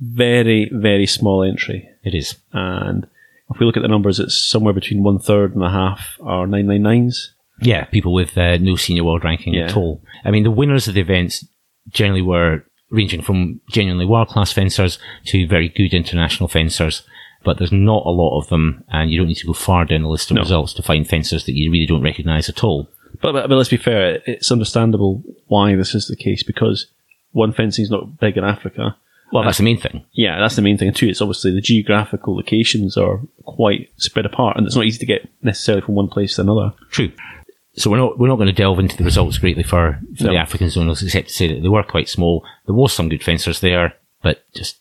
very 0.00 0.68
very 0.72 1.06
small 1.06 1.42
entry, 1.42 1.88
It 2.04 2.14
is. 2.14 2.36
and 2.52 3.06
if 3.50 3.58
we 3.60 3.64
look 3.66 3.76
at 3.76 3.82
the 3.82 3.88
numbers, 3.88 4.18
it's 4.20 4.36
somewhere 4.42 4.74
between 4.74 5.02
one 5.04 5.18
third 5.18 5.54
and 5.54 5.62
a 5.64 5.70
half 5.70 6.18
are 6.20 6.46
nine 6.46 6.66
nine 6.66 6.82
nines. 6.82 7.32
Yeah, 7.62 7.84
people 7.84 8.12
with 8.12 8.36
uh, 8.36 8.58
no 8.58 8.76
senior 8.76 9.04
world 9.04 9.24
ranking 9.24 9.54
Yeah. 9.54 9.66
at 9.66 9.76
all. 9.76 10.02
I 10.24 10.30
mean, 10.30 10.42
the 10.42 10.50
winners 10.50 10.88
of 10.88 10.94
the 10.94 11.00
events 11.00 11.46
generally 11.88 12.20
were 12.22 12.64
ranging 12.90 13.22
from 13.22 13.60
genuinely 13.70 14.04
world 14.04 14.28
class 14.28 14.52
fencers 14.52 14.98
to 15.26 15.46
very 15.46 15.68
good 15.68 15.94
international 15.94 16.48
fencers. 16.48 17.02
But 17.44 17.58
there's 17.58 17.72
not 17.72 18.04
a 18.04 18.10
lot 18.10 18.38
of 18.40 18.48
them, 18.48 18.82
and 18.88 19.10
you 19.10 19.18
don't 19.18 19.28
need 19.28 19.36
to 19.36 19.46
go 19.46 19.52
far 19.52 19.84
down 19.84 20.02
the 20.02 20.08
list 20.08 20.30
of 20.30 20.34
No. 20.34 20.40
results 20.42 20.72
to 20.74 20.82
find 20.82 21.06
fencers 21.08 21.44
that 21.44 21.54
you 21.54 21.70
really 21.70 21.86
don't 21.86 22.02
recognise 22.02 22.48
at 22.48 22.64
all. 22.64 22.90
But, 23.20 23.32
but, 23.32 23.48
but 23.48 23.56
let's 23.56 23.68
be 23.68 23.76
fair, 23.76 24.20
it's 24.26 24.50
understandable 24.52 25.22
why 25.46 25.74
this 25.76 25.94
is 25.94 26.08
the 26.08 26.16
case 26.16 26.42
because 26.42 26.86
one, 27.32 27.52
fencing 27.52 27.84
is 27.84 27.90
not 27.90 28.18
big 28.18 28.36
in 28.36 28.44
Africa. 28.44 28.96
Well, 29.32 29.42
that's 29.42 29.58
the 29.58 29.64
main 29.64 29.80
thing. 29.80 30.04
Yeah, 30.12 30.38
that's 30.38 30.54
the 30.56 30.62
main 30.62 30.78
thing. 30.78 30.88
And 30.88 30.96
two, 30.96 31.08
it's 31.08 31.20
obviously 31.20 31.50
the 31.52 31.60
geographical 31.60 32.36
locations 32.36 32.96
are 32.96 33.20
quite 33.44 33.90
spread 33.96 34.24
apart, 34.24 34.56
and 34.56 34.66
it's 34.66 34.76
not 34.76 34.84
easy 34.84 34.98
to 35.00 35.06
get 35.06 35.28
necessarily 35.42 35.82
from 35.84 35.96
one 35.96 36.08
place 36.08 36.36
to 36.36 36.42
another. 36.42 36.72
True. 36.90 37.10
So 37.74 37.90
we're 37.90 37.96
not 37.98 38.18
we're 38.18 38.28
not 38.28 38.36
going 38.36 38.46
to 38.46 38.52
delve 38.54 38.78
into 38.78 38.96
the 38.96 39.04
results 39.04 39.36
greatly 39.38 39.62
for, 39.64 39.98
for 40.16 40.24
No. 40.24 40.30
the 40.30 40.38
African 40.38 40.68
zonals, 40.68 41.02
except 41.02 41.28
to 41.28 41.34
say 41.34 41.48
that 41.52 41.60
they 41.62 41.68
were 41.68 41.82
quite 41.82 42.08
small. 42.08 42.44
There 42.66 42.74
was 42.74 42.92
some 42.92 43.08
good 43.08 43.22
fencers 43.22 43.60
there, 43.60 43.94
but 44.22 44.44
just 44.54 44.78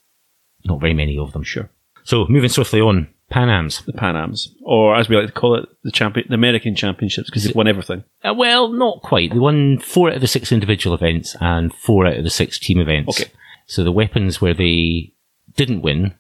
not 0.64 0.80
very 0.80 0.94
many 0.94 1.18
of 1.18 1.34
them. 1.34 1.44
Sure. 1.44 1.70
So 2.04 2.26
moving 2.30 2.50
swiftly 2.50 2.80
on, 2.82 3.08
Pan 3.30 3.50
Am's. 3.50 3.82
The 3.82 3.94
Pan 3.94 4.16
Ams, 4.16 4.54
or 4.64 4.96
as 4.96 5.10
we 5.10 5.16
like 5.16 5.28
to 5.28 5.32
call 5.32 5.56
it, 5.56 5.68
the 5.84 5.92
champion, 5.92 6.28
the 6.30 6.36
American 6.36 6.76
Championships, 6.76 7.30
because 7.30 7.44
they've 7.44 7.56
won 7.56 7.68
everything. 7.68 8.04
Uh, 8.24 8.34
well, 8.34 8.70
not 8.70 9.02
quite. 9.02 9.32
They 9.32 9.40
won 9.40 9.80
four 9.80 10.10
out 10.10 10.16
of 10.16 10.22
the 10.22 10.28
six 10.28 10.52
individual 10.52 10.96
events 10.96 11.36
and 11.42 11.74
four 11.74 12.06
out 12.06 12.18
of 12.18 12.24
the 12.24 12.30
six 12.30 12.60
team 12.60 12.80
events. 12.80 13.20
Okay. 13.20 13.32
So 13.66 13.84
the 13.84 13.92
weapons 13.92 14.42
where 14.42 14.54
they 14.54 15.14
didn't 15.56 15.82
win, 15.82 16.14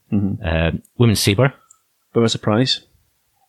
uh, 0.43 0.71
women's 0.97 1.19
saber. 1.19 1.53
But 2.13 2.23
a 2.23 2.29
surprise. 2.29 2.81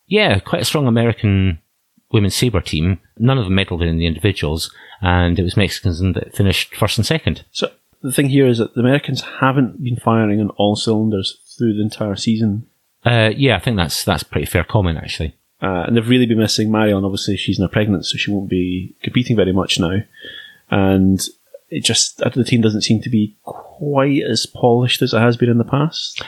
Yeah, 0.06 0.38
quite 0.40 0.62
a 0.62 0.66
strong 0.66 0.86
American 0.86 1.60
women's 2.12 2.34
saber 2.34 2.60
team. 2.60 3.00
None 3.18 3.38
of 3.38 3.44
them 3.44 3.54
medaled 3.54 3.86
in 3.86 3.96
the 3.96 4.06
individuals, 4.06 4.70
and 5.00 5.38
it 5.38 5.42
was 5.42 5.56
Mexicans 5.56 6.00
that 6.00 6.36
finished 6.36 6.74
first 6.74 6.98
and 6.98 7.06
second. 7.06 7.44
So 7.52 7.70
the 8.02 8.12
thing 8.12 8.28
here 8.28 8.46
is 8.46 8.58
that 8.58 8.74
the 8.74 8.80
Americans 8.80 9.22
haven't 9.40 9.82
been 9.82 9.96
firing 9.96 10.40
on 10.40 10.50
all 10.50 10.76
cylinders 10.76 11.38
through 11.56 11.74
the 11.74 11.82
entire 11.82 12.16
season. 12.16 12.66
Uh, 13.06 13.30
yeah, 13.36 13.56
I 13.56 13.60
think 13.60 13.76
that's 13.76 14.04
that's 14.04 14.22
a 14.22 14.26
pretty 14.26 14.46
fair 14.46 14.64
comment 14.64 14.98
actually. 14.98 15.36
Uh, 15.62 15.84
and 15.86 15.96
they've 15.96 16.08
really 16.08 16.26
been 16.26 16.38
missing 16.38 16.70
Mariel. 16.70 17.04
Obviously, 17.04 17.36
she's 17.36 17.58
now 17.58 17.68
pregnant, 17.68 18.04
so 18.04 18.18
she 18.18 18.30
won't 18.30 18.50
be 18.50 18.94
competing 19.02 19.36
very 19.36 19.52
much 19.52 19.78
now. 19.80 20.00
And 20.70 21.20
it 21.70 21.84
just 21.84 22.18
the 22.18 22.44
team 22.44 22.60
doesn't 22.60 22.82
seem 22.82 23.00
to 23.02 23.10
be 23.10 23.36
quite 23.44 24.22
as 24.28 24.44
polished 24.46 25.00
as 25.02 25.14
it 25.14 25.18
has 25.20 25.36
been 25.36 25.48
in 25.48 25.58
the 25.58 25.64
past. 25.64 26.22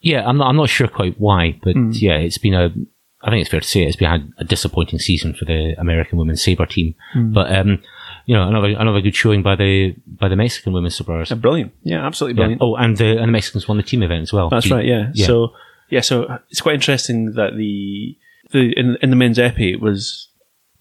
Yeah, 0.00 0.24
I'm 0.28 0.36
not 0.36 0.48
I'm 0.48 0.56
not 0.56 0.68
sure 0.68 0.86
quite 0.88 1.18
why, 1.18 1.58
but 1.62 1.74
yeah, 1.94 2.16
it's 2.18 2.38
been 2.38 2.54
a 2.54 2.72
I 3.20 3.30
think 3.30 3.40
it's 3.40 3.50
fair 3.50 3.60
to 3.60 3.66
say 3.66 3.82
it's 3.82 3.96
been 3.96 4.12
a, 4.38 4.42
a 4.42 4.44
disappointing 4.44 5.00
season 5.00 5.34
for 5.34 5.44
the 5.44 5.74
American 5.78 6.18
women's 6.18 6.42
saber 6.42 6.66
team. 6.66 6.94
But 7.16 7.52
um, 7.56 7.82
you 8.26 8.34
know, 8.36 8.46
another 8.46 8.68
another 8.68 9.00
good 9.00 9.16
showing 9.16 9.42
by 9.42 9.56
the 9.56 9.96
by 10.06 10.28
the 10.28 10.36
Mexican 10.36 10.72
women's 10.72 10.94
sabrers. 10.94 11.32
Uh, 11.32 11.34
brilliant, 11.34 11.72
yeah, 11.82 12.06
absolutely 12.06 12.38
Yeah. 12.40 12.44
brilliant. 12.56 12.62
Oh, 12.62 12.76
and 12.76 12.96
the 12.96 13.16
and 13.18 13.28
the 13.28 13.32
Mexicans 13.32 13.66
won 13.66 13.76
the 13.78 13.82
team 13.82 14.02
event 14.04 14.22
as 14.22 14.32
well. 14.32 14.48
That's 14.50 14.68
The- 14.68 14.74
right, 14.76 14.84
yeah. 14.84 15.10
yeah. 15.14 15.26
So 15.26 15.52
yeah, 15.90 16.00
so 16.00 16.38
it's 16.50 16.60
quite 16.60 16.74
interesting 16.74 17.32
that 17.32 17.56
the 17.56 18.16
the 18.50 18.72
in, 18.78 18.96
in 19.02 19.10
the 19.10 19.16
men's 19.16 19.38
épée 19.38 19.72
it 19.74 19.80
was 19.80 20.28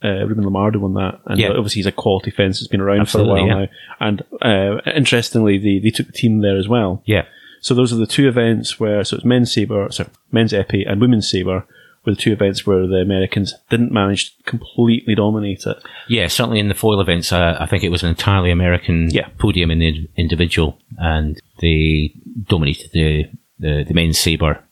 uh, 0.04 0.26
Ruben 0.28 0.44
Limardo 0.46 0.74
who 0.74 0.82
won 0.82 0.94
that, 0.94 1.20
and 1.26 1.40
Yeah. 1.40 1.50
obviously 1.50 1.80
he's 1.80 1.86
a 1.88 1.92
quality 1.92 2.32
fence 2.32 2.60
that's 2.60 2.68
been 2.68 2.82
around 2.82 3.02
Absolutely, 3.02 3.42
for 3.42 3.46
a 3.46 3.48
while 3.48 3.60
yeah. 3.62 3.66
now. 3.66 3.68
And 4.00 4.22
uh, 4.42 4.92
interestingly, 4.96 5.58
they 5.58 5.80
they 5.80 5.90
took 5.90 6.06
the 6.08 6.14
team 6.14 6.40
there 6.42 6.58
as 6.58 6.68
well. 6.68 7.02
yeah, 7.06 7.26
So 7.62 7.74
those 7.74 7.92
are 7.92 7.98
the 7.98 8.06
two 8.08 8.28
events 8.28 8.80
where 8.80 9.04
so 9.04 9.16
it's 9.18 9.26
men's 9.26 9.52
saber, 9.54 9.88
sorry, 9.92 10.10
men's 10.32 10.54
épée 10.54 10.84
and 10.90 11.02
women's 11.02 11.30
saber 11.30 11.66
were 12.06 12.14
the 12.14 12.22
two 12.22 12.32
events 12.32 12.66
where 12.66 12.88
the 12.88 13.02
Americans 13.02 13.54
didn't 13.70 13.92
manage 13.92 14.38
to 14.38 14.44
completely 14.44 15.16
dominate 15.16 15.66
it. 15.66 15.78
yeah. 16.08 16.28
Certainly 16.28 16.60
in 16.60 16.70
the 16.70 16.76
foil 16.76 17.02
events, 17.02 17.34
uh, 17.34 17.58
I 17.60 17.66
think 17.66 17.84
it 17.84 17.90
was 17.90 18.04
an 18.04 18.10
entirely 18.10 18.52
American 18.52 19.10
Yeah. 19.12 19.28
podium 19.40 19.72
in 19.72 19.80
the 19.80 20.08
individual, 20.16 20.78
and 20.98 21.38
they 21.60 22.14
dominated 22.48 22.92
the 22.94 23.26
the, 23.60 23.84
the 23.88 23.94
men's 23.96 24.20
saber. 24.20 24.64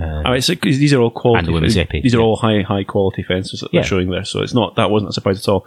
Uh, 0.00 0.22
I 0.24 0.30
mean, 0.32 0.40
'cause 0.42 0.78
these 0.78 0.92
are 0.92 1.00
all 1.00 1.10
quality. 1.10 1.46
And 1.52 1.56
the 1.64 1.68
épée, 1.84 2.02
These 2.02 2.14
are 2.14 2.18
yeah. 2.18 2.24
all 2.24 2.36
high 2.36 2.62
high 2.62 2.84
quality 2.84 3.22
fences 3.22 3.60
that 3.60 3.72
they're 3.72 3.80
Yeah. 3.80 3.86
showing 3.86 4.10
there. 4.10 4.24
So 4.24 4.42
it's 4.42 4.54
not 4.54 4.76
that 4.76 4.90
wasn't 4.90 5.10
a 5.10 5.12
surprise 5.14 5.38
at 5.38 5.48
all. 5.48 5.64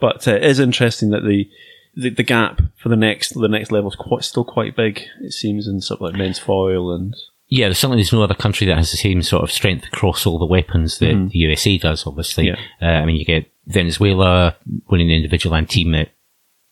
But 0.00 0.26
uh, 0.28 0.32
it 0.36 0.44
is 0.44 0.58
interesting 0.60 1.10
that 1.10 1.24
the, 1.24 1.48
the 1.96 2.10
the 2.10 2.22
gap 2.22 2.60
for 2.76 2.88
the 2.88 2.96
next 2.96 3.34
the 3.34 3.48
next 3.48 3.70
level 3.72 3.90
is 3.90 3.96
quite 3.96 4.24
still 4.24 4.44
quite 4.44 4.74
big. 4.76 5.02
It 5.22 5.32
seems 5.32 5.66
in 5.68 5.80
of 5.90 6.00
like 6.00 6.14
men's 6.14 6.38
foil 6.38 6.92
and 6.92 7.14
Yeah, 7.48 7.66
there's 7.66 7.78
certainly 7.78 7.98
there's 7.98 8.12
no 8.12 8.22
other 8.22 8.34
country 8.34 8.66
that 8.66 8.76
has 8.76 8.90
the 8.90 8.96
same 8.96 9.22
sort 9.22 9.42
of 9.42 9.50
strength 9.52 9.86
across 9.86 10.26
all 10.26 10.38
the 10.38 10.46
weapons 10.46 10.98
that 10.98 11.30
the 11.32 11.38
USA 11.38 11.78
does. 11.78 12.06
Obviously, 12.06 12.46
Yeah. 12.48 12.56
uh, 12.82 12.86
I 13.02 13.04
mean 13.06 13.16
you 13.16 13.24
get 13.24 13.46
Venezuela 13.66 14.56
winning 14.90 15.08
the 15.08 15.14
individual 15.16 15.54
and 15.54 15.68
team 15.68 15.94
at, 15.94 16.08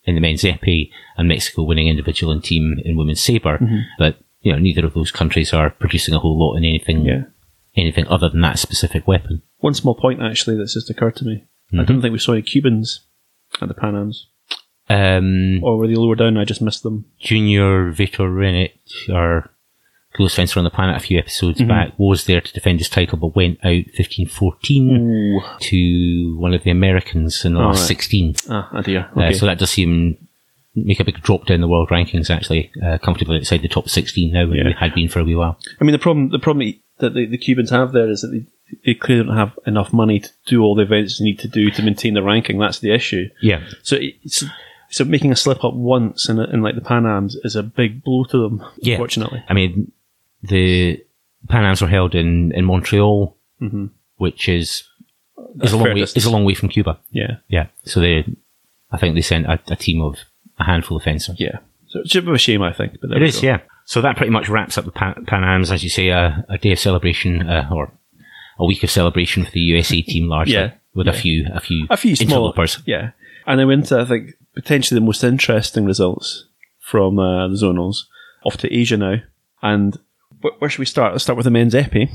in 0.05 0.15
the 0.15 0.21
men's 0.21 0.43
épée, 0.43 0.91
and 1.17 1.29
Mexico 1.29 1.63
winning 1.63 1.89
individual 1.89 2.33
and 2.33 2.43
team 2.43 2.81
in 2.85 2.97
women's 2.97 3.21
saber. 3.21 3.59
But 3.99 4.19
you 4.47 4.53
know, 4.53 4.59
neither 4.61 4.87
of 4.87 4.95
those 4.95 5.11
countries 5.11 5.53
are 5.53 5.71
producing 5.71 6.15
a 6.15 6.21
whole 6.21 6.39
lot 6.39 6.55
in 6.57 6.65
anything 6.65 7.05
yeah. 7.05 7.23
anything 7.77 8.07
other 8.07 8.29
than 8.31 8.43
that 8.43 8.59
specific 8.61 9.07
weapon. 9.09 9.43
One 9.59 9.75
small 9.75 9.95
point 9.97 10.23
actually 10.23 10.57
that's 10.57 10.75
just 10.75 10.89
occurred 10.91 11.17
to 11.17 11.25
me. 11.25 11.37
I 11.43 11.47
Mm-hmm. 11.77 11.85
don't 11.85 12.01
think 12.03 12.13
we 12.13 12.19
saw 12.21 12.33
any 12.33 12.43
Cubans 12.43 13.01
at 13.61 13.67
the 13.67 13.75
Pan 13.75 13.97
Ams, 13.97 14.29
Um, 14.89 15.65
or 15.65 15.77
were 15.79 15.89
they 15.89 15.97
lower 15.97 16.15
down? 16.15 16.37
I 16.37 16.45
just 16.45 16.63
missed 16.63 16.85
them. 16.85 17.07
Yunior 17.19 17.91
Reytor 17.93 18.31
Venet, 18.31 18.71
our 19.13 19.51
close 20.15 20.37
fencer 20.37 20.61
on 20.61 20.65
the 20.65 20.71
planet 20.71 20.97
a 20.97 21.01
few 21.01 21.19
episodes 21.19 21.61
back, 21.63 21.93
was 21.99 22.25
there 22.27 22.41
to 22.41 22.53
defend 22.53 22.79
his 22.79 22.89
title 22.89 23.19
but 23.19 23.35
went 23.35 23.59
out 23.65 23.83
15-14 23.99 24.31
Ooh, 24.93 25.41
to 25.61 26.37
one 26.39 26.55
of 26.55 26.63
the 26.63 26.71
Americans 26.71 27.45
in 27.45 27.55
the 27.55 27.61
last 27.61 27.81
right. 27.81 27.89
16. 27.89 28.35
ah, 28.49 28.69
oh 28.73 28.83
dear. 28.83 29.11
Uh, 29.17 29.33
so 29.33 29.47
that 29.47 29.59
does 29.59 29.71
seem 29.71 30.17
make 30.77 31.01
a 31.01 31.05
big 31.05 31.21
drop 31.23 31.47
down 31.47 31.61
the 31.63 31.69
world 31.69 31.89
rankings 31.89 32.29
actually, 32.31 32.71
uh, 32.85 32.99
comfortably 32.99 33.39
outside 33.39 33.63
the 33.63 33.69
top 33.69 33.89
16 33.89 34.33
now, 34.33 34.43
and 34.43 34.55
Yeah. 34.55 34.69
it 34.69 34.77
had 34.77 34.95
been 34.95 35.09
for 35.09 35.21
a 35.21 35.25
wee 35.25 35.35
while. 35.35 35.59
I 35.81 35.85
mean, 35.85 35.93
the 35.93 35.99
problem 35.99 36.29
the 36.31 36.39
problem 36.39 36.73
that 36.99 37.15
the, 37.15 37.27
the 37.27 37.39
Cubans 37.39 37.71
have 37.71 37.93
there 37.93 38.09
is 38.11 38.21
that 38.23 38.29
they, 38.29 38.45
they 38.85 38.95
clearly 38.95 39.25
don't 39.27 39.37
have 39.37 39.59
enough 39.67 39.93
money 39.93 40.21
to 40.21 40.31
do 40.47 40.63
all 40.63 40.75
the 40.75 40.83
events 40.83 41.19
they 41.19 41.25
need 41.25 41.39
to 41.41 41.49
do 41.49 41.71
to 41.71 41.83
maintain 41.83 42.15
the 42.15 42.23
ranking. 42.23 42.59
That's 42.59 42.79
the 42.81 42.93
issue. 42.93 43.29
Yeah. 43.41 43.63
So 43.83 43.97
it's 44.01 44.45
so 44.91 45.05
making 45.05 45.33
a 45.33 45.37
slip 45.37 45.65
up 45.65 45.75
once 45.75 46.29
in, 46.29 46.39
in 46.39 46.63
like 46.63 46.75
the 46.75 46.81
Pan 46.81 47.07
Ams 47.07 47.37
is 47.45 47.57
a 47.57 47.63
big 47.63 48.03
blow 48.05 48.25
to 48.25 48.39
them. 48.43 48.65
Yeah. 48.79 48.95
Unfortunately, 48.95 49.43
I 49.49 49.55
mean, 49.55 49.93
the 50.43 51.03
Pan 51.49 51.65
Ams 51.65 51.81
were 51.83 51.89
held 51.89 52.15
in, 52.15 52.53
in 52.53 52.65
Montreal, 52.65 53.37
which 54.17 54.49
is, 54.49 54.85
is 55.63 55.73
a 55.73 55.77
long 55.77 55.95
way, 55.95 56.01
is 56.03 56.25
a 56.25 56.31
long 56.31 56.45
way 56.45 56.55
from 56.55 56.69
Cuba. 56.69 56.99
yeah, 57.11 57.37
Yeah. 57.49 57.67
So 57.85 58.01
they, 58.01 58.25
I 58.91 58.97
think 58.99 59.15
they 59.15 59.21
sent 59.23 59.47
a, 59.47 59.59
a 59.69 59.77
team 59.77 60.01
of 60.03 60.17
a 60.59 60.65
handful 60.65 60.97
of 60.97 61.03
fencers. 61.03 61.37
yeah. 61.39 61.59
So 61.89 62.01
it's 62.01 62.15
a 62.15 62.21
bit 62.21 62.29
of 62.29 62.35
a 62.35 62.39
shame, 62.39 62.63
I 62.63 62.73
think. 62.73 62.99
But 63.01 63.11
there 63.11 63.19
It 63.19 63.23
we 63.23 63.29
is, 63.29 63.41
go. 63.41 63.47
yeah. 63.47 63.59
So 63.85 64.01
that 64.01 64.17
pretty 64.17 64.31
much 64.33 64.49
wraps 64.49 64.77
up 64.77 64.85
the 64.85 64.91
Pan, 64.91 65.25
Pan 65.27 65.45
Ams, 65.45 65.71
as 65.71 65.85
you 65.85 65.89
say, 65.91 66.09
a, 66.09 66.45
a 66.49 66.59
day 66.59 66.73
of 66.73 66.79
celebration, 66.81 67.49
uh, 67.49 67.69
or 67.73 67.93
a 68.59 68.65
week 68.67 68.83
of 68.83 68.91
celebration 68.91 69.45
for 69.45 69.51
the 69.53 69.61
USA 69.61 70.03
team 70.03 70.29
largely, 70.29 70.55
Yeah, 70.55 70.73
with 70.95 71.07
a 71.09 71.13
few, 71.13 71.47
a 71.55 71.61
few, 71.61 71.87
A 71.91 71.97
few 71.97 72.17
small, 72.17 72.29
interlopers. 72.49 72.83
yeah. 72.87 73.11
And 73.47 73.61
then 73.61 73.69
we 73.69 73.75
went 73.77 73.87
to 73.87 74.01
I 74.01 74.05
think 74.05 74.31
potentially 74.55 74.99
the 74.99 75.07
most 75.07 75.23
interesting 75.23 75.85
results 75.85 76.47
from 76.81 77.19
uh, 77.19 77.47
the 77.49 77.55
zonals. 77.55 77.99
Off 78.45 78.57
to 78.59 78.73
Asia 78.73 78.97
now, 78.97 79.17
and 79.63 79.97
wh- 80.43 80.61
where 80.61 80.69
should 80.71 80.79
we 80.81 80.87
start? 80.87 81.13
Let's 81.13 81.25
start 81.25 81.37
with 81.37 81.45
the 81.45 81.51
men's 81.51 81.75
épée. 81.75 82.09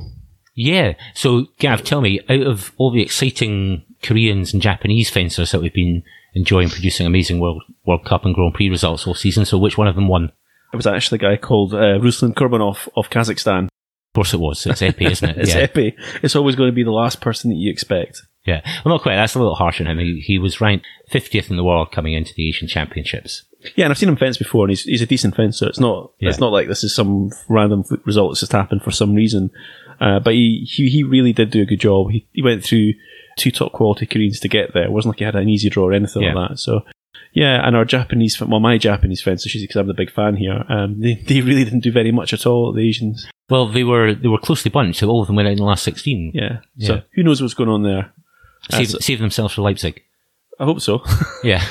Yeah. 0.54 0.94
So, 1.14 1.48
Gav, 1.60 1.84
tell 1.84 2.02
me, 2.02 2.20
out 2.30 2.42
of 2.46 2.72
all 2.78 2.92
the 2.92 3.02
exciting 3.02 3.84
Koreans 4.04 4.54
and 4.54 4.62
Japanese 4.62 5.10
fencers 5.10 5.52
that 5.52 5.62
we've 5.62 5.74
been 5.74 6.04
enjoying 6.34 6.70
producing 6.70 7.06
amazing 7.08 7.40
World 7.40 7.64
World 7.86 8.06
Cup 8.06 8.26
and 8.26 8.34
Grand 8.36 8.54
Prix 8.54 8.70
results 8.70 9.06
all 9.08 9.14
season, 9.16 9.46
so 9.46 9.58
which 9.58 9.78
one 9.78 9.88
of 9.88 9.96
them 9.96 10.08
won? 10.08 10.32
It 10.74 10.78
was 10.78 10.88
actually 10.88 11.18
a 11.18 11.22
guy 11.22 11.38
called 11.38 11.74
uh, 11.74 12.00
Ruslan 12.00 12.34
Kurbanov 12.34 12.88
of 12.96 13.10
Kazakhstan. 13.10 13.66
Of 13.66 14.16
course 14.16 14.34
it 14.34 14.40
was. 14.40 14.66
It's 14.66 14.82
Épée, 14.82 15.10
isn't 15.12 15.30
it? 15.30 15.38
It's 15.38 15.54
yeah. 15.54 15.68
épée. 15.68 15.94
It's 16.22 16.36
always 16.36 16.56
going 16.56 16.70
to 16.70 16.76
be 16.76 16.84
the 16.84 16.92
last 16.92 17.22
person 17.22 17.50
that 17.50 17.58
you 17.58 17.70
expect. 17.72 18.22
Yeah. 18.46 18.62
Well, 18.84 18.96
not 18.96 19.04
quite. 19.04 19.16
That's 19.16 19.36
a 19.36 19.40
little 19.40 19.56
harsh 19.56 19.80
on 19.82 19.88
him. 19.88 20.00
He, 20.00 20.20
he 20.20 20.40
was 20.40 20.60
ranked 20.60 20.86
50th 21.12 21.50
in 21.50 21.58
the 21.58 21.64
world 21.64 21.92
coming 21.92 22.14
into 22.14 22.34
the 22.34 22.48
Asian 22.50 22.68
Championships. 22.68 23.44
Yeah, 23.76 23.86
and 23.86 23.92
I've 23.92 23.98
seen 23.98 24.10
him 24.10 24.18
fence 24.18 24.38
before, 24.38 24.66
and 24.66 24.72
he's, 24.72 24.84
he's 24.84 25.02
a 25.04 25.06
decent 25.06 25.36
fencer. 25.36 25.68
It's 25.68 25.80
not 25.80 26.12
Yeah. 26.20 26.30
it's 26.30 26.40
not 26.40 26.52
like 26.52 26.68
this 26.68 26.84
is 26.84 26.96
some 26.96 27.30
random 27.48 27.84
result 28.06 28.32
that's 28.32 28.40
just 28.40 28.52
happened 28.52 28.82
for 28.82 28.90
some 28.92 29.14
reason. 29.14 29.52
Uh, 30.00 30.20
but 30.20 30.34
he, 30.34 30.68
he 30.68 30.90
he 30.90 31.04
really 31.04 31.32
did 31.32 31.52
do 31.52 31.62
a 31.62 31.66
good 31.66 31.80
job. 31.80 32.10
He, 32.10 32.28
he 32.32 32.42
went 32.42 32.64
through 32.64 32.94
two 33.38 33.52
top 33.52 33.72
quality 33.74 34.06
Koreans 34.06 34.40
to 34.42 34.48
get 34.48 34.74
there. 34.74 34.84
It 34.84 34.92
wasn't 34.92 35.14
like 35.14 35.20
he 35.20 35.26
had 35.26 35.36
an 35.36 35.50
easy 35.50 35.70
draw 35.70 35.86
or 35.86 35.94
anything 35.94 36.24
Yeah. 36.24 36.34
like 36.34 36.50
that. 36.50 36.58
So 36.60 36.82
yeah, 37.34 37.66
and 37.66 37.76
our 37.78 37.86
Japanese, 37.86 38.40
well, 38.42 38.60
my 38.60 38.78
Japanese 38.78 39.22
fencers, 39.22 39.54
because 39.62 39.76
I'm 39.78 39.88
the 39.88 39.94
big 39.94 40.12
fan 40.12 40.36
here, 40.36 40.66
um, 40.70 41.00
they 41.00 41.16
they 41.16 41.42
really 41.42 41.64
didn't 41.64 41.80
do 41.84 41.92
very 41.92 42.12
much 42.12 42.34
at 42.34 42.46
all. 42.46 42.74
The 42.74 42.88
Asians, 42.88 43.28
Well, 43.50 43.68
they 43.68 43.84
were 43.84 44.14
they 44.14 44.28
were 44.28 44.38
closely 44.40 44.70
bunched. 44.70 45.00
So 45.00 45.08
All 45.10 45.22
of 45.22 45.28
them 45.28 45.36
went 45.38 45.48
out 45.48 45.52
in 45.54 45.58
the 45.58 45.64
last 45.64 45.84
16. 45.84 46.32
yeah. 46.34 46.60
Yeah. 46.76 46.88
So 46.88 47.02
who 47.16 47.24
knows 47.24 47.42
what's 47.42 47.54
going 47.54 47.70
on 47.70 47.84
there? 47.84 48.12
Save, 48.70 48.88
That's- 48.90 49.06
save 49.06 49.20
themselves 49.20 49.54
for 49.54 49.62
Leipzig. 49.62 50.02
I 50.60 50.66
hope 50.66 50.82
so. 50.82 51.04
Yeah. 51.44 51.64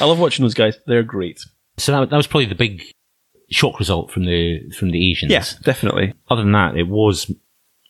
I 0.00 0.04
love 0.04 0.18
watching 0.18 0.44
those 0.44 0.54
guys. 0.54 0.76
They're 0.86 1.02
great. 1.02 1.40
so 1.78 1.92
that, 1.92 2.10
that 2.10 2.16
was 2.16 2.26
probably 2.26 2.46
the 2.46 2.54
big 2.54 2.82
shock 3.50 3.78
result 3.78 4.10
from 4.10 4.24
the 4.24 4.70
from 4.78 4.90
the 4.90 5.10
Asians. 5.10 5.32
Yes, 5.32 5.56
definitely. 5.60 6.14
Other 6.30 6.42
than 6.42 6.52
that, 6.52 6.76
it 6.76 6.88
was 6.88 7.30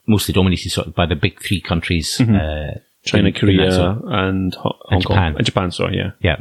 mostly 0.06 0.32
dominated 0.34 0.70
sort 0.70 0.86
of 0.88 0.94
by 0.94 1.06
the 1.06 1.14
big 1.16 1.40
three 1.42 1.60
countries. 1.60 2.20
Uh, 2.20 2.24
Mm-hmm. 2.24 2.78
China, 3.04 3.22
in- 3.22 3.26
in 3.26 3.32
Korea, 3.40 3.72
sort- 3.72 3.98
and 4.06 4.54
Hong 4.54 4.78
And 4.90 5.04
Kong. 5.04 5.16
Japan. 5.16 5.36
And 5.36 5.44
Japan, 5.46 5.70
sorry, 5.72 5.96
yeah. 5.96 6.10
yeah. 6.20 6.36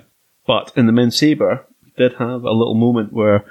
But 0.45 0.71
in 0.75 0.85
the 0.85 0.91
men's 0.91 1.17
saber, 1.17 1.65
we 1.83 1.91
did 1.97 2.13
have 2.19 2.43
a 2.43 2.51
little 2.51 2.75
moment 2.75 3.11
where 3.13 3.45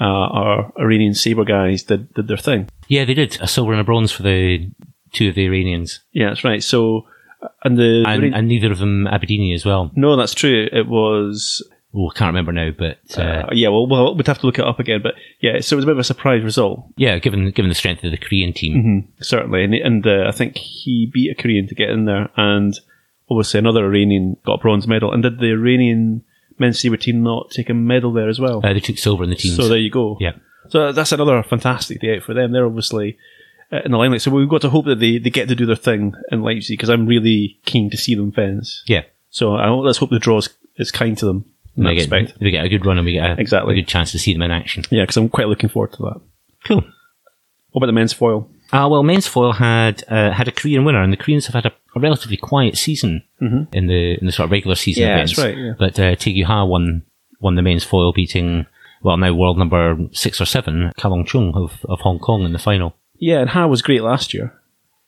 uh, 0.00 0.04
our 0.04 0.72
Iranian 0.78 1.12
saber 1.14 1.44
guys 1.44 1.82
did, 1.82 2.12
did 2.14 2.26
their 2.26 2.38
thing. 2.38 2.68
Yeah, 2.88 3.04
they 3.04 3.12
did 3.12 3.36
a 3.42 3.46
silver 3.46 3.72
and 3.72 3.82
a 3.82 3.84
bronze 3.84 4.12
for 4.12 4.22
the 4.22 4.70
two 5.12 5.28
of 5.28 5.34
the 5.34 5.44
Iranians, 5.44 6.00
Yeah, 6.12 6.30
that's 6.30 6.42
right. 6.42 6.62
So, 6.62 7.06
uh, 7.42 7.48
and 7.64 7.76
the 7.76 8.02
and, 8.06 8.34
and 8.34 8.48
neither 8.48 8.72
of 8.72 8.78
them 8.78 9.06
Aberdeen 9.08 9.54
as 9.54 9.66
well. 9.66 9.90
no, 9.94 10.16
that's 10.16 10.32
true. 10.34 10.66
It 10.72 10.88
was 10.88 11.62
Oh, 11.96 12.10
I 12.10 12.18
can't 12.18 12.28
remember 12.30 12.50
now, 12.52 12.70
but 12.76 12.98
uh, 13.16 13.22
uh, 13.22 13.50
yeah. 13.52 13.68
Well, 13.68 13.86
well, 13.86 14.16
we'd 14.16 14.26
have 14.26 14.38
to 14.40 14.46
look 14.46 14.58
it 14.58 14.64
up 14.64 14.80
again. 14.80 15.00
But 15.02 15.14
yeah, 15.40 15.60
so 15.60 15.74
it 15.74 15.76
was 15.76 15.84
a 15.84 15.86
bit 15.86 15.92
of 15.92 15.98
a 16.00 16.04
surprise 16.04 16.42
result, 16.42 16.84
yeah, 16.96 17.18
given 17.18 17.50
given 17.52 17.68
the 17.68 17.74
strength 17.74 18.02
of 18.04 18.10
the 18.10 18.16
Korean 18.16 18.52
team, 18.52 18.74
Mm-hmm. 18.76 19.22
certainly. 19.22 19.62
And, 19.64 19.74
and 19.74 20.06
uh, 20.06 20.24
I 20.26 20.32
think 20.32 20.56
he 20.56 21.08
beat 21.12 21.30
a 21.30 21.40
Korean 21.40 21.68
to 21.68 21.74
get 21.74 21.90
in 21.90 22.04
there, 22.06 22.30
and 22.36 22.74
obviously 23.30 23.58
another 23.58 23.84
Iranian 23.84 24.36
got 24.44 24.54
a 24.54 24.58
bronze 24.58 24.88
medal. 24.88 25.12
And 25.12 25.22
did 25.22 25.38
the 25.38 25.52
Iranian 25.52 26.24
men's 26.58 26.80
saber 26.80 26.96
team 26.96 27.22
not 27.22 27.50
take 27.50 27.70
a 27.70 27.74
medal 27.74 28.12
there 28.12 28.28
as 28.28 28.40
well? 28.40 28.60
uh, 28.64 28.72
they 28.72 28.80
took 28.80 28.98
silver 28.98 29.22
in 29.24 29.30
the 29.30 29.36
team. 29.36 29.54
So 29.54 29.68
there 29.68 29.78
you 29.78 29.90
go. 29.90 30.16
yeah, 30.20 30.32
So 30.68 30.90
that's 30.92 31.12
another 31.12 31.42
fantastic 31.44 32.00
day 32.00 32.16
out 32.16 32.22
for 32.24 32.34
them. 32.34 32.50
They're 32.52 32.66
obviously 32.66 33.18
uh, 33.72 33.82
in 33.84 33.92
the 33.92 33.98
limelight. 33.98 34.22
So 34.22 34.30
we've 34.32 34.48
got 34.48 34.62
to 34.62 34.70
hope 34.70 34.86
that 34.86 34.98
they, 35.00 35.18
they 35.18 35.30
get 35.30 35.46
to 35.48 35.54
do 35.54 35.66
their 35.66 35.74
thing 35.76 36.12
in 36.32 36.42
Leipzig 36.42 36.76
because 36.76 36.90
I'm 36.90 37.06
really 37.06 37.58
keen 37.64 37.88
to 37.90 37.96
see 37.96 38.14
them 38.16 38.32
fence. 38.32 38.82
yeah. 38.86 39.02
So 39.30 39.54
I, 39.56 39.68
let's 39.70 39.98
hope 39.98 40.10
the 40.10 40.18
draw 40.20 40.38
is, 40.38 40.48
is 40.76 40.90
kind 40.92 41.16
to 41.18 41.26
them 41.26 41.44
in 41.76 41.82
And 41.82 41.86
that 41.86 41.90
they 41.90 41.94
get, 41.96 42.10
respect. 42.10 42.40
they 42.40 42.50
get 42.50 42.64
a 42.64 42.68
good 42.68 42.84
run, 42.86 42.98
and 42.98 43.04
we 43.06 43.12
get 43.14 43.30
a, 43.30 43.40
Exactly. 43.40 43.72
a 43.72 43.76
good 43.76 43.88
chance 43.88 44.12
to 44.12 44.18
see 44.18 44.32
them 44.32 44.42
in 44.42 44.50
action. 44.50 44.84
Yeah, 44.90 45.02
because 45.02 45.16
I'm 45.16 45.28
quite 45.28 45.48
looking 45.48 45.68
forward 45.68 45.92
to 45.94 46.02
that. 46.02 46.20
Cool. 46.66 46.84
What 47.70 47.80
about 47.80 47.86
the 47.86 47.92
men's 47.92 48.12
foil? 48.12 48.48
Uh, 48.72 48.88
well, 48.90 49.02
men's 49.02 49.26
foil 49.26 49.52
had 49.52 50.04
uh, 50.08 50.30
had 50.32 50.48
a 50.48 50.52
Korean 50.52 50.84
winner, 50.84 51.02
and 51.02 51.12
the 51.12 51.16
Koreans 51.16 51.46
have 51.46 51.54
had 51.54 51.66
a, 51.66 51.72
a 51.96 52.00
relatively 52.00 52.36
quiet 52.36 52.76
season 52.76 53.22
in 53.40 53.86
the 53.86 54.14
in 54.18 54.26
the 54.26 54.32
sort 54.32 54.46
of 54.46 54.50
regular 54.52 54.74
season 54.74 55.02
Mm-hmm. 55.02 55.08
Yeah, 55.08 55.14
events. 55.16 55.36
that's 55.36 55.46
right, 55.46 55.58
yeah. 55.58 55.72
But 55.78 55.98
uh, 55.98 56.16
Taegyu 56.16 56.44
Ha 56.44 56.64
won 56.64 57.02
won 57.40 57.56
the 57.56 57.62
men's 57.62 57.84
foil, 57.84 58.12
beating 58.12 58.66
well 59.02 59.16
now 59.18 59.34
world 59.34 59.58
number 59.58 59.96
six 60.12 60.40
or 60.40 60.46
seven 60.46 60.92
Ka 60.96 61.08
Long 61.08 61.24
Cheung 61.26 61.54
of, 61.54 61.84
of 61.88 62.00
Hong 62.00 62.18
Kong 62.18 62.42
in 62.44 62.52
the 62.52 62.58
final. 62.58 62.94
Yeah, 63.18 63.40
and 63.40 63.50
Ha 63.50 63.66
was 63.66 63.82
great 63.82 64.02
last 64.02 64.32
year. 64.32 64.54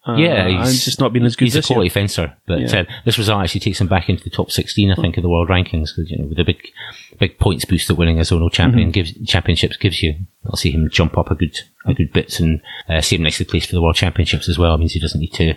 Uh, 0.06 0.14
Yeah, 0.16 0.48
he's- 0.48 0.84
just 0.84 1.00
not 1.00 1.12
been 1.12 1.24
as 1.24 1.34
good 1.34 1.46
He's 1.46 1.54
a 1.56 1.58
year. 1.58 1.62
quality 1.62 1.88
fencer, 1.88 2.32
but 2.46 2.60
Yeah. 2.60 2.80
uh, 2.80 2.84
this 3.04 3.18
result 3.18 3.42
actually 3.42 3.60
takes 3.60 3.80
him 3.80 3.88
back 3.88 4.08
into 4.08 4.22
the 4.22 4.30
top 4.30 4.50
sixteen, 4.52 4.90
I 4.92 4.94
think, 4.94 5.16
of 5.16 5.22
the 5.22 5.28
world 5.28 5.48
rankings. 5.48 5.94
'cause, 5.94 6.06
you 6.08 6.16
know, 6.18 6.26
with 6.26 6.36
the 6.36 6.44
big 6.44 6.58
big 7.18 7.38
points 7.38 7.64
boost 7.64 7.88
that 7.88 7.96
winning 7.96 8.18
a 8.18 8.22
zonal 8.22 8.42
Mm-hmm. 8.42 8.48
champion 8.50 8.90
gives 8.92 9.12
championships 9.26 9.76
gives 9.76 10.02
you, 10.02 10.14
I'll 10.46 10.56
see 10.56 10.70
him 10.70 10.88
jump 10.92 11.18
up 11.18 11.30
a 11.30 11.34
good 11.34 11.58
a 11.86 11.94
good 11.94 12.12
bit 12.12 12.38
and 12.40 12.60
uh, 12.88 13.00
see 13.00 13.16
him 13.16 13.22
nicely 13.22 13.46
placed 13.46 13.68
for 13.68 13.74
the 13.74 13.82
world 13.82 13.96
championships 13.96 14.48
as 14.48 14.58
well. 14.58 14.74
It 14.74 14.78
means 14.78 14.92
he 14.92 15.00
doesn't 15.00 15.20
need 15.20 15.32
to 15.34 15.54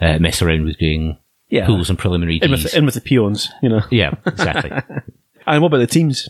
uh, 0.00 0.18
mess 0.18 0.42
around 0.42 0.64
with 0.64 0.78
doing 0.78 1.16
Yeah. 1.48 1.66
pools 1.66 1.88
and 1.90 1.98
preliminary 1.98 2.38
In 2.42 2.50
with, 2.50 2.74
in 2.74 2.84
with 2.84 2.94
the 2.94 3.00
peons, 3.00 3.50
you 3.62 3.68
know. 3.68 3.82
yeah, 3.90 4.14
exactly. 4.26 4.70
And 5.46 5.60
what 5.60 5.68
about 5.68 5.78
the 5.78 5.86
teams? 5.88 6.28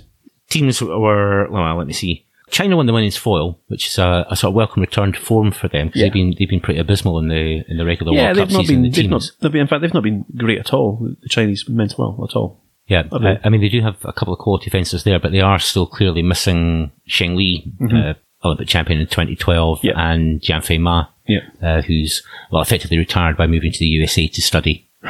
Teams 0.49 0.81
were 0.81 1.47
well. 1.51 1.77
Let 1.77 1.87
me 1.87 1.93
see. 1.93 2.25
China 2.53 2.77
won 2.77 2.87
the 2.87 2.93
women's 2.93 3.17
foil, 3.17 3.59
which 3.67 3.89
is 3.89 3.99
a, 3.99 4.25
a 4.31 4.37
sort 4.37 4.51
of 4.51 4.55
welcome 4.55 4.83
return 4.83 5.13
to 5.13 5.19
form 5.19 5.51
for 5.51 5.67
them 5.69 5.89
because 5.89 6.01
Yeah. 6.03 6.07
they've 6.07 6.13
been 6.13 6.35
they've 6.39 6.49
been 6.49 6.61
pretty 6.61 6.79
abysmal 6.79 7.19
in 7.19 7.27
the 7.29 7.65
in 7.69 7.79
the 7.79 7.85
regular 7.85 8.13
yeah, 8.13 8.27
World 8.35 8.51
Cup 8.51 8.61
season. 8.61 8.67
been. 8.77 8.83
the 8.83 8.91
They've 8.91 9.11
not, 9.11 9.23
teams. 9.23 9.33
they've 9.41 9.51
been. 9.53 9.61
In 9.63 9.67
fact, 9.67 9.81
they've 9.83 9.95
not 9.95 10.03
been 10.05 10.25
great 10.37 10.59
at 10.61 10.73
all. 10.73 10.99
The 11.23 11.29
Chinese 11.29 11.69
men's 11.69 11.95
foil 11.95 12.25
at 12.31 12.37
all. 12.37 12.61
Yeah, 12.87 13.05
Have 13.11 13.23
they? 13.23 13.29
I, 13.31 13.41
I 13.45 13.49
mean 13.49 13.61
they 13.63 13.69
do 13.71 13.81
have 13.81 13.97
a 14.05 14.13
couple 14.13 14.35
of 14.35 14.39
quality 14.41 14.69
fences 14.71 15.03
there, 15.05 15.19
but 15.19 15.33
they 15.33 15.41
are 15.41 15.59
still 15.59 15.87
clearly 15.87 16.23
missing 16.23 16.91
Sheng 17.07 17.37
Lei, 17.37 17.65
uh, 17.91 18.15
Olympic 18.45 18.69
champion 18.69 19.01
in 19.01 19.07
2012, 19.07 19.79
Mm-hmm. 19.79 19.87
Yeah. 19.87 19.93
and 20.13 20.41
Jian 20.41 20.63
Fei 20.65 20.79
Ma, 20.79 21.07
Yeah. 21.27 21.41
uh, 21.63 21.81
who's 21.83 22.23
well 22.51 22.61
effectively 22.61 22.99
retired 22.99 23.37
by 23.37 23.47
moving 23.47 23.73
to 23.73 23.79
the 23.79 23.87
USA 23.87 24.27
to 24.29 24.43
study. 24.43 24.91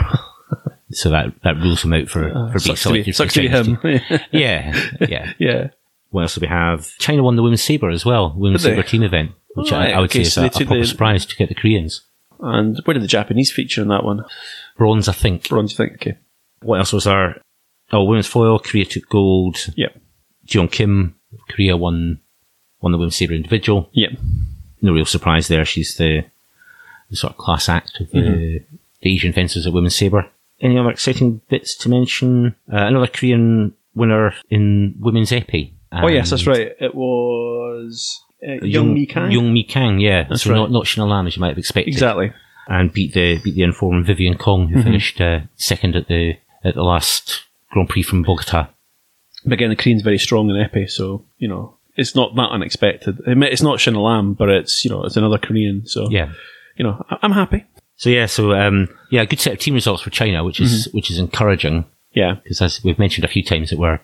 so 0.92 1.08
that 1.10 1.32
that 1.42 1.56
rules 1.56 1.82
him 1.84 1.92
out 1.94 2.08
for, 2.08 2.28
for 2.28 2.28
being 2.28 2.36
Uh, 2.36 2.58
Sucks 2.58 2.82
to 2.84 2.92
be, 2.92 3.12
selected. 3.12 3.12
for 3.12 3.12
sucks 3.16 3.34
to 3.34 3.40
be 3.40 3.48
him. 3.48 3.78
Yeah, 4.32 4.88
yeah. 5.08 5.32
yeah. 5.38 5.68
What 6.12 6.22
else 6.22 6.34
do 6.36 6.40
we 6.42 6.46
have? 6.46 6.90
China 6.98 7.22
won 7.24 7.36
the 7.36 7.42
women's 7.42 7.62
saber 7.62 7.90
as 7.90 8.04
well, 8.04 8.32
women's 8.36 8.62
saber 8.62 8.82
team 8.84 9.02
event, 9.02 9.32
which 9.54 9.72
Oh, 9.72 9.76
I, 9.76 9.78
right, 9.86 9.94
I 9.94 10.00
would 10.00 10.10
okay, 10.10 10.24
say 10.24 10.30
so 10.30 10.44
is 10.44 10.56
a, 10.60 10.62
a 10.62 10.66
proper 10.66 10.80
the- 10.80 10.86
surprise 10.86 11.26
to 11.26 11.34
get 11.36 11.48
the 11.48 11.54
Koreans. 11.56 12.02
And 12.40 12.78
where 12.84 12.94
did 12.94 13.02
the 13.02 13.08
Japanese 13.08 13.50
feature 13.52 13.82
in 13.82 13.88
that 13.88 14.04
one? 14.04 14.24
Bronze, 14.76 15.08
I 15.08 15.12
think. 15.12 15.48
Bronze, 15.48 15.72
you 15.72 15.76
think? 15.76 15.92
Okay. 15.94 16.18
What 16.62 16.78
else 16.78 16.92
was 16.92 17.04
there? 17.04 17.40
Oh, 17.92 18.04
women's 18.04 18.26
foil. 18.26 18.58
Korea 18.58 18.84
took 18.84 19.08
gold. 19.08 19.56
Yep. 19.76 20.00
Jeong 20.46 20.70
Kim, 20.70 21.14
Korea 21.50 21.76
won 21.76 22.20
won 22.80 22.92
the 22.92 22.98
women's 22.98 23.16
saber 23.16 23.32
individual. 23.34 23.88
Yep. 23.92 24.12
No 24.82 24.92
real 24.92 25.04
surprise 25.04 25.46
there. 25.48 25.64
She's 25.64 25.94
the, 25.96 26.24
the 27.10 27.16
sort 27.16 27.32
of 27.34 27.38
class 27.38 27.68
act 27.68 28.00
of 28.00 28.10
the, 28.10 28.18
Mm-hmm. 28.18 28.76
the 29.02 29.10
Asian 29.14 29.32
fencers 29.32 29.66
at 29.66 29.72
women's 29.72 29.94
saber. 29.94 30.28
Any 30.60 30.76
other 30.78 30.90
exciting 30.90 31.40
bits 31.48 31.76
to 31.76 31.88
mention? 31.88 32.56
Uh, 32.72 32.76
another 32.86 33.06
Korean 33.06 33.74
winner 33.94 34.34
in 34.50 34.96
women's 34.98 35.30
épée. 35.30 35.72
Oh 35.92 36.08
yes, 36.08 36.30
that's 36.30 36.46
right. 36.46 36.72
It 36.80 36.94
was 36.94 38.20
uh, 38.46 38.64
Young 38.64 38.94
Mi 38.94 39.06
Kang. 39.06 39.30
Young 39.30 39.52
Mi 39.52 39.64
Kang, 39.64 39.98
yeah. 40.00 40.24
That's 40.28 40.42
so 40.42 40.50
right. 40.50 40.56
not 40.56 40.70
not 40.70 40.86
Shin 40.86 41.02
A-lam 41.02 41.26
as 41.26 41.36
you 41.36 41.40
might 41.40 41.48
have 41.48 41.58
expected. 41.58 41.92
Exactly. 41.92 42.32
And 42.68 42.92
beat 42.92 43.12
the 43.14 43.38
beat 43.42 43.54
the 43.54 43.62
informed 43.62 44.06
Vivian 44.06 44.38
Kong, 44.38 44.66
Mm-hmm. 44.68 44.76
who 44.76 44.82
finished 44.82 45.20
uh, 45.20 45.40
second 45.56 45.96
at 45.96 46.08
the 46.08 46.34
at 46.64 46.74
the 46.74 46.82
last 46.82 47.44
Grand 47.70 47.88
Prix 47.88 48.02
from 48.02 48.22
Bogota. 48.22 48.68
But 49.44 49.54
again, 49.54 49.70
the 49.70 49.76
Korean's 49.76 50.02
very 50.02 50.18
strong 50.18 50.48
in 50.50 50.56
Épée, 50.56 50.88
so 50.88 51.24
you 51.38 51.48
know 51.48 51.76
it's 51.96 52.14
not 52.14 52.34
that 52.36 52.50
unexpected. 52.50 53.18
It's 53.26 53.62
not 53.62 53.80
Shin 53.80 53.94
Lam, 53.94 54.34
but 54.34 54.48
it's 54.48 54.84
you 54.84 54.90
know 54.90 55.02
it's 55.04 55.16
another 55.16 55.38
Korean. 55.38 55.84
So 55.86 56.08
Yeah. 56.10 56.30
you 56.76 56.84
know 56.84 57.04
I'm 57.22 57.32
happy. 57.32 57.64
So 57.96 58.08
yeah, 58.08 58.26
so 58.26 58.52
um, 58.54 58.88
yeah, 59.10 59.24
good 59.24 59.40
set 59.40 59.52
of 59.52 59.58
team 59.58 59.74
results 59.74 60.02
for 60.02 60.10
China, 60.10 60.42
which 60.44 60.60
is 60.60 60.86
Mm-hmm. 60.88 60.96
which 60.96 61.10
is 61.10 61.18
encouraging 61.18 61.84
Yeah. 62.14 62.36
because 62.42 62.62
as 62.62 62.82
we've 62.84 62.98
mentioned 62.98 63.24
a 63.24 63.28
few 63.28 63.42
times 63.44 63.70
that 63.70 63.78
we're 63.78 64.00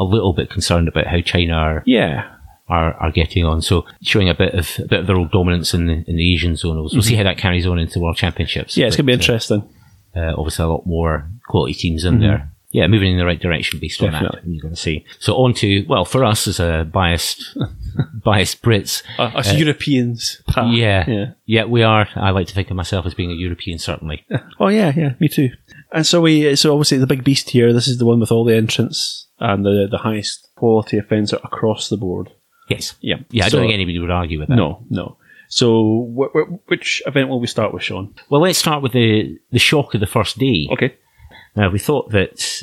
a 0.00 0.04
little 0.04 0.32
bit 0.32 0.50
concerned 0.50 0.88
about 0.88 1.06
how 1.06 1.20
China 1.20 1.52
are 1.54 1.82
Yeah. 1.86 2.24
are, 2.68 2.94
are 2.94 3.10
getting 3.12 3.44
on. 3.44 3.60
So 3.62 3.84
showing 4.02 4.28
a 4.28 4.34
bit 4.34 4.54
of 4.54 4.68
a 4.78 4.86
bit 4.88 5.00
of 5.00 5.06
their 5.06 5.16
old 5.16 5.30
dominance 5.30 5.74
in 5.74 5.86
the 5.86 6.04
in 6.08 6.16
the 6.16 6.32
Asian 6.34 6.54
zonals. 6.54 6.92
We'll 6.92 7.02
see 7.02 7.16
how 7.16 7.24
that 7.24 7.38
carries 7.38 7.66
on 7.66 7.78
into 7.78 8.00
World 8.00 8.16
Championships. 8.16 8.72
Mm-hmm. 8.72 8.80
Yeah, 8.80 8.86
it's 8.88 8.96
But, 8.96 9.02
gonna 9.02 9.06
be 9.06 9.12
uh, 9.12 9.22
interesting. 9.22 9.68
uh, 10.16 10.32
obviously 10.38 10.64
a 10.64 10.68
lot 10.68 10.86
more 10.86 11.28
quality 11.48 11.74
teams 11.74 12.04
in 12.04 12.20
there. 12.20 12.50
Yeah, 12.72 12.86
moving 12.86 13.10
in 13.12 13.18
the 13.18 13.26
right 13.26 13.40
direction 13.40 13.80
based 13.80 14.00
on 14.00 14.12
Definitely. 14.12 14.40
that. 14.44 14.48
You're 14.48 14.62
going 14.62 14.74
to 14.76 14.80
see. 14.80 15.04
So 15.18 15.34
on 15.38 15.54
to 15.54 15.84
well, 15.88 16.04
for 16.04 16.24
us 16.24 16.46
as 16.46 16.60
a 16.60 16.88
biased 16.92 17.58
biased 18.24 18.62
Brits, 18.62 19.02
Uh, 19.18 19.24
us 19.34 19.52
Europeans. 19.54 20.40
pal. 20.46 20.68
yeah, 20.72 21.04
Yeah. 21.10 21.24
yeah, 21.46 21.64
we 21.64 21.82
are. 21.82 22.08
I 22.14 22.30
like 22.30 22.46
to 22.46 22.54
think 22.54 22.70
of 22.70 22.76
myself 22.76 23.06
as 23.06 23.14
being 23.14 23.32
a 23.32 23.34
European, 23.34 23.78
certainly. 23.80 24.24
Oh 24.60 24.68
yeah, 24.68 24.92
yeah, 24.96 25.14
me 25.18 25.26
too. 25.28 25.50
And 25.92 26.06
so 26.06 26.20
we, 26.20 26.54
so 26.54 26.72
obviously 26.72 26.98
the 26.98 27.06
big 27.08 27.24
beast 27.24 27.50
here. 27.50 27.72
This 27.72 27.88
is 27.88 27.98
the 27.98 28.06
one 28.06 28.20
with 28.20 28.30
all 28.30 28.44
the 28.44 28.54
entrants 28.56 29.26
and 29.40 29.64
the 29.64 29.88
the 29.90 29.98
highest 29.98 30.48
quality 30.56 30.98
offender 30.98 31.38
across 31.42 31.88
the 31.88 31.96
board. 31.96 32.30
Yes. 32.68 32.94
Yeah, 33.00 33.16
Yeah, 33.30 33.46
I 33.46 33.48
So- 33.48 33.56
don't 33.56 33.64
think 33.66 33.74
anybody 33.74 33.98
would 33.98 34.10
argue 34.10 34.38
with 34.38 34.48
that. 34.48 34.54
No, 34.56 34.84
no. 34.90 35.16
So 35.48 36.06
wh- 36.16 36.32
wh- 36.36 36.70
which 36.70 37.02
event 37.06 37.28
will 37.28 37.40
we 37.40 37.48
start 37.48 37.74
with, 37.74 37.82
Sean? 37.82 38.14
Well, 38.30 38.40
let's 38.42 38.58
start 38.58 38.82
with 38.82 38.92
the 38.92 39.38
the 39.50 39.58
shock 39.58 39.94
of 39.94 40.00
the 40.00 40.06
first 40.06 40.38
day. 40.38 40.68
Okay. 40.72 40.94
Now, 41.56 41.68
we 41.70 41.80
thought 41.80 42.10
that 42.12 42.62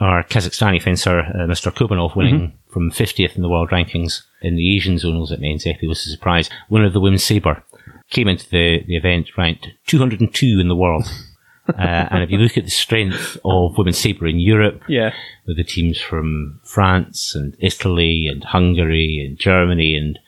our 0.00 0.24
Kazakhstani 0.24 0.82
fencer, 0.82 1.20
uh, 1.20 1.46
Mr. 1.46 1.70
Kurbanov, 1.72 2.16
winning 2.16 2.58
from 2.72 2.90
50th 2.90 3.36
in 3.36 3.42
the 3.42 3.48
world 3.48 3.70
rankings 3.70 4.22
in 4.40 4.56
the 4.56 4.74
Asian 4.74 4.96
zonals 4.96 5.30
at 5.30 5.40
men's 5.40 5.64
épée 5.64 5.86
was 5.86 6.04
a 6.06 6.10
surprise. 6.10 6.50
Winner 6.68 6.86
of 6.86 6.92
the 6.92 7.00
women's 7.00 7.22
sabre 7.22 7.62
came 8.10 8.26
into 8.26 8.48
the, 8.50 8.82
the 8.88 8.96
event 8.96 9.28
ranked 9.38 9.68
202 9.86 10.58
in 10.60 10.66
the 10.68 10.74
world. 10.76 11.04
uh, 11.68 12.08
and 12.10 12.22
if 12.24 12.30
you 12.30 12.38
look 12.38 12.56
at 12.58 12.64
the 12.64 12.70
strength 12.70 13.36
of 13.44 13.78
women's 13.78 13.98
sabre 13.98 14.26
in 14.26 14.38
Europe, 14.40 14.82
Yeah. 14.88 15.12
with 15.46 15.56
the 15.56 15.64
teams 15.64 16.00
from 16.00 16.60
France 16.64 17.34
and 17.34 17.54
Italy 17.60 18.26
and 18.30 18.42
Hungary 18.44 19.24
and 19.26 19.38
Germany 19.38 19.94
and 19.96 20.18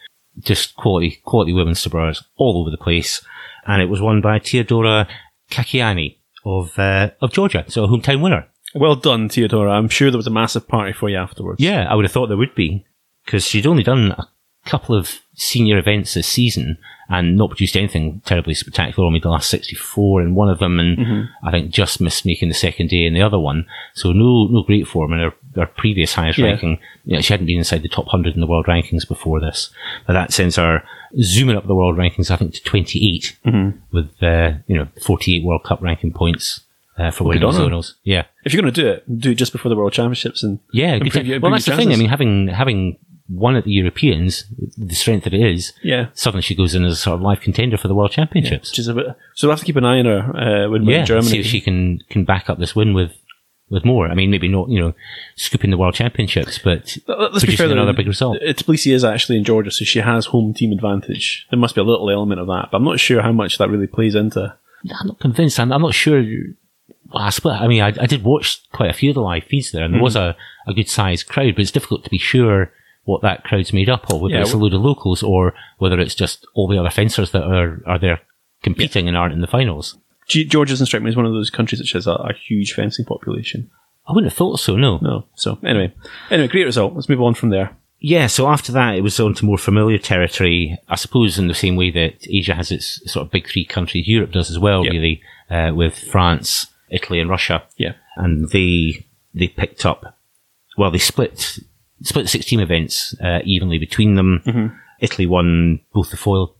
just 0.40 0.74
quality 0.76 1.18
quality 1.24 1.52
women's 1.52 1.80
sabrers 1.80 2.22
all 2.36 2.60
over 2.60 2.70
the 2.70 2.76
place. 2.76 3.24
And 3.66 3.80
it 3.82 3.86
was 3.88 4.00
won 4.00 4.20
by 4.20 4.38
Teodora 4.38 5.06
Kakhiani 5.50 6.16
of 6.44 6.78
uh, 6.78 7.10
of 7.20 7.32
Georgia, 7.32 7.64
so 7.68 7.84
a 7.84 7.88
hometown 7.88 8.20
winner. 8.22 8.46
Well 8.74 8.96
done, 8.96 9.28
Teodora. 9.28 9.70
I'm 9.72 9.88
sure 9.88 10.10
there 10.10 10.18
was 10.18 10.26
a 10.26 10.30
massive 10.30 10.66
party 10.68 10.92
for 10.92 11.08
you 11.08 11.16
afterwards. 11.16 11.60
Yeah, 11.60 11.86
I 11.88 11.94
would 11.94 12.04
have 12.04 12.12
thought 12.12 12.26
there 12.26 12.36
would 12.36 12.54
be 12.56 12.84
because 13.24 13.46
she'd 13.46 13.66
only 13.66 13.82
done 13.84 14.10
a 14.12 14.26
couple 14.66 14.96
of 14.96 15.20
senior 15.34 15.78
events 15.78 16.14
this 16.14 16.26
season 16.26 16.78
and 17.08 17.36
not 17.36 17.50
produced 17.50 17.76
anything 17.76 18.20
terribly 18.24 18.54
spectacular. 18.54 19.06
Only 19.06 19.20
the 19.20 19.28
last 19.28 19.50
64 19.50 20.22
in 20.22 20.34
one 20.34 20.48
of 20.48 20.58
them, 20.58 20.78
and 20.80 21.28
I 21.42 21.50
think 21.50 21.70
just 21.70 22.00
missed 22.00 22.24
making 22.26 22.48
the 22.48 22.54
second 22.54 22.88
day 22.88 23.04
in 23.04 23.14
the 23.14 23.22
other 23.22 23.38
one. 23.38 23.66
So 23.94 24.12
no, 24.12 24.46
no 24.46 24.62
great 24.62 24.86
form 24.88 25.12
in 25.12 25.20
her, 25.20 25.32
her 25.56 25.66
previous 25.66 26.14
highest 26.14 26.38
Yeah. 26.38 26.46
ranking. 26.46 26.78
You 27.04 27.16
know, 27.16 27.20
she 27.20 27.32
hadn't 27.32 27.46
been 27.46 27.58
inside 27.58 27.82
the 27.82 27.88
top 27.88 28.06
100 28.06 28.34
in 28.34 28.40
the 28.40 28.46
world 28.46 28.66
rankings 28.66 29.06
before 29.06 29.40
this. 29.40 29.70
But 30.06 30.14
that 30.14 30.32
sends 30.32 30.56
her 30.56 30.82
zooming 31.20 31.56
up 31.56 31.66
the 31.66 31.74
world 31.74 31.96
rankings, 31.96 32.30
I 32.30 32.36
think, 32.36 32.54
to 32.54 32.62
28 32.64 33.36
with, 33.92 34.22
uh, 34.22 34.52
you 34.66 34.76
know, 34.76 34.88
48 35.02 35.44
World 35.44 35.64
Cup 35.64 35.80
ranking 35.82 36.12
points. 36.12 36.60
Uh, 36.96 37.10
for 37.10 37.24
winning 37.24 37.40
the 37.42 37.48
zonals, 37.48 37.94
yeah, 38.04 38.22
If 38.44 38.52
you're 38.54 38.62
going 38.62 38.72
to 38.72 38.80
do 38.80 38.86
it, 38.88 39.18
do 39.20 39.32
it 39.32 39.34
just 39.34 39.50
before 39.50 39.68
the 39.68 39.74
World 39.74 39.92
Championships 39.92 40.44
and 40.44 40.60
yeah, 40.72 40.92
and 40.92 41.02
good 41.02 41.10
prove 41.10 41.22
thing. 41.24 41.26
your- 41.32 41.40
well, 41.40 41.50
that's 41.50 41.64
the 41.64 41.74
thing. 41.74 41.92
I 41.92 41.96
mean, 41.96 42.08
having 42.08 42.46
having 42.46 42.98
won 43.28 43.56
at 43.56 43.64
the 43.64 43.70
Europeans, 43.70 44.44
the 44.76 44.94
strength 44.94 45.24
that 45.24 45.32
it 45.34 45.40
is, 45.40 45.72
yeah. 45.82 46.08
suddenly 46.14 46.42
she 46.42 46.54
goes 46.54 46.74
in 46.74 46.84
as 46.84 46.92
a 46.92 46.96
sort 46.96 47.14
of 47.14 47.22
live 47.22 47.40
contender 47.40 47.76
for 47.78 47.88
the 47.88 47.94
World 47.94 48.10
Championships. 48.12 48.70
Which 48.70 48.78
is 48.78 48.88
a 48.88 48.94
bit, 48.94 49.06
so 49.34 49.46
we'll 49.48 49.52
have 49.56 49.60
to 49.60 49.64
keep 49.66 49.76
an 49.76 49.84
eye 49.84 49.98
on 50.00 50.04
her 50.04 50.36
uh, 50.36 50.70
when 50.70 50.84
we're 50.84 50.92
Yeah, 50.94 51.00
in 51.00 51.06
Germany. 51.06 51.28
see 51.30 51.40
if 51.40 51.46
she 51.46 51.60
can 51.60 52.00
can 52.10 52.24
back 52.24 52.50
up 52.50 52.58
this 52.58 52.76
win 52.76 52.92
with 52.94 53.12
with 53.70 53.82
more. 53.84 54.08
I 54.10 54.14
mean, 54.14 54.30
maybe 54.30 54.46
not, 54.46 54.68
you 54.68 54.78
know, 54.78 54.92
scooping 55.36 55.70
the 55.70 55.78
World 55.78 55.94
Championships, 55.94 56.58
but 56.58 56.98
Let- 57.08 57.18
Let's 57.32 57.44
be 57.44 57.56
producing 57.56 57.72
another 57.72 57.94
big 57.94 58.06
result. 58.06 58.36
uh, 58.42 58.52
Tbilisi 58.52 58.92
is 58.92 59.04
actually 59.04 59.38
in 59.38 59.44
Georgia, 59.44 59.70
so 59.70 59.86
she 59.86 60.00
has 60.00 60.26
home 60.26 60.52
team 60.52 60.70
advantage. 60.70 61.46
There 61.50 61.58
must 61.58 61.74
be 61.74 61.80
a 61.80 61.84
little 61.84 62.10
element 62.10 62.40
of 62.42 62.46
that, 62.48 62.68
but 62.70 62.76
I'm 62.76 62.84
not 62.84 63.00
sure 63.00 63.22
how 63.22 63.32
much 63.32 63.56
that 63.56 63.70
really 63.70 63.86
plays 63.86 64.14
into. 64.14 64.54
I'm 65.00 65.06
not 65.08 65.18
convinced. 65.18 65.58
I'm, 65.58 65.72
I'm 65.72 65.80
not 65.80 65.94
sure. 65.94 66.22
Well, 67.10 67.22
I 67.22 67.30
split. 67.30 67.54
I 67.54 67.66
mean, 67.68 67.80
I, 67.80 67.88
I 67.98 68.06
did 68.06 68.22
watch 68.22 68.60
quite 68.70 68.90
a 68.90 68.94
few 68.94 69.10
of 69.10 69.14
the 69.14 69.22
live 69.22 69.44
feeds 69.44 69.72
there, 69.72 69.84
and 69.84 69.94
there 69.94 70.02
was 70.02 70.14
a, 70.14 70.36
a 70.66 70.74
good 70.74 70.90
sized 70.90 71.26
crowd, 71.26 71.54
but 71.54 71.62
it's 71.62 71.70
difficult 71.70 72.04
to 72.04 72.10
be 72.10 72.18
sure 72.18 72.70
what 73.04 73.22
that 73.22 73.44
crowd's 73.44 73.72
made 73.72 73.88
up 73.90 74.10
of, 74.10 74.20
whether 74.20 74.34
Yeah, 74.34 74.40
it's 74.42 74.52
a 74.52 74.56
load 74.56 74.74
of 74.74 74.80
locals 74.80 75.22
or 75.22 75.54
whether 75.78 75.98
it's 76.00 76.14
just 76.14 76.46
all 76.54 76.68
the 76.68 76.78
other 76.78 76.90
fencers 76.90 77.30
that 77.32 77.42
are, 77.44 77.82
are 77.86 77.98
there 77.98 78.20
competing 78.62 79.08
and 79.08 79.16
aren't 79.16 79.34
in 79.34 79.40
the 79.40 79.46
finals. 79.46 79.98
Ge- 80.26 80.48
Georgia 80.48 80.72
doesn't 80.72 80.86
strike 80.86 81.02
me 81.02 81.10
as 81.10 81.16
one 81.16 81.26
of 81.26 81.32
those 81.32 81.50
countries 81.50 81.80
which 81.80 81.92
has 81.92 82.06
a, 82.06 82.12
a 82.12 82.32
huge 82.32 82.72
fencing 82.72 83.04
population. 83.04 83.70
I 84.08 84.12
wouldn't 84.12 84.32
have 84.32 84.36
thought 84.36 84.58
so, 84.60 84.76
no. 84.76 84.98
No. 85.02 85.26
So 85.34 85.58
anyway, 85.64 85.92
anyway, 86.30 86.48
great 86.48 86.64
result. 86.64 86.94
Let's 86.94 87.08
move 87.08 87.20
on 87.22 87.34
from 87.34 87.50
there. 87.50 87.76
Yeah, 88.00 88.26
so 88.26 88.48
after 88.48 88.70
that, 88.72 88.96
it 88.96 89.00
was 89.02 89.18
on 89.18 89.32
to 89.34 89.46
more 89.46 89.56
familiar 89.56 89.96
territory. 89.96 90.78
I 90.88 90.96
suppose 90.96 91.38
in 91.38 91.48
the 91.48 91.54
same 91.54 91.76
way 91.76 91.90
that 91.90 92.26
Asia 92.28 92.54
has 92.54 92.70
its 92.70 93.00
sort 93.10 93.24
of 93.26 93.32
big 93.32 93.48
three 93.48 93.64
countries, 93.64 94.06
Europe 94.08 94.32
does 94.32 94.50
as 94.50 94.58
well, 94.58 94.84
Yep. 94.84 94.92
really, 94.92 95.22
uh, 95.48 95.72
with 95.74 95.96
France, 95.98 96.66
Italy, 96.90 97.18
and 97.20 97.30
Russia. 97.30 97.62
Yeah. 97.78 97.94
And 98.16 98.50
they 98.50 99.06
they 99.32 99.48
picked 99.48 99.86
up, 99.86 100.18
well, 100.76 100.90
they 100.90 100.98
split 100.98 101.58
split 102.02 102.24
the 102.24 102.28
six 102.28 102.46
team 102.46 102.60
events 102.60 103.14
uh, 103.22 103.40
evenly 103.44 103.78
between 103.78 104.14
them. 104.14 104.42
Mm-hmm. 104.46 104.76
Italy 105.00 105.26
won 105.26 105.80
both 105.92 106.10
the 106.10 106.16
foil. 106.16 106.54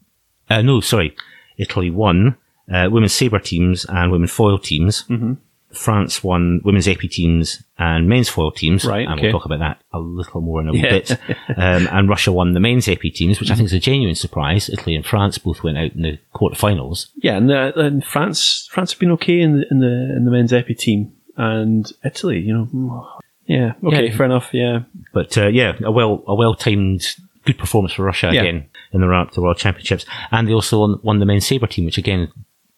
Uh, 0.51 0.63
no, 0.63 0.81
sorry, 0.81 1.17
Italy 1.59 1.91
won 1.91 2.37
uh, 2.73 2.89
women's 2.91 3.13
saber 3.13 3.39
teams 3.39 3.85
and 3.89 4.11
women's 4.13 4.31
foil 4.33 4.59
teams. 4.59 5.05
Mm-hmm. 5.05 5.35
France 5.73 6.23
won 6.23 6.61
women's 6.65 6.87
épée 6.87 7.11
teams 7.11 7.61
and 7.79 8.09
men's 8.09 8.29
foil 8.29 8.53
teams. 8.53 8.85
Right, 8.85 9.09
And 9.09 9.15
okay. 9.19 9.23
we'll 9.25 9.33
talk 9.41 9.45
about 9.45 9.59
that 9.59 9.83
a 9.93 9.99
little 9.99 10.41
more 10.41 10.61
in 10.61 10.69
a 10.69 10.73
Yeah. 10.73 10.91
bit. 10.91 11.19
Um, 11.57 11.89
and 11.91 12.09
Russia 12.09 12.31
won 12.33 12.53
the 12.53 12.61
men's 12.61 12.87
épée 12.87 13.13
teams, 13.13 13.41
which 13.41 13.51
I 13.51 13.55
think 13.57 13.67
is 13.67 13.73
a 13.73 13.81
genuine 13.81 14.15
surprise. 14.15 14.69
Italy 14.69 14.95
and 14.95 15.05
France 15.05 15.37
both 15.39 15.63
went 15.65 15.77
out 15.79 15.93
in 15.93 16.03
the 16.03 16.19
quarterfinals. 16.35 17.09
Yeah, 17.17 17.37
and, 17.37 17.49
the, 17.51 17.77
and 17.79 18.05
France 18.05 18.69
France 18.71 18.93
have 18.93 19.01
been 19.01 19.11
okay 19.13 19.41
in 19.41 19.59
the 19.59 19.67
in 19.71 19.81
the 19.81 20.15
in 20.17 20.25
the 20.25 20.31
men's 20.31 20.53
epi 20.53 20.75
team, 20.75 21.13
and 21.37 21.91
Italy, 22.05 22.39
you 22.41 22.53
know, 22.55 22.67
mm, 22.73 23.05
yeah, 23.47 23.73
okay, 23.85 24.07
Yeah. 24.09 24.17
fair 24.17 24.27
enough. 24.27 24.51
Yeah, 24.53 24.81
But 25.15 25.39
uh, 25.39 25.47
yeah, 25.47 25.77
a 25.85 25.91
well 25.91 26.23
a 26.27 26.35
well 26.35 26.55
timed 26.55 27.07
good 27.47 27.57
performance 27.59 27.95
for 27.95 28.05
Russia 28.05 28.31
Yeah. 28.33 28.41
again 28.43 28.69
in 28.93 29.01
the 29.01 29.09
run 29.09 29.23
up 29.23 29.31
to 29.31 29.37
the 29.37 29.43
World 29.43 29.57
Championships, 29.59 30.05
and 30.31 30.47
they 30.49 30.53
also 30.53 30.81
won, 30.81 31.01
won 31.03 31.19
the 31.21 31.27
men's 31.27 31.47
saber 31.47 31.67
team, 31.67 31.85
which 31.87 31.99
again 31.99 32.31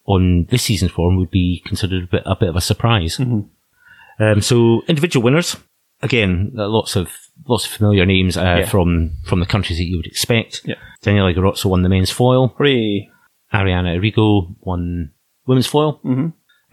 on 0.05 0.45
this 0.49 0.63
season's 0.63 0.91
form 0.91 1.17
would 1.17 1.31
be 1.31 1.61
considered 1.65 2.03
a 2.03 2.07
bit 2.07 2.23
a 2.25 2.35
bit 2.35 2.49
of 2.49 2.55
a 2.55 2.61
surprise. 2.61 3.17
Mm-hmm. 3.17 4.23
Um, 4.23 4.41
so 4.41 4.81
individual 4.87 5.23
winners 5.23 5.57
again, 6.01 6.53
uh, 6.57 6.67
lots 6.67 6.95
of 6.95 7.09
lots 7.47 7.65
of 7.65 7.71
familiar 7.71 8.05
names 8.05 8.37
uh, 8.37 8.41
Yeah. 8.59 8.65
from 8.65 9.13
from 9.25 9.39
the 9.39 9.45
countries 9.45 9.79
that 9.79 9.85
you 9.85 9.97
would 9.97 10.07
expect. 10.07 10.61
Yeah. 10.65 10.75
Daniele 11.01 11.33
Garozzo 11.33 11.65
won 11.69 11.81
the 11.83 11.89
men's 11.89 12.11
foil. 12.11 12.53
hooray! 12.57 13.09
Arianna 13.53 13.95
Errigo 13.97 14.55
won 14.61 15.11
women's 15.45 15.67
foil. 15.67 15.99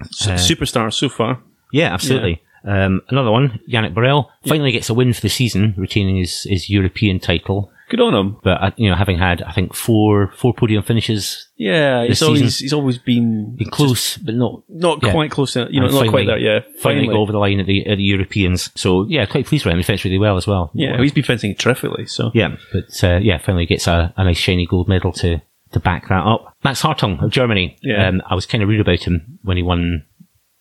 S- 0.00 0.26
Uh, 0.26 0.32
superstar 0.34 0.92
so 0.92 1.08
far. 1.08 1.40
Yeah, 1.72 1.92
absolutely. 1.94 2.42
Um, 2.64 3.02
another 3.08 3.30
one, 3.30 3.60
Yannick 3.68 3.94
Borel, 3.94 4.30
finally 4.46 4.72
gets 4.72 4.88
a 4.88 4.94
win 4.94 5.12
for 5.12 5.20
the 5.20 5.28
season, 5.28 5.74
retaining 5.76 6.16
his, 6.16 6.44
his 6.44 6.70
European 6.70 7.18
title. 7.20 7.70
Good 7.90 8.00
on 8.00 8.14
him. 8.14 8.38
But 8.42 8.62
uh, 8.62 8.70
you 8.76 8.88
know, 8.88 8.96
having 8.96 9.18
had 9.18 9.42
I 9.42 9.52
think 9.52 9.74
four 9.74 10.32
four 10.38 10.54
podium 10.54 10.82
finishes, 10.82 11.48
Yeah, 11.56 12.06
he's 12.06 12.22
always 12.22 12.58
he's 12.58 12.72
always 12.72 12.96
been 12.96 13.54
been 13.56 13.68
close, 13.68 14.16
but 14.16 14.34
not 14.34 14.62
not 14.70 15.02
Yeah. 15.02 15.12
quite 15.12 15.30
close. 15.30 15.52
To, 15.52 15.68
you 15.70 15.80
know, 15.80 15.86
and 15.86 15.94
not 15.94 16.08
quite 16.08 16.26
finally- 16.26 16.26
there. 16.26 16.38
Yeah, 16.38 16.60
finally, 16.80 17.06
got 17.08 17.16
over 17.16 17.32
the 17.32 17.38
line 17.38 17.60
at 17.60 17.66
the 17.66 17.86
at 17.86 17.98
the 17.98 18.02
Europeans. 18.02 18.70
So 18.74 19.04
yeah, 19.06 19.26
quite 19.26 19.44
pleased 19.44 19.66
with 19.66 19.72
him. 19.72 19.78
He 19.78 19.82
fenced 19.84 20.04
really 20.04 20.18
well 20.18 20.38
as 20.38 20.46
well. 20.46 20.70
yeah, 20.74 20.98
he's 20.98 21.12
been 21.12 21.24
fencing 21.24 21.54
terrifically. 21.56 22.06
So 22.06 22.30
Yeah, 22.32 22.56
but 22.72 23.04
uh, 23.04 23.18
yeah, 23.22 23.36
finally 23.36 23.66
gets 23.66 23.86
a, 23.86 24.14
a 24.16 24.24
nice 24.24 24.38
shiny 24.38 24.64
gold 24.66 24.88
medal 24.88 25.12
to 25.12 25.42
to 25.72 25.78
back 25.80 26.08
that 26.08 26.24
up. 26.24 26.56
Max 26.64 26.80
Hartung 26.80 27.22
of 27.22 27.30
Germany. 27.30 27.76
Yeah. 27.82 28.08
Um, 28.08 28.22
I 28.30 28.34
was 28.34 28.46
kind 28.46 28.62
of 28.62 28.68
rude 28.70 28.80
about 28.80 29.00
him 29.06 29.38
when 29.42 29.58
he 29.58 29.62
won 29.62 30.04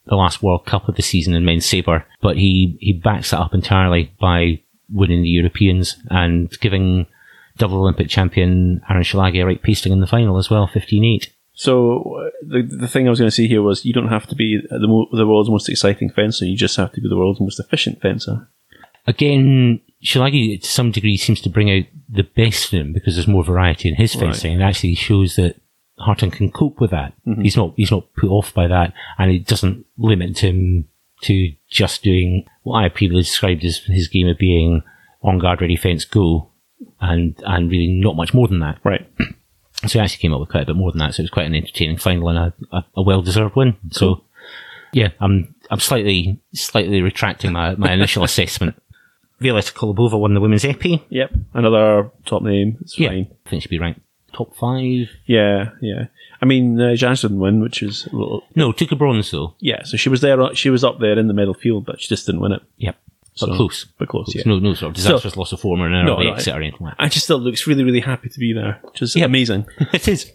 the 0.05 0.15
last 0.15 0.43
World 0.43 0.65
Cup 0.65 0.87
of 0.89 0.95
the 0.95 1.01
season 1.01 1.33
in 1.33 1.45
men's 1.45 1.65
sabre, 1.65 2.05
but 2.21 2.37
he 2.37 2.77
he 2.79 2.93
backs 2.93 3.31
that 3.31 3.39
up 3.39 3.53
entirely 3.53 4.11
by 4.19 4.61
winning 4.91 5.21
the 5.23 5.29
Europeans 5.29 5.95
and 6.09 6.49
giving 6.59 7.07
double 7.57 7.77
Olympic 7.79 8.09
champion 8.09 8.81
Áron 8.89 9.03
Szilágyi 9.03 9.41
a 9.41 9.45
right 9.45 9.61
pasting 9.61 9.93
in 9.93 9.99
the 10.01 10.07
final 10.07 10.37
as 10.37 10.49
well, 10.49 10.67
15-8. 10.67 11.27
So 11.55 12.01
uh, 12.19 12.29
the 12.41 12.63
the 12.63 12.87
thing 12.87 13.05
I 13.07 13.11
was 13.11 13.19
going 13.19 13.27
to 13.29 13.35
say 13.35 13.47
here 13.47 13.61
was 13.61 13.85
you 13.85 13.93
don't 13.93 14.07
have 14.09 14.25
to 14.27 14.35
be 14.35 14.59
the 14.69 14.87
mo- 14.87 15.07
the 15.11 15.27
world's 15.27 15.49
most 15.51 15.69
exciting 15.69 16.09
fencer. 16.09 16.45
You 16.45 16.57
just 16.57 16.77
have 16.77 16.91
to 16.93 17.01
be 17.01 17.07
the 17.07 17.17
world's 17.17 17.39
most 17.39 17.59
efficient 17.59 18.01
fencer. 18.01 18.49
Again, 19.05 19.81
Szilágyi 20.03 20.61
to 20.61 20.67
some 20.67 20.91
degree 20.91 21.17
seems 21.17 21.41
to 21.41 21.49
bring 21.49 21.69
out 21.69 21.85
the 22.09 22.23
best 22.23 22.73
in 22.73 22.79
him 22.79 22.93
because 22.93 23.15
there's 23.15 23.27
more 23.27 23.43
variety 23.43 23.89
in 23.89 23.95
his 23.95 24.15
Right. 24.15 24.25
fencing 24.25 24.53
and 24.53 24.63
actually 24.63 24.95
shows 24.95 25.35
that 25.35 25.55
Hartung 26.03 26.31
can 26.31 26.51
cope 26.51 26.79
with 26.79 26.91
that. 26.91 27.13
Mm-hmm. 27.27 27.41
He's 27.41 27.57
not 27.57 27.73
he's 27.75 27.91
not 27.91 28.13
put 28.15 28.29
off 28.29 28.53
by 28.53 28.67
that 28.67 28.93
and 29.17 29.31
it 29.31 29.45
doesn't 29.45 29.85
limit 29.97 30.39
him 30.39 30.87
to 31.21 31.53
just 31.69 32.03
doing 32.03 32.45
what 32.63 32.83
I 32.83 32.89
previously 32.89 33.21
described 33.23 33.63
as 33.65 33.77
his 33.85 34.07
game 34.07 34.27
of 34.27 34.37
being 34.37 34.83
on 35.21 35.39
guard 35.39 35.61
ready 35.61 35.77
fence 35.77 36.03
go 36.05 36.49
and 36.99 37.35
and 37.45 37.71
really 37.71 37.87
not 37.87 38.15
much 38.15 38.33
more 38.33 38.47
than 38.47 38.59
that. 38.59 38.79
Right. 38.83 39.07
So 39.85 39.99
he 39.99 40.03
actually 40.03 40.21
came 40.21 40.33
up 40.33 40.39
with 40.39 40.47
quite 40.47 40.63
a 40.63 40.67
bit 40.67 40.77
more 40.77 40.93
than 40.93 40.99
that. 40.99 41.13
So 41.13 41.19
it 41.19 41.23
was 41.25 41.29
quite 41.29 41.45
an 41.47 41.55
entertaining 41.55 41.97
final 41.97 42.29
and 42.29 42.37
a, 42.37 42.53
a, 42.71 42.85
a 42.95 43.01
well 43.01 43.21
deserved 43.21 43.57
win. 43.57 43.75
So 43.91 44.23
yeah, 44.93 45.09
I'm 45.19 45.53
I'm 45.69 45.81
slightly 45.81 46.39
slightly 46.53 47.01
retracting 47.01 47.51
my, 47.51 47.75
my 47.75 47.91
initial 47.91 48.23
assessment. 48.29 48.81
Violetta 49.41 49.73
Kolobova 49.73 50.17
won 50.17 50.35
the 50.35 50.39
women's 50.39 50.63
épée. 50.63 51.01
Yep. 51.09 51.33
Another 51.53 52.11
top 52.25 52.43
name. 52.43 52.77
It's 52.79 52.97
Yeah, 52.97 53.09
fine. 53.09 53.27
I 53.45 53.49
think 53.49 53.63
she'd 53.63 53.69
be 53.69 53.79
ranked 53.79 53.99
top 54.33 54.55
five. 54.55 55.09
Yeah, 55.25 55.71
yeah. 55.81 56.07
I 56.41 56.45
mean, 56.45 56.79
uh, 56.79 56.95
Janice 56.95 57.21
didn't 57.21 57.39
win, 57.39 57.61
which 57.61 57.81
is 57.81 58.05
a 58.07 58.15
little. 58.15 58.43
No, 58.55 58.71
took 58.71 58.91
a 58.91 58.95
bronze 58.95 59.31
though. 59.31 59.55
Yeah, 59.59 59.83
so 59.83 59.95
she 59.97 60.09
was 60.09 60.21
there. 60.21 60.53
She 60.55 60.69
was 60.69 60.83
up 60.83 60.99
there 60.99 61.17
in 61.17 61.27
the 61.27 61.33
medal 61.33 61.53
field, 61.53 61.85
but 61.85 62.01
she 62.01 62.07
just 62.09 62.25
didn't 62.25 62.41
win 62.41 62.51
it. 62.53 62.61
Yep, 62.77 62.97
but 63.21 63.39
So- 63.39 63.55
close. 63.55 63.85
But 63.97 64.09
close. 64.09 64.33
Yeah. 64.35 64.43
No, 64.45 64.59
no 64.59 64.73
sort 64.73 64.89
of 64.89 64.95
disastrous 64.95 65.37
loss 65.37 65.53
of 65.53 65.59
form 65.61 65.81
or 65.81 65.87
an 65.87 66.05
No, 66.05 66.15
early 66.17 66.27
no, 66.27 66.33
exit 66.33 66.53
or 66.53 66.57
anything 66.61 66.79
like 66.81 66.97
that. 66.97 67.03
And 67.03 67.13
she 67.13 67.19
still 67.19 67.39
looks 67.39 67.65
really, 67.67 67.83
really 67.83 68.01
happy 68.01 68.29
to 68.29 68.39
be 68.39 68.51
there, 68.53 68.79
which 68.83 69.01
is 69.01 69.15
Yeah. 69.15 69.25
amazing. 69.25 69.65
it 69.93 70.07
is. 70.07 70.31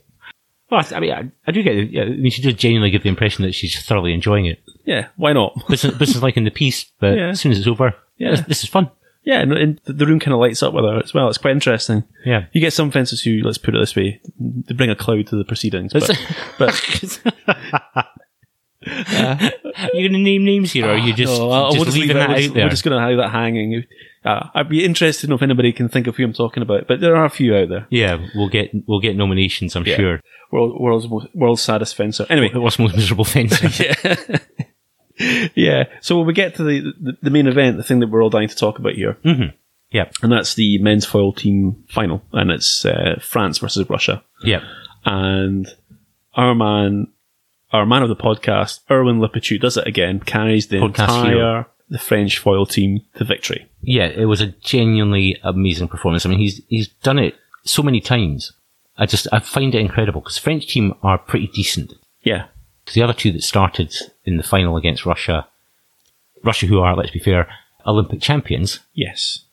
Well, 0.70 0.80
I 0.90 0.96
I 0.96 1.00
mean, 1.00 1.12
I, 1.12 1.30
I 1.46 1.52
do 1.52 1.62
get. 1.62 1.90
Yeah, 1.90 2.02
I 2.02 2.08
mean, 2.10 2.30
she 2.30 2.42
does 2.42 2.54
genuinely 2.54 2.90
give 2.90 3.02
the 3.02 3.08
impression 3.08 3.44
that 3.44 3.54
she's 3.54 3.82
thoroughly 3.84 4.12
enjoying 4.12 4.44
it. 4.46 4.60
yeah, 4.84 5.08
why 5.16 5.32
not? 5.32 5.54
Business, 5.68 5.96
business 5.96 6.22
like 6.22 6.36
in 6.36 6.44
the 6.44 6.50
piece, 6.50 6.84
but 7.00 7.14
Yeah. 7.16 7.28
as 7.30 7.40
soon 7.40 7.52
as 7.52 7.58
it's 7.58 7.66
over, 7.66 7.94
Yeah. 8.18 8.32
this, 8.32 8.40
this 8.42 8.62
is 8.64 8.68
fun. 8.68 8.90
Yeah, 9.28 9.40
and, 9.42 9.52
and 9.52 9.80
the 9.84 10.06
room 10.06 10.20
kind 10.20 10.32
of 10.32 10.40
lights 10.40 10.62
up 10.62 10.72
with 10.72 10.84
her 10.86 11.02
as 11.04 11.12
well. 11.12 11.28
It's 11.28 11.36
quite 11.36 11.50
interesting. 11.50 12.02
Yeah. 12.24 12.46
You 12.52 12.62
get 12.62 12.72
some 12.72 12.90
fencers 12.90 13.20
who, 13.20 13.42
let's 13.44 13.58
put 13.58 13.74
it 13.74 13.78
this 13.78 13.94
way, 13.94 14.22
they 14.40 14.72
bring 14.74 14.88
a 14.88 14.96
cloud 14.96 15.26
to 15.26 15.36
the 15.36 15.44
proceedings. 15.44 15.92
But, 15.92 16.10
but 16.58 17.20
Are 17.94 18.06
you 19.92 20.08
going 20.08 20.12
to 20.12 20.18
name 20.18 20.44
names 20.46 20.72
here, 20.72 20.86
or 20.86 20.92
are 20.92 20.96
you 20.98 21.12
just, 21.12 21.30
No, 21.38 21.50
I'll- 21.50 21.66
just 21.72 21.76
we'll 21.76 21.84
just 21.84 21.96
leaving 21.98 22.16
leave 22.16 22.16
it. 22.16 22.18
that 22.20 22.28
We're 22.30 22.34
out 22.34 22.40
just, 22.40 22.54
there? 22.54 22.64
we're 22.64 22.70
just 22.70 22.84
going 22.84 22.96
to 23.02 23.06
have 23.08 23.16
that 23.18 23.30
hanging. 23.30 23.84
Uh, 24.24 24.48
I'd 24.54 24.68
be 24.70 24.84
interested 24.84 25.26
to 25.26 25.30
know 25.30 25.34
if 25.36 25.42
anybody 25.42 25.72
can 25.72 25.88
think 25.88 26.06
of 26.06 26.16
who 26.16 26.24
I'm 26.24 26.32
talking 26.32 26.62
about, 26.62 26.88
but 26.88 27.00
there 27.00 27.14
are 27.14 27.24
a 27.24 27.30
few 27.30 27.54
out 27.54 27.68
there. 27.68 27.86
Yeah, 27.90 28.24
we'll 28.34 28.48
get 28.48 28.70
we'll 28.86 29.00
get 29.00 29.14
nominations, 29.16 29.76
I'm 29.76 29.84
sure. 29.84 30.20
World, 30.50 30.80
world's 30.80 31.06
most, 31.08 31.26
world's 31.34 31.62
saddest 31.62 31.94
fencer. 31.96 32.24
Anyway, 32.30 32.50
What's 32.54 32.78
most 32.78 32.96
miserable 32.96 33.24
fencer? 33.24 33.68
yeah, 33.84 34.38
yeah. 35.54 35.84
So 36.00 36.16
when 36.18 36.26
we 36.26 36.32
get 36.32 36.54
to 36.56 36.62
the, 36.64 36.92
the 37.00 37.16
the 37.22 37.30
main 37.30 37.46
event, 37.46 37.76
the 37.76 37.82
thing 37.82 38.00
that 38.00 38.08
we're 38.10 38.22
all 38.22 38.30
dying 38.30 38.48
to 38.48 38.56
talk 38.56 38.78
about 38.78 38.94
here, 38.94 39.16
yeah, 39.90 40.10
and 40.22 40.30
that's 40.32 40.54
the 40.54 40.78
men's 40.78 41.04
foil 41.06 41.32
team 41.32 41.84
final, 41.88 42.22
and 42.32 42.50
it's 42.50 42.84
uh, 42.84 43.18
France 43.22 43.58
versus 43.58 43.88
Russia. 43.90 44.22
yeah, 44.44 44.60
and 45.04 45.66
our 46.34 46.54
man, 46.54 47.08
our 47.72 47.86
man 47.86 48.02
of 48.02 48.08
the 48.08 48.16
podcast, 48.16 48.80
Erwin 48.90 49.20
Le 49.20 49.28
Péchoux, 49.28 49.60
does 49.60 49.76
it 49.76 49.86
again. 49.86 50.20
Carries 50.20 50.68
the 50.68 50.76
Podcast 50.78 50.86
entire 50.86 51.30
hero. 51.34 51.66
the 51.88 51.98
French 51.98 52.38
foil 52.38 52.66
team 52.66 53.00
to 53.16 53.24
victory. 53.24 53.66
yeah. 53.80 54.06
It 54.06 54.26
was 54.26 54.40
a 54.40 54.48
genuinely 54.48 55.36
amazing 55.42 55.88
performance. 55.88 56.24
I 56.26 56.28
mean, 56.28 56.38
he's 56.38 56.60
he's 56.68 56.88
done 56.88 57.18
it 57.18 57.34
so 57.64 57.82
many 57.82 58.00
times. 58.00 58.52
I 58.96 59.06
just 59.06 59.26
I 59.32 59.38
find 59.38 59.74
it 59.74 59.80
incredible 59.80 60.20
because 60.20 60.38
French 60.38 60.66
team 60.68 60.94
are 61.02 61.18
pretty 61.18 61.46
decent. 61.48 61.94
Yeah, 62.22 62.46
Because 62.88 62.94
the 62.94 63.02
other 63.02 63.12
two 63.12 63.32
that 63.32 63.42
started 63.42 63.94
in 64.24 64.38
the 64.38 64.42
final 64.42 64.78
against 64.78 65.04
Russia, 65.04 65.46
Russia, 66.42 66.64
who 66.64 66.80
are 66.80 66.96
let's 66.96 67.10
be 67.10 67.18
fair, 67.18 67.46
Olympic 67.86 68.22
champions, 68.22 68.80
yes, 68.94 69.44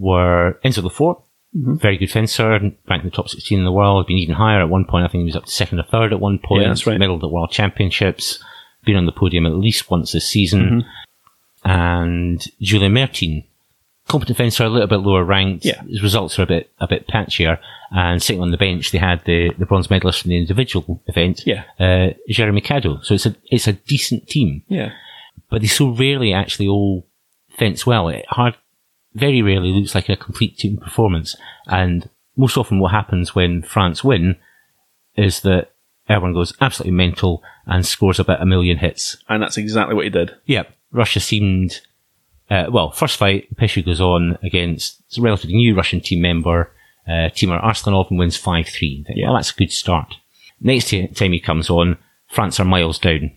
were 0.00 0.58
Enzo 0.64 0.82
Lefort, 0.82 1.22
mm-hmm. 1.56 1.76
very 1.76 1.96
good 1.96 2.10
fencer, 2.10 2.50
ranked 2.50 2.82
in 2.88 3.04
the 3.04 3.10
top 3.10 3.28
16 3.28 3.56
in 3.56 3.64
the 3.64 3.70
world, 3.70 4.08
been 4.08 4.16
even 4.16 4.34
higher 4.34 4.60
at 4.60 4.68
one 4.68 4.84
point. 4.84 5.04
I 5.04 5.08
think 5.08 5.20
he 5.20 5.26
was 5.26 5.36
up 5.36 5.44
to 5.44 5.50
second 5.52 5.78
or 5.78 5.84
third 5.84 6.12
at 6.12 6.18
one 6.18 6.40
point. 6.40 6.62
Yeah, 6.62 6.68
that's 6.70 6.84
right. 6.84 6.98
Medaled 6.98 7.22
at 7.22 7.30
World 7.30 7.52
Championships, 7.52 8.42
been 8.84 8.96
on 8.96 9.06
the 9.06 9.12
podium 9.12 9.46
at 9.46 9.54
least 9.54 9.88
once 9.88 10.10
this 10.10 10.28
season. 10.28 10.82
Mm-hmm. 11.64 11.70
And 11.70 12.44
Julien 12.60 12.94
Mertine, 12.94 13.44
competent 14.08 14.60
are 14.60 14.64
a 14.64 14.68
little 14.68 14.88
bit 14.88 14.96
lower 15.00 15.24
ranked. 15.24 15.64
Yeah. 15.64 15.82
His 15.84 16.02
results 16.02 16.38
are 16.38 16.42
a 16.42 16.46
bit 16.46 16.72
a 16.80 16.86
bit 16.88 17.06
patchier. 17.08 17.58
And 17.90 18.22
sitting 18.22 18.40
on 18.42 18.50
the 18.50 18.56
bench, 18.56 18.90
they 18.90 18.98
had 18.98 19.22
the, 19.26 19.50
the 19.58 19.66
bronze 19.66 19.90
medalist 19.90 20.24
in 20.24 20.30
the 20.30 20.38
individual 20.38 21.02
event, 21.06 21.42
Yeah. 21.46 21.64
uh, 21.78 22.14
Jeremy 22.28 22.60
Cadot. 22.62 23.04
So 23.04 23.14
it's 23.14 23.26
a 23.26 23.36
it's 23.50 23.68
a 23.68 23.74
decent 23.74 24.28
team 24.28 24.62
yeah, 24.68 24.92
but 25.50 25.60
they 25.60 25.66
so 25.68 25.90
rarely 25.90 26.32
actually 26.32 26.68
all 26.68 27.06
fence 27.58 27.86
well. 27.86 28.08
It 28.08 28.24
hard, 28.28 28.56
very 29.14 29.42
rarely 29.42 29.70
looks 29.72 29.94
like 29.94 30.08
a 30.08 30.16
complete 30.16 30.56
team 30.56 30.78
performance. 30.78 31.36
And 31.66 32.08
most 32.36 32.56
often 32.56 32.78
what 32.80 32.92
happens 32.92 33.34
when 33.34 33.62
France 33.62 34.02
win 34.02 34.36
is 35.16 35.40
that 35.42 35.72
everyone 36.08 36.32
goes 36.32 36.54
absolutely 36.62 36.96
mental 36.96 37.42
and 37.66 37.84
scores 37.86 38.18
about 38.18 38.40
a 38.40 38.46
million 38.46 38.78
hits. 38.78 39.18
and 39.28 39.42
that's 39.42 39.58
exactly 39.58 39.94
what 39.94 40.04
he 40.04 40.10
did. 40.10 40.32
Yeah, 40.46 40.62
Russia 40.90 41.20
seemed, 41.20 41.80
uh, 42.52 42.66
well, 42.70 42.90
first 42.90 43.16
fight, 43.16 43.54
Péchoux 43.56 43.84
goes 43.84 44.00
on 44.00 44.36
against 44.42 45.02
a 45.18 45.20
relatively 45.20 45.54
new 45.56 45.74
Russian 45.74 46.00
team 46.00 46.20
member, 46.20 46.70
uh, 47.08 47.28
Timur 47.34 47.58
Arslanov, 47.58 48.10
and 48.10 48.18
wins 48.18 48.40
5-3. 48.40 49.04
Yeah. 49.14 49.26
Well, 49.28 49.36
that's 49.36 49.50
a 49.52 49.54
good 49.56 49.72
start. 49.72 50.14
Next 50.60 50.86
ti- 50.90 51.08
time 51.08 51.32
he 51.32 51.40
comes 51.40 51.70
on, 51.70 51.96
France 52.28 52.60
are 52.60 52.64
miles 52.64 52.98
down. 52.98 53.32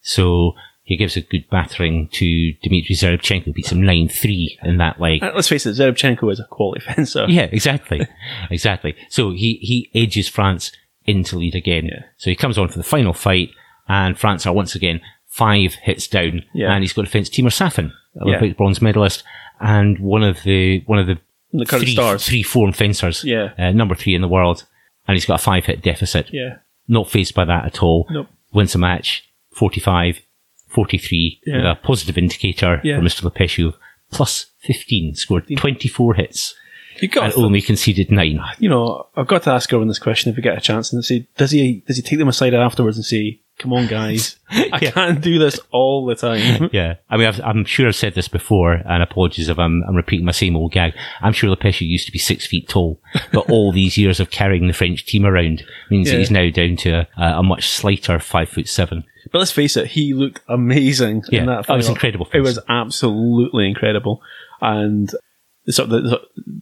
So 0.00 0.52
he 0.84 0.96
gives 0.96 1.16
a 1.16 1.20
good 1.20 1.48
battering 1.50 2.08
to 2.12 2.52
Dmitry 2.62 2.94
Zherebchenko, 2.96 3.54
beats 3.54 3.72
him 3.72 3.82
9-3 3.82 4.46
in 4.64 4.78
that 4.78 5.00
leg. 5.00 5.22
Let's 5.22 5.48
face 5.48 5.66
it, 5.66 5.76
Zherebchenko 5.76 6.30
is 6.32 6.40
a 6.40 6.44
quality 6.50 6.80
fencer. 6.86 7.26
Yeah, 7.28 7.48
exactly. 7.52 8.06
exactly. 8.50 8.94
So 9.08 9.30
he, 9.30 9.58
he 9.62 9.90
edges 9.94 10.28
France 10.28 10.72
into 11.04 11.36
lead 11.38 11.54
again. 11.54 11.86
Yeah. 11.86 12.02
So 12.16 12.30
he 12.30 12.36
comes 12.36 12.58
on 12.58 12.68
for 12.68 12.78
the 12.78 12.84
final 12.84 13.12
fight, 13.12 13.50
and 13.88 14.18
France 14.18 14.46
are 14.46 14.52
once 14.54 14.74
again 14.74 15.00
five 15.28 15.74
hits 15.74 16.06
down, 16.08 16.42
Yeah. 16.54 16.72
and 16.72 16.82
he's 16.82 16.92
got 16.92 17.02
to 17.02 17.10
fence 17.10 17.28
Timur 17.28 17.50
Safin, 17.50 17.92
Olympic 18.20 18.50
Yeah. 18.50 18.54
bronze 18.56 18.82
medalist, 18.82 19.22
and 19.60 19.98
one 19.98 20.22
of 20.22 20.42
the 20.44 20.80
one 20.86 20.98
of 20.98 21.06
the, 21.06 21.18
The 21.52 21.66
current 21.66 21.84
three, 21.84 21.92
stars. 21.94 22.26
three 22.26 22.42
form 22.42 22.72
fencers, 22.72 23.24
Yeah. 23.24 23.52
uh, 23.58 23.70
number 23.72 23.94
three 23.94 24.14
in 24.14 24.20
the 24.22 24.28
world, 24.28 24.64
and 25.08 25.14
he's 25.14 25.24
got 25.26 25.40
a 25.40 25.42
five 25.42 25.66
hit 25.66 25.82
deficit. 25.82 26.28
yeah, 26.32 26.56
Not 26.88 27.10
phased 27.10 27.34
by 27.34 27.44
that 27.44 27.64
at 27.64 27.82
all. 27.82 28.06
Nope. 28.10 28.28
Wins 28.52 28.74
a 28.74 28.78
match, 28.78 29.24
45, 29.54 30.20
43, 30.68 31.40
Yeah. 31.46 31.72
a 31.72 31.74
positive 31.74 32.16
indicator 32.18 32.80
Yeah. 32.84 32.96
for 32.98 33.02
Mr. 33.02 33.24
Le 33.24 33.30
Péchoux, 33.30 33.74
plus 34.10 34.46
15, 34.60 35.14
scored 35.14 35.44
24 35.56 36.14
hits, 36.14 36.54
you 37.00 37.08
got. 37.08 37.24
and 37.24 37.32
th- 37.34 37.44
only 37.44 37.60
conceded 37.62 38.10
nine. 38.10 38.40
you 38.58 38.68
know, 38.68 39.06
I've 39.16 39.26
got 39.26 39.42
to 39.44 39.50
ask 39.50 39.72
Erwin 39.72 39.88
this 39.88 39.98
question 39.98 40.30
if 40.30 40.36
we 40.36 40.42
get 40.42 40.56
a 40.56 40.60
chance, 40.60 40.92
and 40.92 41.04
say, 41.04 41.26
does 41.36 41.50
he 41.50 41.82
does 41.86 41.96
he 41.96 42.02
take 42.02 42.18
them 42.18 42.28
aside 42.28 42.54
afterwards 42.54 42.96
and 42.96 43.04
say, 43.04 43.40
"Come 43.62 43.72
on, 43.72 43.86
guys, 43.86 44.36
I 44.50 44.78
can't 44.80 45.20
do 45.20 45.38
this 45.38 45.58
all 45.70 46.04
the 46.04 46.14
time." 46.14 46.68
Yeah, 46.72 46.96
I 47.08 47.16
mean, 47.16 47.26
I've, 47.26 47.40
I'm 47.40 47.64
sure 47.64 47.86
I've 47.88 47.96
said 47.96 48.14
this 48.14 48.28
before, 48.28 48.72
and 48.74 49.02
apologies 49.02 49.48
if 49.48 49.58
I'm, 49.58 49.82
I'm 49.88 49.94
repeating 49.96 50.26
my 50.26 50.32
same 50.32 50.56
old 50.56 50.72
gag. 50.72 50.94
I'm 51.20 51.32
sure 51.32 51.48
Le 51.50 51.56
Péchoux 51.56 51.86
used 51.86 52.06
to 52.06 52.12
be 52.12 52.18
six 52.18 52.46
feet 52.46 52.68
tall, 52.68 53.00
but 53.32 53.48
all 53.50 53.72
these 53.72 53.96
years 53.96 54.20
of 54.20 54.30
carrying 54.30 54.66
the 54.66 54.72
French 54.72 55.04
team 55.06 55.24
around 55.24 55.64
means 55.90 56.10
that 56.10 56.18
he's 56.18 56.30
now 56.30 56.50
down 56.50 56.76
to 56.76 57.06
a, 57.16 57.38
a 57.38 57.42
much 57.42 57.68
slighter 57.68 58.18
five 58.18 58.48
foot 58.48 58.68
seven. 58.68 59.04
But 59.30 59.38
let's 59.38 59.52
face 59.52 59.76
it, 59.76 59.86
he 59.88 60.12
looked 60.14 60.40
amazing 60.48 61.22
Yeah, 61.30 61.40
in 61.40 61.46
that. 61.46 61.58
Oh, 61.60 61.62
that 61.68 61.76
was 61.76 61.86
final. 61.86 61.96
incredible. 61.96 62.28
It 62.34 62.40
was 62.40 62.58
absolutely 62.68 63.68
incredible, 63.68 64.20
and 64.60 65.08
the 65.08 65.18
sort 65.68 65.90
of 65.90 66.02
the, 66.02 66.20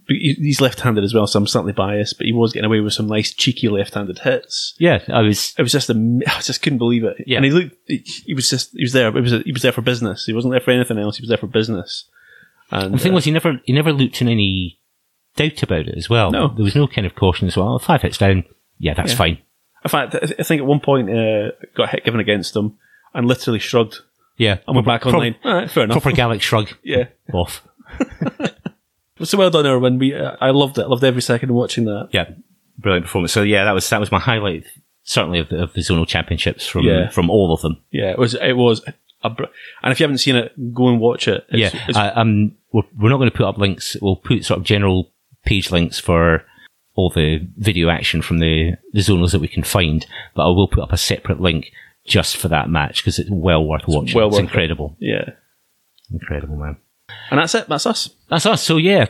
the, 0.09 0.15
he's 0.15 0.61
left-handed 0.61 1.03
as 1.05 1.15
well, 1.15 1.27
so 1.27 1.39
I'm 1.39 1.47
slightly 1.47 1.73
biased. 1.73 2.19
But 2.19 2.27
he 2.27 2.33
was 2.33 2.53
getting 2.53 2.67
away 2.67 2.81
with 2.81 2.93
some 2.93 3.07
nice 3.07 3.33
cheeky 3.33 3.69
left-handed 3.69 4.19
hits. 4.21 4.75
Yeah, 4.79 5.03
I 5.09 5.23
was. 5.23 5.55
It 5.59 5.63
was 5.63 5.73
just, 5.73 5.89
am- 5.91 6.21
I 6.27 6.41
just 6.41 6.63
couldn't 6.63 6.79
believe 6.79 7.05
it. 7.05 7.17
Yeah. 7.27 7.37
and 7.37 7.45
he 7.47 7.51
looked, 7.51 7.77
he, 7.87 8.05
he 8.27 8.35
was 8.35 8.51
just, 8.51 8.73
he 8.77 8.83
was 8.83 8.93
there. 8.93 9.09
It 9.09 9.21
was, 9.21 9.33
he 9.45 9.53
was 9.53 9.63
there 9.63 9.73
for 9.73 9.83
business. 9.83 10.27
He 10.27 10.33
wasn't 10.33 10.53
there 10.53 10.61
for 10.61 10.71
anything 10.73 10.99
else. 10.99 11.17
He 11.17 11.23
was 11.23 11.29
there 11.29 11.39
for 11.39 11.47
business. 11.47 12.09
And 12.71 12.95
The 12.95 12.99
thing 12.99 13.13
uh, 13.13 13.17
was, 13.17 13.25
he 13.25 13.31
never 13.31 13.61
he 13.65 13.73
never 13.73 13.93
looked 13.93 14.21
in 14.23 14.29
any 14.29 14.79
doubt 15.37 15.63
about 15.63 15.89
it 15.89 15.97
as 15.97 16.09
well. 16.11 16.31
No. 16.31 16.49
there 16.55 16.65
was 16.65 16.77
no 16.77 16.87
kind 16.87 17.07
of 17.07 17.15
caution 17.15 17.49
as 17.49 17.57
well. 17.57 17.79
Five 17.79 18.03
hits 18.03 18.19
down, 18.19 18.45
yeah, 18.79 18.95
that's 18.95 19.13
Yeah. 19.13 19.17
fine. 19.19 19.39
in 19.85 19.89
fact, 19.91 20.15
I 20.15 20.43
think 20.43 20.61
at 20.61 20.67
one 20.67 20.81
point 20.81 21.09
uh, 21.11 21.51
got 21.77 21.85
a 21.85 21.91
hit 21.91 22.05
given 22.05 22.21
against 22.21 22.55
him 22.55 22.77
and 23.15 23.27
literally 23.27 23.59
shrugged 23.59 24.01
Yeah, 24.37 24.59
and 24.69 24.77
went 24.77 24.87
back 24.87 25.03
Pro- 25.03 25.13
online. 25.15 25.37
All 25.45 25.55
right, 25.55 25.71
fair 25.71 25.85
enough. 25.85 26.01
Proper 26.03 26.15
Gallic 26.15 26.43
shrug 26.43 26.69
yeah. 26.85 27.07
off. 27.33 27.67
So 29.23 29.39
well 29.39 29.51
done, 29.51 29.67
Erwin. 29.67 29.99
We, 29.99 30.15
uh, 30.15 30.37
I 30.41 30.51
loved 30.51 30.79
it. 30.79 30.83
I 30.83 30.87
loved 30.87 31.05
every 31.05 31.23
second 31.23 31.51
of 31.51 31.57
watching 31.57 31.85
that. 31.85 32.09
Yeah, 32.13 32.31
brilliant 32.79 33.07
performance. 33.07 33.33
So 33.33 33.43
yeah, 33.43 33.65
that 33.65 33.73
was 33.73 33.89
that 33.91 34.01
was 34.01 34.11
my 34.13 34.19
highlight, 34.19 34.65
certainly 35.03 35.39
of 35.41 35.49
the, 35.49 35.63
of 35.63 35.73
the 35.75 35.81
zonal 35.81 36.07
championships 36.07 36.67
from 36.67 36.85
Yeah. 36.85 37.11
from 37.11 37.29
all 37.31 37.53
of 37.53 37.61
them. 37.61 37.81
Yeah, 37.91 38.11
it 38.11 38.19
was. 38.19 38.35
It 38.35 38.55
was. 38.57 38.83
A, 39.23 39.29
br- 39.29 39.45
and 39.83 39.93
if 39.93 40.01
you 40.01 40.05
haven't 40.05 40.19
seen 40.19 40.37
it, 40.37 40.53
go 40.73 40.89
and 40.89 40.99
watch 40.99 41.29
it. 41.29 41.45
It's, 41.51 41.75
yeah, 41.75 41.85
it's, 41.89 41.99
I, 41.99 42.09
um, 42.09 42.57
we're, 42.73 42.83
we're 42.99 43.11
not 43.11 43.19
going 43.19 43.31
to 43.31 43.37
put 43.37 43.45
up 43.47 43.59
links. 43.59 43.95
We'll 44.01 44.17
put 44.17 44.47
sort 44.47 44.59
of 44.61 44.65
general 44.65 45.11
page 45.45 45.71
links 45.71 45.99
for 45.99 46.43
all 46.95 47.11
the 47.11 47.47
video 47.59 47.91
action 47.91 48.23
from 48.23 48.39
the 48.39 48.77
the 48.93 49.01
zonals 49.01 49.33
that 49.33 49.41
we 49.43 49.49
can 49.49 49.63
find, 49.63 50.07
but 50.35 50.45
I 50.45 50.49
will 50.49 50.69
put 50.69 50.83
up 50.83 50.93
a 50.93 50.97
separate 50.97 51.41
link 51.41 51.71
just 52.07 52.39
for 52.39 52.49
that 52.49 52.71
match 52.71 53.03
because 53.03 53.19
it's 53.19 53.29
well 53.31 53.63
worth 53.65 53.83
watching. 53.87 54.15
well 54.17 54.29
it's 54.29 54.35
worth 54.37 54.41
it. 54.41 54.45
incredible, 54.45 54.97
yeah. 54.99 55.31
incredible, 56.11 56.57
man. 56.57 56.77
And 57.31 57.39
that's 57.41 57.55
it. 57.55 57.69
That's 57.69 57.87
us. 57.87 58.11
That's 58.29 58.47
us. 58.47 58.63
So 58.63 58.77
yeah, 58.77 59.07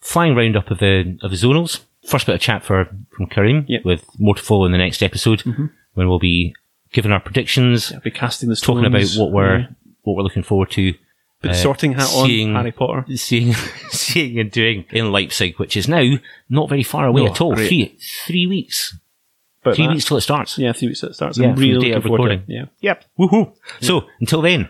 flying 0.00 0.34
roundup 0.34 0.70
of 0.70 0.78
the 0.78 1.18
of 1.22 1.30
the 1.30 1.36
zonals. 1.36 1.80
First 2.06 2.26
bit 2.26 2.34
of 2.34 2.40
chat 2.40 2.62
for 2.62 2.86
from 3.16 3.26
Karim 3.26 3.64
Yep. 3.68 3.84
with 3.84 4.04
more 4.18 4.34
to 4.34 4.42
follow 4.42 4.66
in 4.66 4.72
the 4.72 4.78
next 4.78 5.02
episode 5.02 5.42
when 5.94 6.08
we'll 6.08 6.18
be 6.18 6.54
giving 6.92 7.12
our 7.12 7.20
predictions, 7.20 7.92
I'll 7.92 8.00
be 8.00 8.10
casting 8.10 8.48
the 8.50 8.56
talking 8.56 8.84
about 8.84 9.06
what 9.16 9.32
we're 9.32 9.58
yeah. 9.60 9.66
what 10.02 10.16
we're 10.16 10.22
looking 10.22 10.42
forward 10.42 10.70
to. 10.72 10.94
The 11.40 11.50
uh, 11.50 11.54
sorting 11.54 11.92
hat 11.92 12.06
seeing- 12.06 12.50
on. 12.50 12.56
Harry 12.56 12.72
Potter. 12.72 13.04
seeing 13.16 13.52
seeing 13.90 14.38
and 14.38 14.50
doing 14.50 14.84
in 14.92 15.12
Leipzig, 15.12 15.58
which 15.58 15.76
is 15.76 15.88
now 15.88 16.02
not 16.48 16.68
very 16.68 16.82
far 16.82 17.06
away 17.06 17.24
No, 17.24 17.30
at 17.32 17.40
all. 17.40 17.54
great. 17.54 17.68
Three 17.68 17.98
three 18.26 18.46
weeks. 18.46 18.96
About 19.62 19.76
Three 19.76 19.86
that. 19.86 19.92
weeks 19.94 20.04
till 20.04 20.18
it 20.18 20.20
starts. 20.22 20.58
Yeah, 20.58 20.72
three 20.74 20.88
weeks 20.88 21.00
till 21.00 21.08
it 21.08 21.14
starts. 21.14 21.38
Yeah, 21.38 21.48
I'm 21.48 21.56
really 21.56 21.74
looking 21.74 21.94
of 21.94 22.02
forward 22.02 22.18
to 22.18 22.24
it. 22.24 22.28
recording. 22.40 22.54
Yeah. 22.54 22.64
Yep. 22.80 23.04
Woohoo. 23.18 23.54
So 23.80 24.06
until 24.20 24.42
then. 24.42 24.68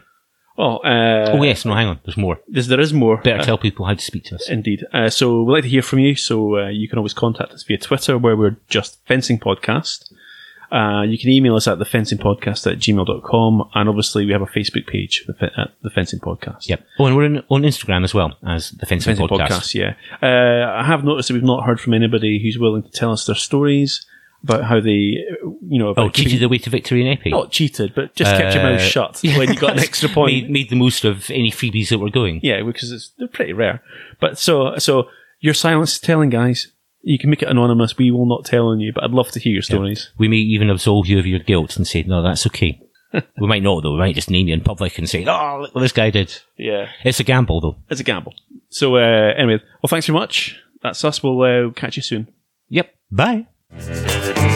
Oh, 0.57 0.77
uh, 0.79 1.33
Oh 1.35 1.43
yes, 1.43 1.65
no, 1.65 1.75
hang 1.75 1.89
on. 1.89 2.01
There's 2.05 2.17
more. 2.17 2.39
there's, 2.49 2.69
there 2.69 2.81
is 2.81 2.93
more. 2.93 3.17
Better 3.19 3.41
Uh, 3.41 3.43
tell 3.43 3.59
people 3.59 3.87
how 3.87 3.95
to 3.95 4.03
speak 4.03 4.25
to 4.25 4.37
us. 4.37 4.49
Indeed. 4.49 4.85
Uh, 4.93 5.11
so 5.11 5.43
we'd 5.43 5.53
like 5.55 5.63
to 5.65 5.69
hear 5.69 5.83
from 5.83 5.99
you. 5.99 6.15
So 6.15 6.59
uh, 6.59 6.69
you 6.69 6.89
can 6.89 6.99
always 6.99 7.15
contact 7.15 7.53
us 7.53 7.65
via 7.65 7.79
Twitter, 7.79 8.17
where 8.19 8.37
we're 8.37 8.57
just 8.69 8.99
Fencing 9.07 9.39
Podcast. 9.39 10.13
Uh, 10.73 11.03
you 11.03 11.19
can 11.19 11.31
email 11.31 11.55
us 11.55 11.69
at 11.69 11.79
thefencingpodcast 11.79 12.71
at 12.71 12.79
gmail.com. 12.79 13.71
And 13.75 13.89
obviously, 13.89 14.27
we 14.27 14.33
have 14.33 14.43
a 14.43 14.47
Facebook 14.47 14.87
page 14.87 15.25
the 15.27 15.51
at 15.57 15.73
The 15.83 15.91
Fencing 15.91 16.19
Podcast. 16.21 16.69
Yep. 16.69 16.85
Oh, 16.99 17.07
and 17.07 17.17
we're 17.17 17.25
in, 17.27 17.39
on 17.49 17.63
Instagram 17.63 18.03
as 18.03 18.13
well 18.15 18.37
as 18.47 18.71
the 18.71 18.87
Fencing, 18.87 19.15
Fencing 19.17 19.29
Podcast. 19.29 19.49
Podcast, 19.49 19.75
yeah. 19.75 19.95
Uh, 20.23 20.73
I 20.81 20.85
have 20.85 21.05
noticed 21.05 21.29
that 21.29 21.35
we've 21.35 21.45
not 21.45 21.65
heard 21.65 21.81
from 21.81 21.95
anybody 21.95 22.41
who's 22.43 22.59
willing 22.59 22.83
to 22.83 22.91
tell 22.91 23.13
us 23.13 23.25
their 23.27 23.37
stories 23.37 24.05
about 24.45 24.63
how 24.65 24.79
they, 24.81 24.91
you 24.91 25.79
know, 25.79 25.89
about 25.89 26.05
Oh, 26.07 26.11
cheated 26.11 26.41
the 26.41 26.49
way 26.49 26.59
to 26.59 26.71
victory 26.71 27.05
in 27.05 27.17
Épée. 27.19 27.31
not 27.31 27.51
cheated, 27.51 27.93
but 27.95 28.15
just 28.15 28.31
kept 28.37 28.55
your 28.55 28.63
mouth 28.63 28.81
Uh, 28.81 28.85
shut 28.85 29.21
when 29.37 29.49
you 29.53 29.57
got 29.59 29.73
an 29.73 29.81
extra 29.81 30.09
point. 30.15 30.33
Made, 30.45 30.51
made 30.51 30.71
the 30.71 30.77
most 30.77 31.05
of 31.05 31.31
any 31.31 31.51
freebies 31.51 31.89
that 31.89 31.99
were 31.99 32.11
going. 32.11 32.41
Yeah, 32.43 32.63
because 32.63 32.93
it's, 32.93 33.13
they're 33.19 33.27
pretty 33.29 33.53
rare. 33.53 33.83
But 34.21 34.39
so, 34.39 34.77
so 34.79 35.09
your 35.41 35.55
silence 35.55 35.95
is 35.95 35.99
telling, 36.01 36.31
guys. 36.31 36.69
You 37.07 37.19
can 37.19 37.29
make 37.29 37.43
it 37.43 37.49
anonymous. 37.49 37.99
We 37.99 38.11
will 38.11 38.25
not 38.27 38.45
tell 38.47 38.69
on 38.69 38.81
you, 38.81 38.93
but 38.95 39.05
I'd 39.05 39.11
love 39.11 39.31
to 39.33 39.41
hear 39.41 39.53
your 39.53 39.61
stories. 39.63 40.11
We 40.17 40.27
may 40.29 40.37
even 40.37 40.71
absolve 40.71 41.07
you 41.07 41.19
of 41.19 41.27
your 41.27 41.39
guilt 41.41 41.77
and 41.77 41.87
say, 41.87 42.03
no, 42.03 42.23
that's 42.23 42.47
okay. 42.47 42.81
we 43.13 43.47
might 43.47 43.63
not 43.63 43.83
though. 43.83 43.93
We 43.93 43.99
might 43.99 44.15
just 44.15 44.31
name 44.31 44.49
you 44.49 44.55
in 44.55 44.61
public 44.63 44.99
and 44.99 45.09
say, 45.09 45.25
"Oh, 45.25 45.59
look 45.63 45.73
what 45.75 45.83
this 45.83 45.93
guy 45.93 46.11
did." 46.11 46.37
Yeah, 46.59 46.89
It's 47.05 47.21
a 47.21 47.25
gamble 47.25 47.61
though. 47.61 47.77
it's 47.89 48.01
a 48.01 48.05
gamble. 48.05 48.35
So 48.71 48.97
uh, 48.97 49.35
anyway, 49.37 49.61
well, 49.83 49.89
thanks 49.89 50.07
very 50.07 50.19
much. 50.19 50.59
That's 50.83 51.05
us. 51.05 51.23
We'll 51.23 51.41
uh, 51.69 51.71
catch 51.73 51.97
you 51.97 52.03
soon. 52.03 52.27
Yep. 52.71 52.93
Bye. 53.13 53.47
Thank 53.77 54.39
you. 54.39 54.54